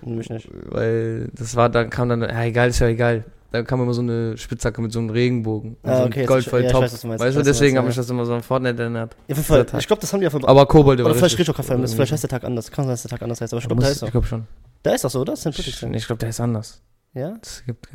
Mich 0.06 0.30
nicht. 0.30 0.48
Weil 0.52 1.30
das 1.34 1.56
war, 1.56 1.70
da 1.70 1.84
kam 1.86 2.10
dann, 2.10 2.22
ja 2.22 2.44
egal, 2.44 2.70
ist 2.70 2.80
ja 2.80 2.88
egal. 2.88 3.26
Da 3.54 3.62
kam 3.62 3.80
immer 3.82 3.94
so 3.94 4.02
eine 4.02 4.36
Spitzhacke 4.36 4.82
mit 4.82 4.92
so 4.92 4.98
einem 4.98 5.12
Regenbogen. 5.12 5.78
Ah, 5.84 5.98
so 6.00 6.04
okay, 6.06 6.22
jetzt- 6.22 6.28
goldvoll 6.28 6.64
ja, 6.64 6.72
top. 6.72 6.82
weiß, 6.82 7.02
du 7.02 7.08
meinst. 7.08 7.24
Weißt 7.24 7.38
du, 7.38 7.44
deswegen 7.44 7.78
habe 7.78 7.88
ich 7.90 7.96
ja. 7.96 8.02
das 8.02 8.10
immer 8.10 8.26
so 8.26 8.34
an 8.34 8.42
Fortnite 8.42 8.82
erinnert. 8.82 9.14
Auf 9.14 9.20
jeden 9.28 9.44
Fall, 9.44 9.66
ich 9.78 9.86
glaube, 9.86 10.02
das 10.02 10.12
haben 10.12 10.22
die 10.22 10.26
einfach. 10.26 10.40
Aber 10.44 10.66
Kobolde 10.66 11.06
oder 11.06 11.14
vielleicht 11.14 11.36
verfallen. 11.36 11.88
Vielleicht 11.88 12.12
heißt 12.12 12.24
der 12.24 12.30
Tag 12.32 12.44
anders. 12.46 12.72
Kann 12.72 12.86
sein, 12.86 12.94
dass 12.94 13.04
der 13.04 13.12
Tag 13.12 13.22
anders 13.22 13.40
heißt, 13.42 13.54
aber 13.54 13.62
ich 13.62 13.68
glaube, 13.68 13.82
der 13.82 13.90
heißt 13.92 14.02
ich 14.02 14.08
so. 14.08 14.12
glaube 14.12 14.26
schon. 14.26 14.48
Der 14.84 14.96
ist 14.96 15.04
doch 15.04 15.12
so, 15.12 15.22
oder? 15.22 15.36
St. 15.36 15.46
Patrick's 15.46 15.84
Ich, 15.84 16.06
glaube, 16.08 16.20
der 16.20 16.30
ist 16.30 16.40
anders. 16.40 16.82
Ja? 17.14 17.36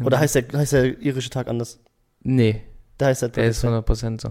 Oder 0.04 0.20
heißt 0.20 0.36
der, 0.36 0.44
heißt 0.54 0.72
der 0.74 1.02
irische 1.02 1.28
Tag 1.28 1.48
anders? 1.48 1.80
Nee, 2.22 2.62
Der 3.00 3.08
heißt 3.08 3.22
der 3.22 3.28
der 3.30 3.48
ist 3.48 3.60
Patrick's 3.62 4.00
Day. 4.00 4.06
100% 4.08 4.20
so. 4.22 4.28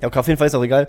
Ja, 0.00 0.08
okay, 0.08 0.18
auf 0.18 0.26
jeden 0.26 0.38
Fall 0.38 0.46
ist 0.46 0.54
auch 0.54 0.64
egal. 0.64 0.88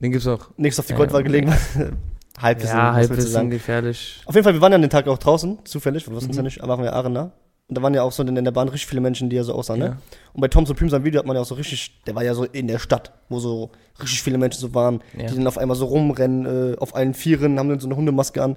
Den 0.00 0.10
gibt's 0.10 0.26
auch. 0.26 0.48
Nichts 0.56 0.78
auf 0.80 0.86
die 0.86 0.92
Ja. 0.92 0.96
Goldwaage 0.98 1.24
gelegen. 1.24 1.52
Halbwissen, 2.40 2.76
Ja, 2.76 2.94
Halbwissen, 2.94 3.50
gefährlich. 3.50 4.22
Auf 4.24 4.34
jeden 4.34 4.42
Fall, 4.44 4.54
wir 4.54 4.60
waren 4.62 4.72
ja 4.72 4.76
an 4.76 4.80
den 4.82 4.90
Tag 4.90 5.06
auch 5.06 5.18
draußen, 5.18 5.58
zufällig, 5.66 6.06
wir 6.08 6.14
wussten 6.14 6.30
es 6.30 6.36
Mhm. 6.36 6.40
ja 6.40 6.42
nicht, 6.44 6.60
aber 6.62 6.78
waren 6.78 6.82
wir 6.84 6.92
Arena. 6.94 7.32
Und 7.68 7.78
da 7.78 7.82
waren 7.82 7.94
ja 7.94 8.02
auch 8.02 8.12
so 8.12 8.22
in 8.22 8.34
der 8.34 8.50
Bahn 8.52 8.68
richtig 8.68 8.86
viele 8.86 9.00
Menschen, 9.00 9.30
die 9.30 9.36
ja 9.36 9.42
so 9.42 9.54
aussahen, 9.54 9.80
Ja. 9.80 9.88
ne? 9.90 9.96
Und 10.34 10.40
bei 10.42 10.48
Tom 10.48 10.66
Supreme 10.66 10.90
sein 10.90 11.02
Video 11.02 11.18
hat 11.18 11.26
man 11.26 11.34
ja 11.34 11.40
auch 11.42 11.46
so 11.46 11.54
richtig, 11.54 12.02
der 12.06 12.14
war 12.14 12.22
ja 12.22 12.34
so 12.34 12.44
in 12.44 12.66
der 12.66 12.78
Stadt, 12.78 13.12
wo 13.30 13.38
so 13.38 13.70
richtig 14.00 14.22
viele 14.22 14.36
Menschen 14.36 14.60
so 14.60 14.74
waren, 14.74 15.00
Ja. 15.16 15.28
die 15.28 15.34
dann 15.34 15.46
auf 15.46 15.56
einmal 15.56 15.74
so 15.76 15.86
rumrennen, 15.86 16.74
äh, 16.74 16.76
auf 16.78 16.94
allen 16.94 17.14
Vieren, 17.14 17.58
haben 17.58 17.70
dann 17.70 17.80
so 17.80 17.86
eine 17.88 17.96
Hundemaske 17.96 18.42
an. 18.42 18.56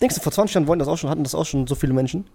Denkst 0.00 0.14
du, 0.16 0.20
vor 0.20 0.30
20 0.32 0.54
Jahren 0.54 0.68
wollten 0.68 0.78
das 0.78 0.88
auch 0.88 0.96
schon, 0.96 1.10
hatten 1.10 1.24
das 1.24 1.34
auch 1.34 1.44
schon 1.46 1.66
so 1.66 1.74
viele 1.74 1.92
Menschen? 1.94 2.26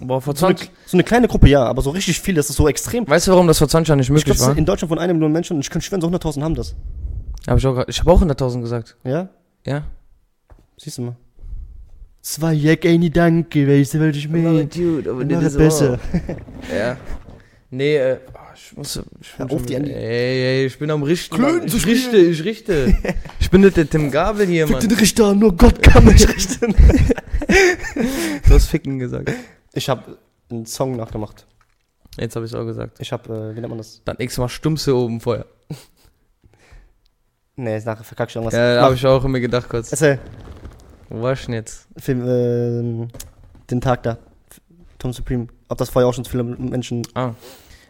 Boah, 0.00 0.20
vor 0.20 0.34
So 0.34 0.46
eine, 0.46 0.56
20, 0.56 0.70
so 0.86 0.96
eine 0.96 1.04
kleine 1.04 1.28
Gruppe, 1.28 1.48
ja, 1.48 1.64
aber 1.64 1.80
so 1.80 1.90
richtig 1.90 2.20
viele, 2.20 2.36
das 2.38 2.50
ist 2.50 2.56
so 2.56 2.66
extrem. 2.68 3.08
weißt 3.08 3.28
du, 3.28 3.30
warum 3.32 3.46
das 3.46 3.58
vor 3.58 3.68
20 3.68 3.88
Jahren 3.88 3.98
nicht 3.98 4.06
Ich 4.06 4.10
möglich 4.10 4.36
glaube, 4.36 4.50
war? 4.52 4.58
in 4.58 4.64
Deutschland 4.64 4.88
von 4.88 4.98
einer 4.98 5.12
Million 5.14 5.30
Menschen 5.30 5.54
und 5.54 5.60
ich 5.60 5.70
könnte 5.70 5.86
schwören, 5.86 6.00
so 6.00 6.08
100.000 6.08 6.42
haben 6.42 6.56
das. 6.56 6.74
Hab 7.46 7.56
ich 7.56 7.66
auch, 7.66 7.86
ich 7.86 8.00
habe 8.00 8.10
auch 8.10 8.20
100.000 8.20 8.60
gesagt. 8.62 8.96
Ja? 9.04 9.28
Ja. 9.64 9.84
Siehst 10.76 10.98
du 10.98 11.02
mal. 11.02 11.16
Zwei 12.28 12.52
Jack, 12.52 12.84
eine 12.84 13.08
Danke, 13.08 13.66
weißt 13.66 13.94
du, 13.94 14.00
was 14.06 14.14
ich 14.14 14.28
meine? 14.28 14.66
Dude, 14.66 15.10
aber 15.10 15.24
Mach 15.24 15.42
es 15.42 15.56
besser. 15.56 15.98
Ja. 16.70 16.98
Nee, 17.70 17.96
äh, 17.96 18.18
oh, 18.34 18.38
ich 18.54 18.76
muss. 18.76 19.00
Ich 19.22 19.32
bin 19.32 19.46
auf, 19.46 19.52
schon- 19.52 19.66
die 19.66 19.74
Andy. 19.74 19.92
Ey, 19.92 20.60
ey, 20.60 20.66
ich 20.66 20.78
bin 20.78 20.90
am 20.90 21.02
Richten. 21.02 21.66
Zu 21.66 21.78
Ich 21.78 21.86
richte, 21.86 22.18
ich 22.18 22.44
richte. 22.44 22.94
ich 23.40 23.48
bin 23.48 23.62
nicht 23.62 23.78
der 23.78 23.88
Tim 23.88 24.10
Gabel 24.10 24.46
hier, 24.46 24.66
Fick 24.66 24.76
Mann. 24.76 24.88
den 24.88 24.98
Richter, 24.98 25.34
nur 25.34 25.56
Gott 25.56 25.82
kann 25.82 26.04
mich 26.04 26.28
richten. 26.28 26.74
Du 28.46 28.54
hast 28.54 28.66
Ficken 28.66 28.98
gesagt. 28.98 29.32
Ich 29.72 29.88
habe 29.88 30.18
einen 30.50 30.66
Song 30.66 30.96
nachgemacht. 30.96 31.46
Jetzt 32.18 32.36
habe 32.36 32.44
ich 32.44 32.54
auch 32.54 32.66
gesagt. 32.66 32.98
Ich 33.00 33.10
habe, 33.10 33.52
äh, 33.52 33.56
wie 33.56 33.60
nennt 33.60 33.70
man 33.70 33.78
das? 33.78 34.02
Dann 34.04 34.16
x-mal 34.18 34.50
Stumpse 34.50 34.94
oben 34.94 35.18
vorher. 35.22 35.46
Nee, 37.56 37.78
ist 37.78 37.86
nachher 37.86 38.04
verkack 38.04 38.28
ich 38.28 38.36
irgendwas. 38.36 38.54
Ja, 38.54 38.82
habe 38.82 38.96
ich 38.96 39.06
auch 39.06 39.24
immer 39.24 39.40
gedacht 39.40 39.66
kurz. 39.68 39.90
Erzähl, 39.92 40.18
Wo 41.08 41.22
warst 41.22 41.42
du 41.44 41.46
denn 41.46 41.54
jetzt? 41.54 41.88
Film, 41.96 42.22
ähm, 42.26 43.08
den 43.70 43.80
Tag 43.80 44.02
da. 44.02 44.18
Tom 44.98 45.12
Supreme. 45.12 45.48
Ob 45.68 45.78
das 45.78 45.90
vorher 45.90 46.08
auch 46.08 46.14
schon 46.14 46.24
so 46.24 46.30
viele 46.30 46.42
Menschen. 46.42 47.06
Ah. 47.14 47.32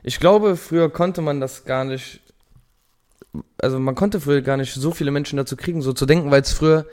Ich 0.02 0.20
glaube, 0.20 0.57
früher 0.57 0.90
konnte 0.90 1.20
man 1.22 1.40
das 1.40 1.64
gar 1.64 1.85
nicht. 1.85 2.20
Also 3.61 3.78
man 3.78 3.94
konnte 3.94 4.20
früher 4.20 4.42
gar 4.42 4.57
nicht 4.57 4.74
so 4.74 4.90
viele 4.90 5.11
Menschen 5.11 5.37
dazu 5.37 5.57
kriegen, 5.57 5.83
so 5.83 5.92
zu 5.92 6.07
denken, 6.07 6.31
weil 6.31 6.42
es 6.42 6.52
früher 6.52 6.87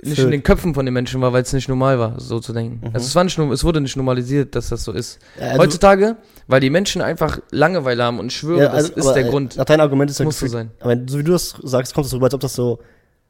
nicht 0.00 0.16
Für- 0.16 0.22
in 0.24 0.30
den 0.32 0.42
Köpfen 0.42 0.74
von 0.74 0.84
den 0.84 0.92
Menschen 0.94 1.20
war, 1.20 1.32
weil 1.32 1.42
es 1.42 1.52
nicht 1.52 1.68
normal 1.68 1.98
war, 1.98 2.18
so 2.20 2.40
zu 2.40 2.52
denken. 2.52 2.80
Mhm. 2.88 2.94
Also 2.94 3.06
es, 3.06 3.14
war 3.14 3.24
nicht, 3.24 3.38
es 3.38 3.64
wurde 3.64 3.80
nicht 3.80 3.96
normalisiert, 3.96 4.54
dass 4.56 4.68
das 4.68 4.84
so 4.84 4.92
ist. 4.92 5.18
Äh, 5.38 5.44
also- 5.44 5.58
Heutzutage, 5.62 6.16
weil 6.48 6.60
die 6.60 6.70
Menschen 6.70 7.02
einfach 7.02 7.38
Langeweile 7.50 8.02
haben 8.02 8.18
und 8.18 8.26
ich 8.26 8.36
schwöre, 8.36 8.62
ja, 8.64 8.70
also, 8.70 8.88
das 8.94 9.06
ist 9.06 9.12
der 9.12 9.26
äh, 9.26 9.30
Grund. 9.30 9.56
Nach 9.56 9.64
deinem 9.64 9.80
Argument 9.80 10.10
ist 10.10 10.18
Das 10.18 10.24
ja 10.24 10.26
muss 10.26 10.38
so 10.40 10.46
sein. 10.48 10.70
Aber 10.80 10.96
so 11.06 11.18
wie 11.18 11.24
du 11.24 11.32
das 11.32 11.54
sagst, 11.62 11.94
kommt 11.94 12.06
es 12.06 12.10
so 12.10 12.16
rüber, 12.16 12.26
als 12.26 12.34
ob 12.34 12.40
das 12.40 12.54
so. 12.54 12.80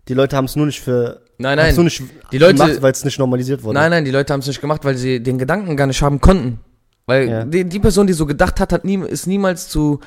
Die 0.08 0.14
Leute 0.14 0.36
haben 0.36 0.46
es 0.46 0.56
nur 0.56 0.66
nicht 0.66 0.80
für. 0.80 1.22
Nein, 1.38 1.56
nein. 1.56 1.74
Nur 1.74 1.84
nicht 1.84 2.02
Die 2.32 2.38
Leute, 2.38 2.54
gemacht, 2.54 2.82
weil 2.82 2.92
es 2.92 3.04
nicht 3.04 3.18
normalisiert 3.18 3.62
wurde. 3.62 3.74
nein, 3.78 3.90
nein, 3.90 4.04
die 4.04 4.10
Leute 4.10 4.32
haben 4.32 4.40
es 4.40 4.46
nicht 4.46 4.60
gemacht, 4.60 4.84
weil 4.84 4.96
sie 4.96 5.22
den 5.22 5.38
Gedanken 5.38 5.76
gar 5.76 5.86
nicht 5.86 6.02
haben 6.02 6.20
konnten. 6.20 6.60
Weil 7.06 7.28
Ja. 7.28 7.44
die, 7.44 7.64
die 7.64 7.80
Person, 7.80 8.06
die 8.06 8.12
so 8.12 8.26
gedacht 8.26 8.60
hat, 8.60 8.72
hat 8.72 8.84
nie, 8.84 8.96
ist 8.98 9.26
niemals 9.26 9.68
zu 9.68 9.98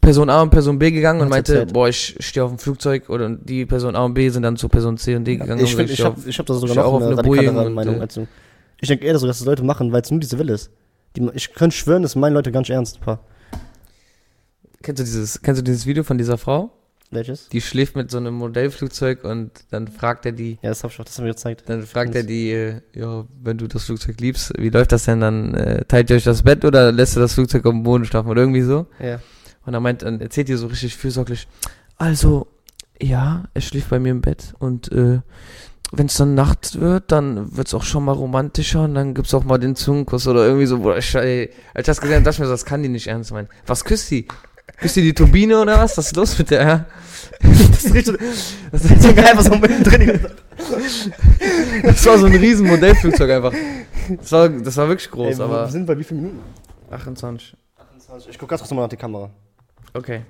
Person 0.00 0.30
A 0.30 0.42
und 0.42 0.50
Person 0.50 0.78
B 0.78 0.90
gegangen 0.90 1.20
und 1.20 1.28
meinte, 1.28 1.52
erzählt. 1.54 1.72
boah, 1.72 1.88
ich 1.88 2.16
stehe 2.20 2.44
auf 2.44 2.50
dem 2.50 2.58
Flugzeug 2.58 3.08
oder 3.08 3.28
die 3.30 3.66
Person 3.66 3.96
A 3.96 4.04
und 4.04 4.14
B 4.14 4.28
sind 4.28 4.42
dann 4.42 4.56
zu 4.56 4.68
Person 4.68 4.96
C 4.96 5.16
und 5.16 5.24
D 5.24 5.36
gegangen. 5.36 5.62
Ich, 5.64 5.74
find, 5.74 5.88
ich 5.90 5.96
steh 5.96 6.04
habe 6.04 6.20
ich 6.26 6.38
hab 6.38 6.46
da 6.46 6.54
sogar 6.54 6.76
noch 6.76 6.84
auf 6.84 7.02
eine 7.02 7.06
eine 7.08 7.16
radikalere 7.18 7.66
und, 7.66 7.74
Meinung 7.74 8.00
äh. 8.00 8.06
Ich 8.80 8.88
denke 8.88 9.04
eher 9.06 9.18
so, 9.18 9.26
dass 9.26 9.38
das 9.38 9.46
Leute 9.46 9.64
machen, 9.64 9.90
weil 9.92 10.02
es 10.02 10.10
nur 10.10 10.20
diese 10.20 10.38
Wille 10.38 10.52
ist. 10.52 10.70
Die, 11.16 11.28
ich 11.34 11.52
könnte 11.54 11.74
schwören, 11.74 12.02
das 12.02 12.14
meinen 12.16 12.34
Leute 12.34 12.52
ganz 12.52 12.68
ernst. 12.68 13.00
Paar. 13.00 13.20
Kennst 14.82 15.00
du 15.00 15.04
dieses, 15.04 15.42
kennst 15.42 15.60
du 15.60 15.64
dieses 15.64 15.84
Video 15.86 16.04
von 16.04 16.16
dieser 16.16 16.38
Frau? 16.38 16.70
Welches? 17.10 17.48
Die 17.48 17.60
schläft 17.62 17.96
mit 17.96 18.10
so 18.10 18.18
einem 18.18 18.34
Modellflugzeug 18.34 19.24
und 19.24 19.50
dann 19.70 19.88
fragt 19.88 20.26
er 20.26 20.32
die, 20.32 20.58
Ja, 20.62 20.68
das 20.68 20.84
hab 20.84 20.90
ich 20.90 21.00
auch, 21.00 21.04
das 21.04 21.16
haben 21.18 21.24
wir 21.24 21.32
gezeigt. 21.32 21.62
dann 21.66 21.82
fragt 21.86 22.14
er 22.14 22.22
die, 22.22 22.50
äh, 22.50 22.80
ja, 22.94 23.24
wenn 23.42 23.56
du 23.56 23.66
das 23.66 23.84
Flugzeug 23.84 24.20
liebst, 24.20 24.52
wie 24.58 24.68
läuft 24.68 24.92
das 24.92 25.04
denn 25.06 25.20
dann? 25.20 25.54
Äh, 25.54 25.84
teilt 25.86 26.10
ihr 26.10 26.16
euch 26.16 26.24
das 26.24 26.42
Bett 26.42 26.64
oder 26.66 26.92
lässt 26.92 27.16
du 27.16 27.20
das 27.20 27.34
Flugzeug 27.34 27.64
auf 27.64 27.72
dem 27.72 27.82
Boden 27.82 28.04
schlafen 28.04 28.28
oder 28.28 28.42
irgendwie 28.42 28.62
so? 28.62 28.86
Ja. 29.00 29.20
Und 29.64 29.74
er 29.74 29.80
meint, 29.80 30.02
dann 30.02 30.20
erzählt 30.20 30.48
ihr 30.50 30.58
so 30.58 30.66
richtig 30.66 30.96
fürsorglich, 30.96 31.48
also, 31.96 32.46
ja, 33.00 33.44
er 33.54 33.60
schläft 33.60 33.88
bei 33.90 33.98
mir 33.98 34.10
im 34.12 34.20
Bett 34.20 34.54
und 34.58 34.92
äh, 34.92 35.20
wenn 35.90 36.06
es 36.06 36.16
dann 36.18 36.34
Nacht 36.34 36.78
wird, 36.78 37.10
dann 37.10 37.56
wird 37.56 37.68
es 37.68 37.74
auch 37.74 37.82
schon 37.84 38.04
mal 38.04 38.12
romantischer 38.12 38.84
und 38.84 38.94
dann 38.94 39.14
gibt's 39.14 39.32
auch 39.32 39.44
mal 39.44 39.56
den 39.56 39.74
Zungenkuss 39.76 40.26
oder 40.28 40.44
irgendwie 40.44 40.66
so, 40.66 40.80
boah, 40.80 40.98
ich, 40.98 41.14
ey, 41.14 41.50
als 41.72 41.84
ich 41.84 41.86
das 41.86 42.00
gesehen 42.02 42.16
habe, 42.16 42.24
dachte 42.24 42.34
ich 42.34 42.40
mir 42.40 42.44
so, 42.46 42.52
das 42.52 42.66
kann 42.66 42.82
die 42.82 42.90
nicht 42.90 43.06
ernst 43.06 43.32
meinen. 43.32 43.48
Was 43.66 43.84
küsst 43.86 44.10
die? 44.10 44.28
Küsst 44.76 44.96
die 44.96 45.02
die 45.02 45.14
Turbine 45.14 45.60
oder 45.60 45.78
was? 45.78 45.96
Was 45.98 46.06
ist 46.06 46.16
los 46.16 46.38
mit 46.38 46.50
der? 46.50 46.66
ja? 46.66 46.86
Das 47.40 47.84
ist 47.84 47.94
richtig, 47.94 48.18
das 48.72 48.84
ist 48.84 49.02
so 49.02 49.14
geil, 49.14 49.32
was 49.34 49.50
auch 49.50 49.60
mittendrin 49.60 50.20
Das 51.82 52.06
war 52.06 52.18
so 52.18 52.26
ein 52.26 52.34
riesen 52.34 52.66
Modellflugzeug 52.66 53.30
einfach. 53.30 53.52
Das 54.08 54.32
war, 54.32 54.48
das 54.48 54.76
war 54.76 54.88
wirklich 54.88 55.10
groß, 55.10 55.32
Ey, 55.32 55.38
wir 55.38 55.44
aber 55.44 55.68
sind 55.68 55.86
bei 55.86 55.96
wie 55.98 56.02
vielen 56.04 56.22
Minuten? 56.22 56.40
28. 56.90 57.56
28. 57.78 58.30
Ich 58.30 58.38
guck 58.38 58.48
ganz 58.48 58.60
kurz 58.60 58.70
nochmal 58.70 58.84
nach 58.86 58.90
die 58.90 58.96
Kamera. 58.96 59.30
Okay. 59.94 60.22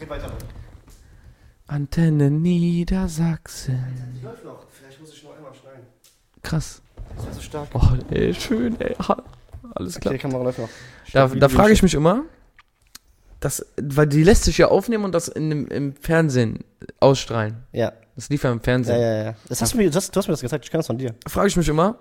Red 0.00 0.10
weiter. 0.10 0.30
Antenne 1.66 2.30
Niedersachsen. 2.30 3.78
Die 4.20 4.24
läuft 4.24 4.44
noch. 4.44 4.66
Vielleicht 4.70 5.00
muss 5.00 5.12
ich 5.14 5.22
noch 5.22 5.36
einmal 5.36 5.52
schneiden. 5.54 5.86
Krass. 6.42 6.82
Das 7.16 7.24
wäre 7.26 7.34
so 7.34 7.40
stark. 7.40 7.68
Oh, 7.74 7.80
ey, 8.10 8.34
schön, 8.34 8.80
ey. 8.80 8.94
Alles 9.74 9.94
Okay, 9.96 10.00
klar. 10.00 10.14
die 10.14 10.18
Kamera 10.20 10.42
läuft 10.42 10.58
noch. 10.58 10.68
Da, 11.12 11.28
da 11.28 11.48
frage 11.48 11.72
ich 11.72 11.82
mich 11.82 11.94
immer, 11.94 12.24
das, 13.40 13.64
weil 13.80 14.06
die 14.06 14.22
lässt 14.22 14.44
sich 14.44 14.58
ja 14.58 14.68
aufnehmen 14.68 15.04
und 15.04 15.12
das 15.12 15.28
in 15.28 15.50
dem, 15.50 15.68
im 15.68 15.94
Fernsehen 15.96 16.60
ausstrahlen. 17.00 17.56
Ja, 17.72 17.92
Das 18.16 18.28
lief 18.28 18.42
ja 18.44 18.50
im 18.52 18.58
ja, 18.58 18.62
Fernsehen. 18.62 19.00
ja, 19.00 19.22
ja. 19.24 19.34
Das 19.48 19.62
hast 19.62 19.72
du, 19.74 19.78
mir, 19.78 19.90
das, 19.90 20.10
du 20.10 20.18
hast 20.18 20.28
mir 20.28 20.32
das 20.34 20.40
gezeigt, 20.42 20.64
ich 20.64 20.70
kann 20.70 20.78
das 20.78 20.86
von 20.86 20.98
dir. 20.98 21.14
Frage 21.26 21.48
ich 21.48 21.56
mich 21.56 21.68
immer, 21.68 21.98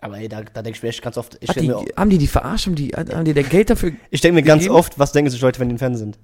Aber 0.00 0.18
ey, 0.18 0.28
da, 0.28 0.42
da 0.42 0.62
denke 0.62 0.76
ich 0.78 0.82
mir 0.82 0.88
echt 0.88 1.02
ganz 1.02 1.16
oft, 1.18 1.36
ich 1.40 1.48
hat 1.50 1.56
denke 1.56 1.76
die, 1.78 1.84
mir, 1.84 1.92
haben 1.96 2.10
die 2.10 2.18
die 2.18 2.26
verarscht? 2.26 2.66
Haben 2.66 2.74
die, 2.74 2.88
haben 2.90 3.24
die 3.24 3.34
der 3.34 3.44
Geld 3.44 3.70
dafür? 3.70 3.92
ich 4.10 4.20
denk 4.20 4.34
mir 4.34 4.42
ganz 4.42 4.62
gegeben? 4.62 4.76
oft, 4.78 4.98
was 4.98 5.12
denken 5.12 5.30
sich 5.30 5.40
Leute, 5.40 5.60
wenn 5.60 5.68
die 5.68 5.74
im 5.74 5.78
Fernsehen 5.78 6.12
sind? 6.12 6.18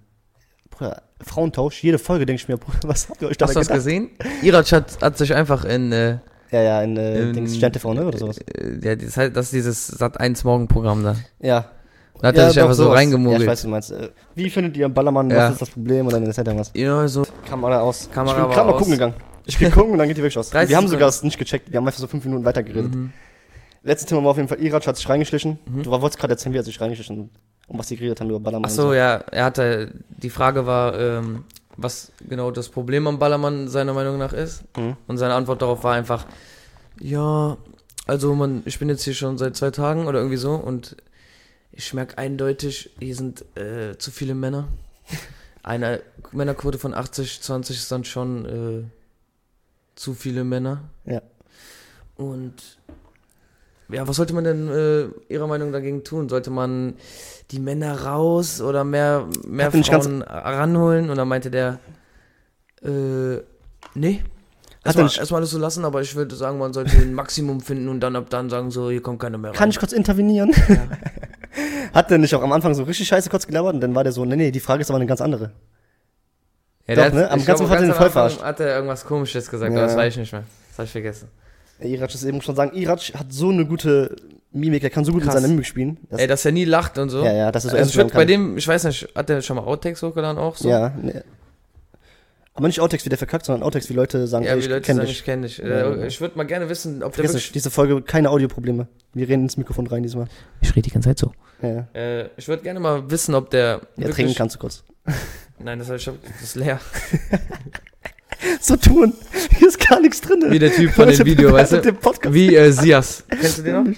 Bruder, 0.70 1.02
Frauentausch, 1.20 1.82
jede 1.82 1.98
Folge 1.98 2.24
denke 2.24 2.40
ich 2.42 2.48
mir, 2.48 2.56
Bruder, 2.56 2.88
was 2.88 3.08
habt 3.08 3.20
ihr 3.22 3.28
euch 3.28 3.36
Hast 3.40 3.50
du 3.54 3.58
das 3.58 3.66
gedacht? 3.68 3.74
gesehen? 3.84 4.10
Irac 4.42 4.70
hat, 4.72 5.02
hat 5.02 5.18
sich 5.18 5.34
einfach 5.34 5.64
in, 5.64 5.90
äh, 5.92 6.18
Ja, 6.50 6.62
ja, 6.62 6.82
in, 6.82 6.96
äh, 6.96 7.22
in 7.22 7.32
Dings, 7.34 7.56
Stern 7.56 7.72
TV, 7.72 7.92
ne, 7.94 8.06
oder 8.06 8.16
sowas. 8.16 8.38
Äh, 8.38 8.78
ja, 8.82 8.94
das, 8.96 9.16
heißt, 9.16 9.36
das 9.36 9.46
ist 9.46 9.52
dieses 9.52 10.00
Sat1-Morgen-Programm 10.00 11.02
da. 11.04 11.16
Ja. 11.40 11.70
Da 12.20 12.28
hat 12.28 12.36
ja, 12.36 12.42
er 12.44 12.50
sich 12.50 12.60
einfach 12.60 12.74
so 12.74 12.90
reingemogelt. 12.90 13.40
Ja, 13.40 13.44
ich 13.44 13.50
weiß, 13.50 13.62
du 13.62 13.68
meinst. 13.68 13.92
Äh, 13.92 14.10
Wie 14.34 14.50
findet 14.50 14.76
ihr 14.76 14.88
Ballermann, 14.88 15.30
Ja. 15.30 15.36
was 15.46 15.52
ist 15.52 15.62
das 15.62 15.70
Problem? 15.70 16.06
Und 16.06 16.12
dann 16.12 16.24
erzählt 16.26 16.48
er 16.48 16.58
was. 16.58 16.70
Ja, 16.74 17.06
so. 17.06 17.26
Kamera 17.48 17.80
aus. 17.80 18.08
Kamera 18.12 18.36
ich 18.36 18.42
bin 18.46 18.54
gerade 18.54 18.70
mal 18.70 18.76
gucken 18.76 18.92
gegangen. 18.92 19.14
Ich 19.46 19.58
bin 19.58 19.70
gucken 19.70 19.92
und 19.92 19.98
dann 19.98 20.08
geht 20.08 20.16
die 20.16 20.22
wirklich 20.22 20.38
aus. 20.38 20.50
30 20.50 20.70
Wir 20.70 20.76
haben 20.76 20.88
sogar 20.88 21.08
es 21.08 21.22
nicht 21.22 21.38
gecheckt. 21.38 21.70
Wir 21.70 21.78
haben 21.78 21.86
einfach 21.86 22.00
so 22.00 22.06
fünf 22.06 22.24
Minuten 22.24 22.44
weitergeredet. 22.44 22.94
Mhm. 22.94 23.12
Letztes 23.84 24.08
Thema 24.08 24.22
war 24.24 24.30
auf 24.32 24.36
jeden 24.36 24.48
Fall, 24.48 24.60
Irac 24.60 24.86
hat 24.86 24.96
sich 24.96 25.08
reingeschlichen. 25.08 25.58
Mhm. 25.66 25.84
Du 25.84 25.90
wolltest 25.90 26.18
gerade 26.18 26.34
erzählen, 26.34 26.52
wie 26.52 26.58
er 26.58 26.64
sich 26.64 26.80
reingeschlichen 26.80 27.30
um 27.68 27.78
was 27.78 27.86
die 27.88 27.96
geredet 27.96 28.20
haben 28.20 28.30
über 28.30 28.40
Ballermann. 28.40 28.70
Ach 28.70 28.76
und 28.76 28.82
so, 28.82 28.94
ja, 28.94 29.16
er 29.30 29.44
hatte, 29.44 29.92
die 30.08 30.30
Frage 30.30 30.66
war, 30.66 30.98
ähm, 30.98 31.44
was 31.76 32.12
genau 32.26 32.50
das 32.50 32.70
Problem 32.70 33.06
am 33.06 33.18
Ballermann 33.18 33.68
seiner 33.68 33.92
Meinung 33.92 34.18
nach 34.18 34.32
ist. 34.32 34.64
Mhm. 34.76 34.96
Und 35.06 35.18
seine 35.18 35.34
Antwort 35.34 35.62
darauf 35.62 35.84
war 35.84 35.94
einfach, 35.94 36.26
ja, 36.98 37.56
also 38.06 38.34
man, 38.34 38.62
ich 38.64 38.78
bin 38.78 38.88
jetzt 38.88 39.04
hier 39.04 39.14
schon 39.14 39.38
seit 39.38 39.54
zwei 39.54 39.70
Tagen 39.70 40.06
oder 40.06 40.18
irgendwie 40.18 40.38
so 40.38 40.54
und 40.54 40.96
ich 41.78 41.94
merke 41.94 42.18
eindeutig, 42.18 42.90
hier 42.98 43.14
sind 43.14 43.44
äh, 43.56 43.96
zu 43.96 44.10
viele 44.10 44.34
Männer. 44.34 44.66
Eine 45.62 46.02
Männerquote 46.32 46.76
von 46.76 46.92
80, 46.92 47.40
20 47.40 47.76
ist 47.76 47.92
dann 47.92 48.04
schon 48.04 48.44
äh, 48.44 48.84
zu 49.94 50.14
viele 50.14 50.42
Männer. 50.42 50.82
Ja. 51.04 51.22
Und 52.16 52.54
ja, 53.90 54.08
was 54.08 54.16
sollte 54.16 54.34
man 54.34 54.42
denn 54.42 54.68
äh, 54.68 55.32
Ihrer 55.32 55.46
Meinung 55.46 55.70
dagegen 55.70 56.02
tun? 56.02 56.28
Sollte 56.28 56.50
man 56.50 56.94
die 57.52 57.60
Männer 57.60 58.02
raus 58.02 58.60
oder 58.60 58.82
mehr, 58.82 59.28
mehr 59.46 59.70
Frauen 59.70 60.22
ranholen? 60.22 61.10
Und 61.10 61.16
dann 61.16 61.28
meinte 61.28 61.50
der, 61.52 61.78
äh, 62.82 63.36
nee. 63.94 64.24
Erstmal, 64.84 65.06
er 65.06 65.18
erstmal 65.18 65.40
alles 65.42 65.50
so 65.50 65.58
lassen, 65.58 65.84
aber 65.84 66.00
ich 66.00 66.16
würde 66.16 66.34
sagen, 66.34 66.58
man 66.58 66.72
sollte 66.72 66.96
ein 66.96 67.14
Maximum 67.14 67.60
finden 67.60 67.88
und 67.88 68.00
dann 68.00 68.16
ab 68.16 68.30
dann 68.30 68.50
sagen, 68.50 68.72
so, 68.72 68.90
hier 68.90 69.02
kommt 69.02 69.20
keiner 69.20 69.38
mehr 69.38 69.50
rein. 69.50 69.56
Kann 69.56 69.70
ich 69.70 69.78
kurz 69.78 69.92
intervenieren? 69.92 70.52
Ja. 70.68 70.88
Hat 71.94 72.10
der 72.10 72.18
nicht 72.18 72.34
auch 72.34 72.42
am 72.42 72.52
Anfang 72.52 72.74
so 72.74 72.82
richtig 72.84 73.08
scheiße 73.08 73.30
kurz 73.30 73.46
gelabert 73.46 73.74
und 73.74 73.80
dann 73.80 73.94
war 73.94 74.04
der 74.04 74.12
so, 74.12 74.24
nee, 74.24 74.36
nee, 74.36 74.50
die 74.50 74.60
Frage 74.60 74.82
ist 74.82 74.90
aber 74.90 74.98
eine 74.98 75.06
ganz 75.06 75.20
andere. 75.20 75.52
Ja, 76.86 76.94
Doch, 76.94 77.12
ne? 77.12 77.30
Am 77.30 77.44
ganzen 77.44 77.64
Anfang 77.64 77.68
hat 77.70 77.80
er 77.84 77.86
den 77.88 77.94
voll 77.94 78.10
verarscht. 78.10 78.42
Hat 78.42 78.60
er 78.60 78.74
irgendwas 78.76 79.04
komisches 79.04 79.50
gesagt, 79.50 79.72
Ja. 79.72 79.78
aber 79.78 79.86
das 79.86 79.96
weiß 79.96 80.14
ich 80.14 80.18
nicht 80.20 80.32
mehr. 80.32 80.44
Das 80.70 80.78
habe 80.78 80.86
ich 80.86 80.92
vergessen. 80.92 81.28
Irac 81.80 82.12
ist 82.14 82.24
eben 82.24 82.40
schon 82.42 82.56
sagen, 82.56 82.76
Irac 82.76 83.00
hat 83.14 83.26
so 83.32 83.50
eine 83.50 83.64
gute 83.66 84.16
Mimik, 84.52 84.82
er 84.82 84.90
kann 84.90 85.04
so 85.04 85.12
gut 85.12 85.22
Krass. 85.22 85.34
mit 85.34 85.42
seiner 85.42 85.52
Mimik 85.52 85.66
spielen. 85.66 85.98
Das, 86.10 86.20
Ey, 86.20 86.26
dass 86.26 86.44
er 86.44 86.52
nie 86.52 86.64
lacht 86.64 86.98
und 86.98 87.10
so. 87.10 87.22
ja, 87.24 87.32
ja, 87.32 87.52
das 87.52 87.64
ist 87.66 87.72
so 87.72 87.76
also 87.76 88.02
ich 88.02 88.12
bei 88.12 88.24
dem, 88.24 88.56
ich 88.56 88.66
weiß 88.66 88.84
nicht, 88.84 89.08
hat 89.14 89.28
der 89.28 89.42
schon 89.42 89.56
mal 89.56 89.64
Outtakes 89.64 90.02
hochgeladen 90.02 90.38
auch 90.38 90.56
so? 90.56 90.68
Ja, 90.68 90.92
nee. 91.00 91.20
Aber 92.58 92.66
nicht 92.66 92.80
Outtakes, 92.80 93.04
wie 93.04 93.08
der 93.08 93.18
verkackt, 93.18 93.46
sondern 93.46 93.62
Outtakes, 93.62 93.88
wie 93.88 93.94
Leute 93.94 94.26
sagen, 94.26 94.44
Ja, 94.44 94.50
ey, 94.50 94.56
wie 94.56 94.62
ich 94.62 94.68
Leute 94.68 94.80
kenn 94.80 94.96
sagen, 94.96 95.06
dich. 95.06 95.18
ich 95.18 95.24
kenne 95.24 95.46
dich. 95.46 95.58
Ja, 95.58 95.92
Äh. 95.92 96.08
Ich 96.08 96.20
würde 96.20 96.36
mal 96.36 96.42
gerne 96.42 96.68
wissen, 96.68 97.04
ob 97.04 97.12
der 97.12 97.14
Vergiss 97.14 97.30
wirklich... 97.30 97.44
nicht, 97.44 97.54
diese 97.54 97.70
Folge, 97.70 98.02
keine 98.02 98.30
Audioprobleme. 98.30 98.88
Wir 99.14 99.28
reden 99.28 99.44
ins 99.44 99.56
Mikrofon 99.56 99.86
rein 99.86 100.02
diesmal. 100.02 100.26
Ich 100.60 100.70
rede 100.70 100.82
die 100.82 100.90
ganze 100.90 101.08
Zeit 101.10 101.18
so. 101.20 101.32
Ja. 101.62 101.86
Äh, 101.94 102.30
ich 102.36 102.48
würde 102.48 102.64
gerne 102.64 102.80
mal 102.80 103.08
wissen, 103.08 103.36
ob 103.36 103.50
der 103.50 103.82
Ja, 103.96 104.08
trinken 104.08 104.34
kannst 104.34 104.56
du 104.56 104.58
kurz. 104.58 104.82
Nein, 105.60 105.78
das, 105.78 105.88
hab 105.88 105.96
ich, 105.98 106.04
das 106.04 106.42
ist 106.42 106.56
leer. 106.56 106.80
So 108.60 108.76
tun. 108.76 109.14
Hier 109.58 109.68
ist 109.68 109.80
gar 109.88 110.00
nichts 110.00 110.20
drin. 110.20 110.44
Wie 110.48 110.58
der 110.58 110.72
Typ 110.72 110.92
von 110.92 111.08
dem 111.08 111.26
Video, 111.26 111.52
weißt 111.52 111.72
du? 111.72 111.92
Podcast. 111.92 112.32
Wie 112.34 112.54
äh, 112.54 112.70
Sias. 112.70 113.24
Kennst 113.28 113.58
du 113.58 113.62
den 113.62 113.84
noch? 113.84 113.92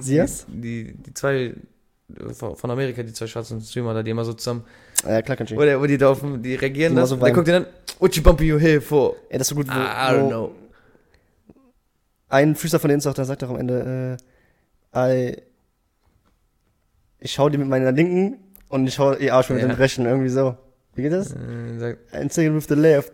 Sias? 0.00 0.46
Die, 0.48 0.94
die 0.94 1.14
zwei 1.14 1.34
äh, 1.36 1.54
von 2.32 2.54
von 2.56 2.70
Amerika, 2.70 3.02
die 3.02 3.12
zwei 3.12 3.26
schwarzen 3.26 3.60
Streamer 3.60 3.94
da, 3.94 4.02
die 4.02 4.10
immer 4.12 4.24
so 4.24 4.34
zusammen, 4.34 4.64
Ja, 5.04 5.22
klar, 5.22 5.36
kann 5.36 5.46
ich. 5.46 5.56
wo, 5.56 5.60
der, 5.60 5.80
wo 5.80 5.86
die 5.86 5.98
da 5.98 6.10
auf, 6.10 6.20
dem- 6.20 6.42
die 6.42 6.54
reagieren 6.54 6.94
Die 6.94 7.00
das, 7.00 7.10
so 7.10 7.16
der 7.16 7.32
guckt 7.32 7.48
den 7.48 7.54
an, 7.56 7.66
what 7.98 8.14
you 8.16 8.22
bumping 8.22 8.48
you 8.48 8.58
here 8.58 8.80
for? 8.80 9.16
Ey, 9.28 9.38
das 9.38 9.46
ist 9.46 9.48
so 9.50 9.54
gut, 9.56 9.68
wo, 9.68 9.72
I, 9.72 9.74
don't 10.14 10.28
know. 10.28 10.50
ein 12.28 12.54
Füßer 12.56 12.78
von 12.80 12.88
denen 12.88 13.00
sagt, 13.00 13.18
der 13.18 13.24
sagt 13.24 13.42
doch 13.42 13.50
am 13.50 13.56
Ende, 13.58 14.18
äh, 14.94 15.30
I, 15.30 15.42
ich 17.20 17.32
schau 17.32 17.48
dir 17.48 17.58
mit 17.58 17.68
meiner 17.68 17.92
linken 17.92 18.38
und 18.68 18.86
ich 18.86 18.94
schau 18.94 19.14
ihr 19.14 19.34
Arsch 19.34 19.50
mit 19.50 19.60
Ja. 19.60 19.68
dem 19.68 19.76
rechten, 19.76 20.06
irgendwie 20.06 20.28
so. 20.28 20.56
Wie 20.94 21.02
geht 21.02 21.12
das? 21.12 21.32
Äh, 21.32 21.78
sagt, 21.78 22.14
And 22.14 22.32
second 22.32 22.56
with 22.56 22.66
the 22.68 22.74
left. 22.74 23.12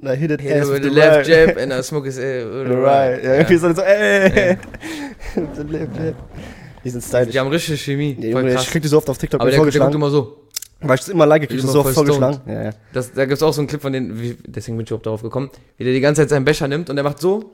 Und 0.00 0.08
I 0.08 0.16
hit 0.16 0.30
it 0.30 0.40
hit 0.40 0.52
ass 0.52 0.68
it 0.68 0.74
with 0.74 0.82
the 0.82 0.88
the 0.90 0.94
left 0.94 1.28
right. 1.28 1.48
jab 1.48 1.56
and 1.62 1.72
I 1.72 1.82
smoke 1.82 2.06
his 2.06 2.16
with 2.18 2.24
The 2.24 2.64
the 2.70 2.74
right. 2.76 3.22
Ja, 3.24 3.34
irgendwie 3.34 3.56
so, 3.56 3.72
so 3.72 3.82
ey. 3.82 4.52
Ja. 4.52 4.56
With 5.34 5.48
the 5.56 5.62
left 5.64 5.96
jab. 5.96 6.14
Die 6.84 6.90
sind 6.90 7.02
stylisch. 7.02 7.32
Die 7.32 7.38
haben 7.40 7.48
richtige 7.48 7.76
Chemie. 7.76 8.16
Ja, 8.20 8.32
voll 8.32 8.42
Junge, 8.48 8.54
ich 8.54 8.70
krieg 8.70 8.80
die 8.82 8.88
so 8.88 8.98
oft 8.98 9.10
auf 9.10 9.18
TikTok 9.18 9.40
Aber 9.40 9.50
der, 9.50 9.64
der 9.64 9.80
guckt 9.80 9.94
immer 9.94 10.10
so. 10.10 10.47
Weil 10.80 10.94
ich 10.94 11.00
das 11.00 11.08
immer 11.08 11.26
like, 11.26 11.50
Immer 11.50 11.62
das 11.62 11.72
so 11.72 11.80
oft 11.80 11.94
vorgeschlagen. 11.94 12.40
Ja, 12.46 12.62
ja. 12.64 12.70
Das, 12.92 13.12
da 13.12 13.26
gibt's 13.26 13.42
auch 13.42 13.52
so 13.52 13.60
einen 13.60 13.68
Clip 13.68 13.82
von 13.82 13.92
denen, 13.92 14.20
wie, 14.20 14.36
deswegen 14.46 14.76
bin 14.76 14.84
ich 14.84 14.90
überhaupt 14.90 15.06
darauf 15.06 15.22
gekommen, 15.22 15.50
wie 15.76 15.84
der 15.84 15.92
die 15.92 16.00
ganze 16.00 16.22
Zeit 16.22 16.30
seinen 16.30 16.44
Becher 16.44 16.68
nimmt 16.68 16.88
und 16.88 16.96
der 16.96 17.02
macht 17.02 17.18
so, 17.20 17.50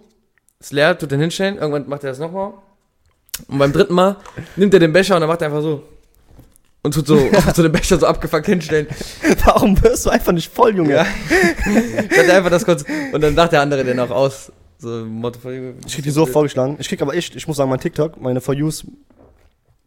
ist 0.61 0.73
leer, 0.73 0.99
tut 0.99 1.11
den 1.11 1.21
hinstellen, 1.21 1.57
irgendwann 1.57 1.89
macht 1.89 2.05
er 2.05 2.11
das 2.11 2.19
nochmal. 2.19 2.53
Und 3.49 3.59
beim 3.59 3.73
dritten 3.73 3.95
Mal 3.95 4.17
nimmt 4.57 4.75
er 4.75 4.81
den 4.81 4.93
Becher 4.93 5.15
und 5.15 5.23
dann 5.23 5.29
macht 5.29 5.41
er 5.41 5.49
einfach 5.49 5.63
so. 5.63 5.83
Und 6.83 6.93
tut 6.93 7.07
so, 7.07 7.17
so 7.55 7.63
den 7.63 7.73
Becher 7.73 7.99
so 7.99 8.07
abgefuckt 8.07 8.45
hinstellen. 8.45 8.87
Warum 9.45 9.81
hörst 9.83 10.05
du 10.05 10.11
einfach 10.11 10.33
nicht 10.33 10.53
voll, 10.53 10.77
Junge? 10.77 10.95
Ja. 10.95 11.07
Ich 12.11 12.19
hatte 12.19 12.35
einfach 12.35 12.51
das 12.51 12.65
kurz. 12.65 12.85
Und 13.13 13.23
dann 13.23 13.35
dachte 13.35 13.53
der 13.53 13.63
andere 13.63 13.85
den 13.85 13.99
auch 13.99 14.11
aus. 14.11 14.53
So, 14.77 14.89
Motto 15.07 15.41
von 15.41 15.79
Ich 15.87 15.95
krieg 15.95 16.05
die 16.05 16.11
so 16.11 16.27
vorgeschlagen. 16.27 16.77
Ich 16.79 16.89
krieg 16.89 17.01
aber 17.01 17.15
echt, 17.15 17.35
ich 17.35 17.49
muss 17.49 17.57
sagen, 17.57 17.71
mein 17.71 17.81
TikTok, 17.81 18.21
meine 18.21 18.43
For 18.43 18.55
Yous, 18.55 18.85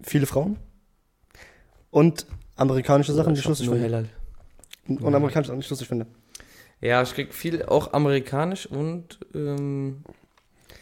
viele 0.02 0.26
Frauen. 0.26 0.58
Und 1.92 2.26
amerikanische 2.58 3.14
Sachen, 3.14 3.34
die 3.34 3.40
ich 3.40 3.46
lustig 3.48 3.68
finde. 3.70 3.84
Hellal. 3.84 4.10
Und 4.88 5.14
amerikanische 5.16 5.50
Sachen, 5.50 5.60
die 5.60 5.66
ich 5.66 5.70
lustig 5.70 5.88
finde. 5.88 6.06
Ja, 6.82 7.02
ich 7.02 7.14
krieg 7.14 7.34
viel 7.34 7.64
auch 7.64 7.94
amerikanisch 7.94 8.68
und 8.68 9.20
ähm, 9.34 10.04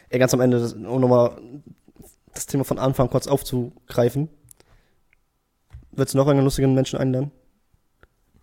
Ey, 0.09 0.19
ganz 0.19 0.33
am 0.33 0.41
Ende, 0.41 0.59
das- 0.59 0.73
um 0.73 1.01
nochmal 1.01 1.37
das 2.33 2.45
Thema 2.47 2.63
von 2.65 2.79
Anfang 2.79 3.09
kurz 3.09 3.27
aufzugreifen. 3.27 4.29
Willst 5.91 6.13
du 6.13 6.17
noch 6.17 6.27
einen 6.27 6.43
lustigen 6.43 6.73
Menschen 6.73 6.99
einladen? 6.99 7.31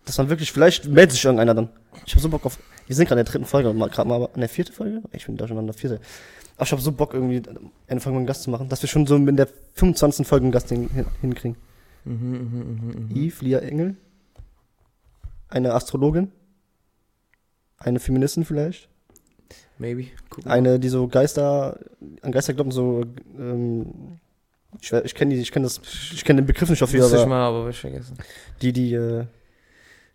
Das 0.05 0.15
dann 0.15 0.29
wirklich, 0.29 0.51
vielleicht 0.51 0.85
meldet 0.85 1.11
sich 1.13 1.23
irgendeiner 1.23 1.53
dann. 1.53 1.69
Ich 2.05 2.13
hab 2.15 2.21
so 2.21 2.27
Bock 2.29 2.45
auf, 2.45 2.57
wir 2.87 2.95
sind 2.95 3.07
gerade 3.07 3.21
in 3.21 3.25
der 3.25 3.31
dritten 3.31 3.45
Folge, 3.45 3.71
mal 3.73 3.89
gerade 3.89 4.09
mal, 4.09 4.27
in 4.33 4.39
der 4.41 4.49
vierten 4.49 4.73
Folge? 4.73 5.01
Ich 5.11 5.25
bin 5.27 5.37
durcheinander, 5.37 5.73
vierte. 5.73 5.99
Aber 6.57 6.65
ich 6.65 6.71
hab 6.71 6.79
so 6.81 6.91
Bock 6.91 7.13
irgendwie, 7.13 7.41
eine 7.87 7.99
Folge 8.01 8.15
mit 8.15 8.21
einem 8.21 8.25
Gast 8.27 8.43
zu 8.43 8.49
machen, 8.49 8.67
dass 8.69 8.81
wir 8.81 8.89
schon 8.89 9.05
so 9.07 9.15
in 9.15 9.37
der 9.37 9.47
25. 9.75 10.27
Folge 10.27 10.43
einen 10.45 10.51
Gast 10.51 10.69
hin, 10.69 10.89
hin, 10.89 11.05
hinkriegen. 11.21 11.55
Mhm, 12.05 12.31
mhm, 12.31 12.79
mhm, 12.81 13.07
mhm. 13.09 13.15
Yves 13.15 13.41
Lia 13.41 13.59
Engel, 13.59 13.95
eine 15.49 15.73
Astrologin, 15.73 16.31
eine 17.77 17.99
Feministin 17.99 18.45
vielleicht, 18.45 18.89
maybe. 19.77 20.07
Gucken. 20.29 20.49
eine, 20.51 20.79
die 20.79 20.89
so 20.89 21.07
Geister, 21.07 21.79
an 22.21 22.31
Geister 22.31 22.53
glauben, 22.53 22.71
so, 22.71 23.03
ähm, 23.37 24.19
ich, 24.81 24.91
ich 24.91 25.15
kenne 25.15 25.35
die, 25.35 25.41
ich 25.41 25.51
kenne 25.51 25.65
das, 25.65 25.79
ich 26.13 26.23
kenne 26.25 26.41
den 26.41 26.47
Begriff 26.47 26.69
nicht 26.69 26.81
dafür, 26.81 27.01
Wusste 27.03 27.15
ich 27.17 27.21
aber 27.21 27.29
mal, 27.29 27.47
aber 27.47 27.69
ich 27.69 27.79
vergessen. 27.79 28.17
die, 28.61 28.73
die 28.73 28.93
äh, 28.93 29.25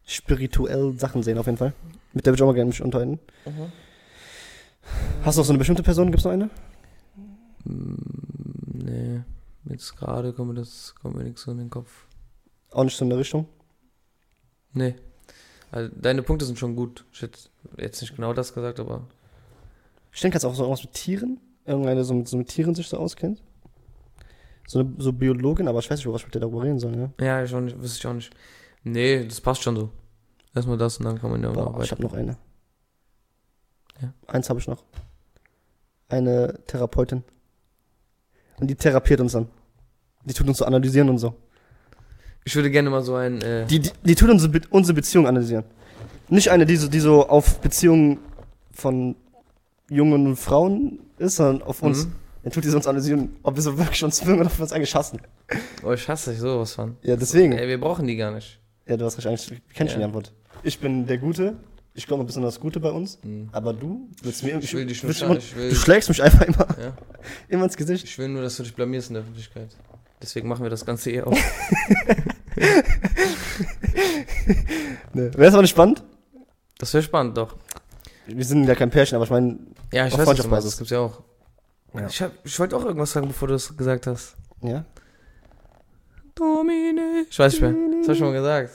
spirituell 0.07 0.98
Sachen 0.98 1.22
sehen 1.22 1.38
auf 1.38 1.46
jeden 1.46 1.59
Fall. 1.59 1.72
Mit 2.12 2.24
der 2.27 2.33
würde 2.33 2.38
ich 2.38 2.42
auch 2.42 2.46
mal 2.46 2.55
gerne 2.55 2.68
mich 2.70 2.83
unterhalten. 2.83 3.18
Mhm. 3.44 3.72
Hast 5.22 5.37
du 5.37 5.40
noch 5.40 5.46
so 5.46 5.53
eine 5.53 5.59
bestimmte 5.59 5.83
Person? 5.83 6.11
Gibt's 6.11 6.24
noch 6.24 6.33
eine? 6.33 6.48
Mm, 7.64 7.94
Nee, 8.72 9.20
jetzt 9.70 9.96
gerade 9.96 10.33
kommt 10.33 10.48
mir 10.48 10.54
das, 10.54 10.94
kommt 11.00 11.16
mir 11.16 11.24
nichts 11.24 11.42
so 11.42 11.50
in 11.52 11.59
den 11.59 11.70
Kopf. 11.70 12.07
Auch 12.70 12.85
nicht 12.85 12.96
so 12.96 13.04
in 13.04 13.11
der 13.11 13.18
Richtung. 13.18 13.46
Nee. 14.72 14.96
Also, 15.70 15.94
deine 15.94 16.22
Punkte 16.22 16.44
sind 16.44 16.59
schon 16.59 16.76
gut. 16.76 17.04
Ich 17.12 17.22
hätte 17.22 17.38
jetzt 17.76 18.00
nicht 18.00 18.16
genau 18.16 18.33
das 18.33 18.54
gesagt, 18.54 18.81
aber. 18.81 19.07
Ich 20.12 20.20
denke 20.20 20.37
jetzt 20.37 20.44
auch 20.44 20.54
so 20.54 20.62
irgendwas 20.62 20.85
mit 20.85 20.94
Tieren. 20.94 21.40
Irgendeine 21.64 22.04
so 22.04 22.14
mit, 22.14 22.28
so 22.28 22.37
mit 22.37 22.48
Tieren 22.48 22.74
sich 22.74 22.88
so 22.88 22.96
auskennt. 22.96 23.42
So 24.66 24.81
eine 24.81 24.94
so 24.98 25.12
Biologin, 25.12 25.68
aber 25.68 25.78
ich 25.81 25.90
weiß 25.90 25.98
nicht, 25.98 26.07
über 26.07 26.14
was 26.14 26.24
wir 26.24 26.40
darüber 26.40 26.62
reden 26.62 26.78
sollen, 26.78 27.12
ja. 27.18 27.24
Ja, 27.24 27.42
ich 27.42 27.54
auch 27.54 27.61
nicht, 27.61 27.81
wüsste 27.81 27.98
ich 27.98 28.07
auch 28.07 28.14
nicht. 28.14 28.35
Nee, 28.85 29.24
das 29.24 29.40
passt 29.40 29.62
schon 29.62 29.76
so. 29.76 29.90
Erstmal 30.54 30.78
das 30.78 30.98
und 30.98 31.04
dann 31.04 31.18
kann 31.18 31.31
man 31.31 31.42
ja 31.42 31.50
Boah, 31.50 31.72
noch 31.72 31.83
ich 31.83 31.90
habe 31.90 32.02
noch 32.02 32.14
eine. 32.14 32.37
Ja. 34.00 34.12
Eins 34.26 34.48
habe 34.48 34.61
ich 34.61 34.66
noch. 34.66 34.83
Eine 36.09 36.59
Therapeutin. 36.66 37.22
Und 38.59 38.68
die 38.68 38.74
therapiert 38.74 39.20
uns 39.20 39.33
dann. 39.33 39.48
Die 40.29 40.35
tut 40.35 40.47
uns 40.47 40.59
so 40.59 40.64
analysieren 40.64 41.09
und 41.09 41.19
so. 41.19 41.35
Ich 42.45 42.55
würde 42.55 42.71
gerne 42.71 42.91
mal 42.91 43.03
so 43.03 43.14
ein. 43.14 43.41
Äh, 43.43 43.67
Die, 43.67 43.81
die, 43.81 43.91
die 44.05 44.14
tut 44.14 44.31
unsere, 44.31 44.51
Be 44.53 44.61
unsere 44.71 44.95
Beziehung 44.95 45.27
analysieren. 45.27 45.64
Nicht 46.29 46.51
eine, 46.51 46.67
die 46.67 46.77
so, 46.77 46.88
die 46.88 47.01
so 47.01 47.27
auf 47.29 47.61
Beziehungen 47.61 48.19
von 48.73 49.17
Jungen 49.91 50.37
Frauen 50.37 51.01
ist, 51.19 51.37
sondern 51.37 51.62
auf 51.67 51.83
uns. 51.83 52.07
Mhm. 52.07 52.12
Dann 52.45 52.53
tut 52.53 52.64
die 52.64 52.69
uns 52.69 52.87
analysieren, 52.87 53.37
ob 53.43 53.57
wir 53.57 53.62
so 53.62 53.77
wirklich 53.77 54.03
uns 54.05 54.25
mögen 54.25 54.41
oder 54.41 54.49
ob 54.51 54.59
wir 54.59 54.62
uns 54.62 54.73
eigentlich 54.73 54.95
hassen. 54.95 55.21
Oh, 55.83 55.93
ich 55.93 56.09
hasse 56.09 56.31
dich 56.31 56.38
sowas 56.41 56.73
von. 56.75 56.97
Ja, 57.03 57.17
deswegen. 57.17 57.53
Ey, 57.53 57.67
wir 57.69 57.81
brauchen 57.81 58.07
die 58.07 58.17
gar 58.17 58.31
nicht. 58.31 58.61
Ja, 58.87 58.97
du 58.97 59.05
hast 59.05 59.19
recht, 59.19 59.27
eigentlich, 59.27 59.61
kennst 59.75 59.93
schon 59.93 60.01
Ja. 60.01 60.07
die 60.07 60.14
Antwort. 60.17 60.33
Ich 60.62 60.79
bin 60.79 61.07
der 61.07 61.19
Gute. 61.19 61.57
Ich 61.95 62.07
glaube 62.07 62.23
ein 62.23 62.27
bisschen 62.27 62.43
das 62.43 62.61
Gute 62.61 62.79
bei 62.79 62.91
uns. 62.91 63.19
Mhm. 63.25 63.49
Aber 63.53 63.73
du 63.73 64.09
willst 64.23 64.45
mir 64.45 64.59
Ich 64.61 64.73
will 64.73 64.87
dich 64.87 64.99
schaden, 64.99 65.17
immer, 65.33 65.37
ich 65.38 65.57
will- 65.57 65.71
Du 65.71 65.75
schlägst 65.75 66.09
mich 66.09 66.23
einfach 66.23 66.43
immer, 66.43 66.67
Ja. 66.81 66.97
immer 67.49 67.64
ins 67.64 67.77
Gesicht. 67.77 68.05
Ich 68.05 68.17
will 68.19 68.29
nur, 68.29 68.43
dass 68.43 68.57
du 68.57 68.62
dich 68.62 68.75
blamierst 68.75 69.09
in 69.11 69.14
der 69.14 69.23
Öffentlichkeit. 69.25 69.69
Deswegen 70.22 70.48
machen 70.48 70.62
wir 70.64 70.70
das 70.70 70.85
Ganze 70.85 71.11
eh 71.12 71.22
auch. 71.22 71.33
Ne. 75.12 75.33
Wäre 75.35 75.44
das 75.44 75.54
aber 75.54 75.62
nicht 75.62 75.70
spannend? 75.70 76.02
Das 76.78 76.93
wäre 76.95 77.03
spannend, 77.03 77.36
doch. 77.36 77.57
Wir 78.26 78.45
sind 78.45 78.66
ja 78.66 78.74
kein 78.74 78.90
Pärchen, 78.90 79.16
aber 79.16 79.24
ich 79.24 79.30
meine, 79.30 79.59
Ja, 79.93 80.07
ich 80.07 80.14
Auf 80.14 80.26
weiß, 80.26 80.51
was. 80.51 80.64
Das 80.64 80.76
gibt's 80.76 80.90
ja 80.90 81.01
auch. 81.01 81.22
Ja. 81.95 82.07
Ich, 82.07 82.20
hab- 82.22 82.32
ich 82.45 82.59
wollte 82.61 82.76
auch 82.76 82.84
irgendwas 82.84 83.12
sagen, 83.12 83.26
bevor 83.28 83.49
du 83.49 83.55
es 83.55 83.76
gesagt 83.76 84.07
hast. 84.07 84.36
ja. 84.62 84.84
Domine. 86.34 87.24
Ich 87.28 87.36
weiß 87.38 87.53
nicht 87.55 87.62
mehr. 87.62 87.72
Das 87.99 88.07
hab 88.09 88.12
ich 88.12 88.18
schon 88.18 88.28
mal 88.28 88.34
gesagt. 88.34 88.70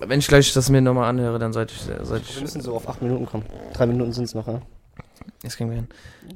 Wenn 0.00 0.18
ich 0.20 0.28
gleich 0.28 0.52
das 0.52 0.68
mir 0.70 0.80
nochmal 0.80 1.08
anhöre, 1.08 1.40
dann 1.40 1.52
sollte 1.52 1.74
ich. 1.74 1.80
Sollte 2.06 2.24
Wir 2.28 2.34
ich 2.36 2.40
müssen 2.40 2.60
so 2.60 2.76
auf 2.76 2.88
acht 2.88 3.02
Minuten 3.02 3.26
kommen. 3.26 3.44
Drei 3.72 3.86
Minuten 3.86 4.12
sind 4.12 4.24
es 4.24 4.34
noch, 4.34 4.46
ja. 4.46 4.60
das 5.42 5.56
kriegen 5.56 5.70
wir 5.70 5.76
hin. 5.76 5.88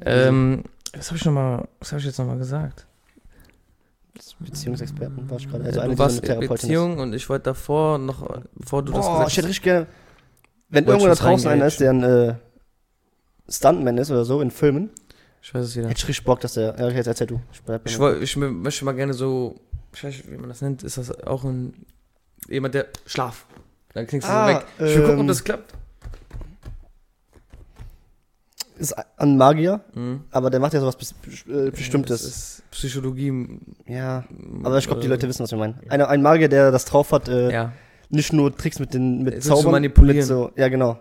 Ähm, 0.04 0.64
was 0.96 1.08
habe 1.08 1.16
ich 1.18 1.24
noch 1.24 1.32
mal, 1.32 1.68
was 1.78 1.92
habe 1.92 2.00
ich 2.00 2.06
jetzt 2.06 2.18
nochmal 2.18 2.38
gesagt? 2.38 2.86
Beziehungsexperten 4.40 5.28
war 5.30 5.38
ich 5.38 5.48
gerade. 5.48 5.64
Also 5.64 5.80
eine, 5.80 5.90
du 5.90 5.96
so 5.96 5.98
warst 5.98 6.22
Therapeutin 6.22 6.48
Beziehung 6.48 6.98
und 6.98 7.12
ich 7.14 7.28
wollte 7.28 7.44
davor 7.44 7.98
noch, 7.98 8.40
bevor 8.54 8.82
du 8.82 8.92
ist. 8.92 8.98
das 8.98 9.06
Oh, 9.06 9.12
gesagt 9.12 9.30
ich 9.30 9.36
hätte 9.36 9.46
hast. 9.46 9.50
richtig 9.50 9.62
gerne, 9.64 9.86
wenn 10.68 10.84
irgendwo 10.86 11.06
da 11.06 11.14
draußen 11.14 11.50
einer 11.50 11.66
ist, 11.66 11.80
der 11.80 11.90
ein 11.92 12.02
äh, 12.02 12.34
Stuntman 13.48 13.98
ist 13.98 14.10
oder 14.10 14.24
so 14.24 14.40
in 14.40 14.50
Filmen 14.50 14.90
Ich 15.42 15.52
weiß 15.54 15.64
es 15.64 15.76
wieder. 15.76 15.88
Hätte 15.88 15.98
ich 15.98 16.08
richtig 16.08 16.24
Bock, 16.24 16.40
dass 16.40 16.54
der. 16.54 16.76
Ja, 16.78 16.88
jetzt 16.90 17.06
erzähl 17.06 17.26
du. 17.26 17.40
Ich, 17.52 17.60
Ich, 17.84 17.98
woll- 17.98 18.22
ich 18.22 18.34
mö- 18.36 18.50
möchte 18.50 18.84
mal 18.84 18.92
gerne 18.92 19.14
so, 19.14 19.56
ich 19.94 20.04
weiß 20.04 20.14
nicht, 20.16 20.30
wie 20.30 20.36
man 20.36 20.48
das 20.48 20.60
nennt, 20.60 20.82
ist 20.82 20.98
das 20.98 21.10
auch 21.24 21.44
ein, 21.44 21.86
jemand, 22.48 22.74
der, 22.74 22.86
Schlaf. 23.06 23.46
Dann 23.94 24.06
klingst 24.06 24.28
du 24.28 24.32
Ah, 24.32 24.46
so 24.48 24.54
weg. 24.54 24.66
Ich 24.78 24.80
will 24.96 25.00
gucken, 25.02 25.14
ob 25.14 25.20
ähm, 25.22 25.26
das 25.28 25.42
klappt. 25.44 25.74
Ist 28.80 28.94
ein 29.18 29.36
Magier, 29.36 29.80
Mhm. 29.94 30.20
aber 30.30 30.50
der 30.50 30.58
macht 30.60 30.72
ja 30.74 30.80
sowas 30.80 30.96
äh, 31.48 31.70
Bestimmtes. 31.70 32.22
Das 32.22 32.30
ist 32.30 32.62
Psychologie. 32.70 33.60
Ja, 33.86 34.24
aber 34.64 34.78
ich 34.78 34.86
glaube, 34.86 35.00
die 35.00 35.06
äh, 35.06 35.10
Leute 35.10 35.28
wissen, 35.28 35.42
was 35.42 35.50
wir 35.52 35.58
meinen. 35.58 35.78
Einer, 35.88 36.08
ein 36.08 36.22
Magier, 36.22 36.48
der 36.48 36.70
das 36.72 36.84
drauf 36.86 37.12
hat, 37.12 37.28
äh, 37.28 37.52
Ja. 37.52 37.72
nicht 38.08 38.32
nur 38.32 38.54
Tricks 38.56 38.78
mit 38.78 38.94
den 38.94 39.22
mit 39.22 39.42
So 39.42 39.54
Zaubern, 39.54 39.72
manipulieren. 39.72 40.16
Mit 40.18 40.26
so, 40.26 40.50
ja, 40.56 40.68
genau. 40.68 40.96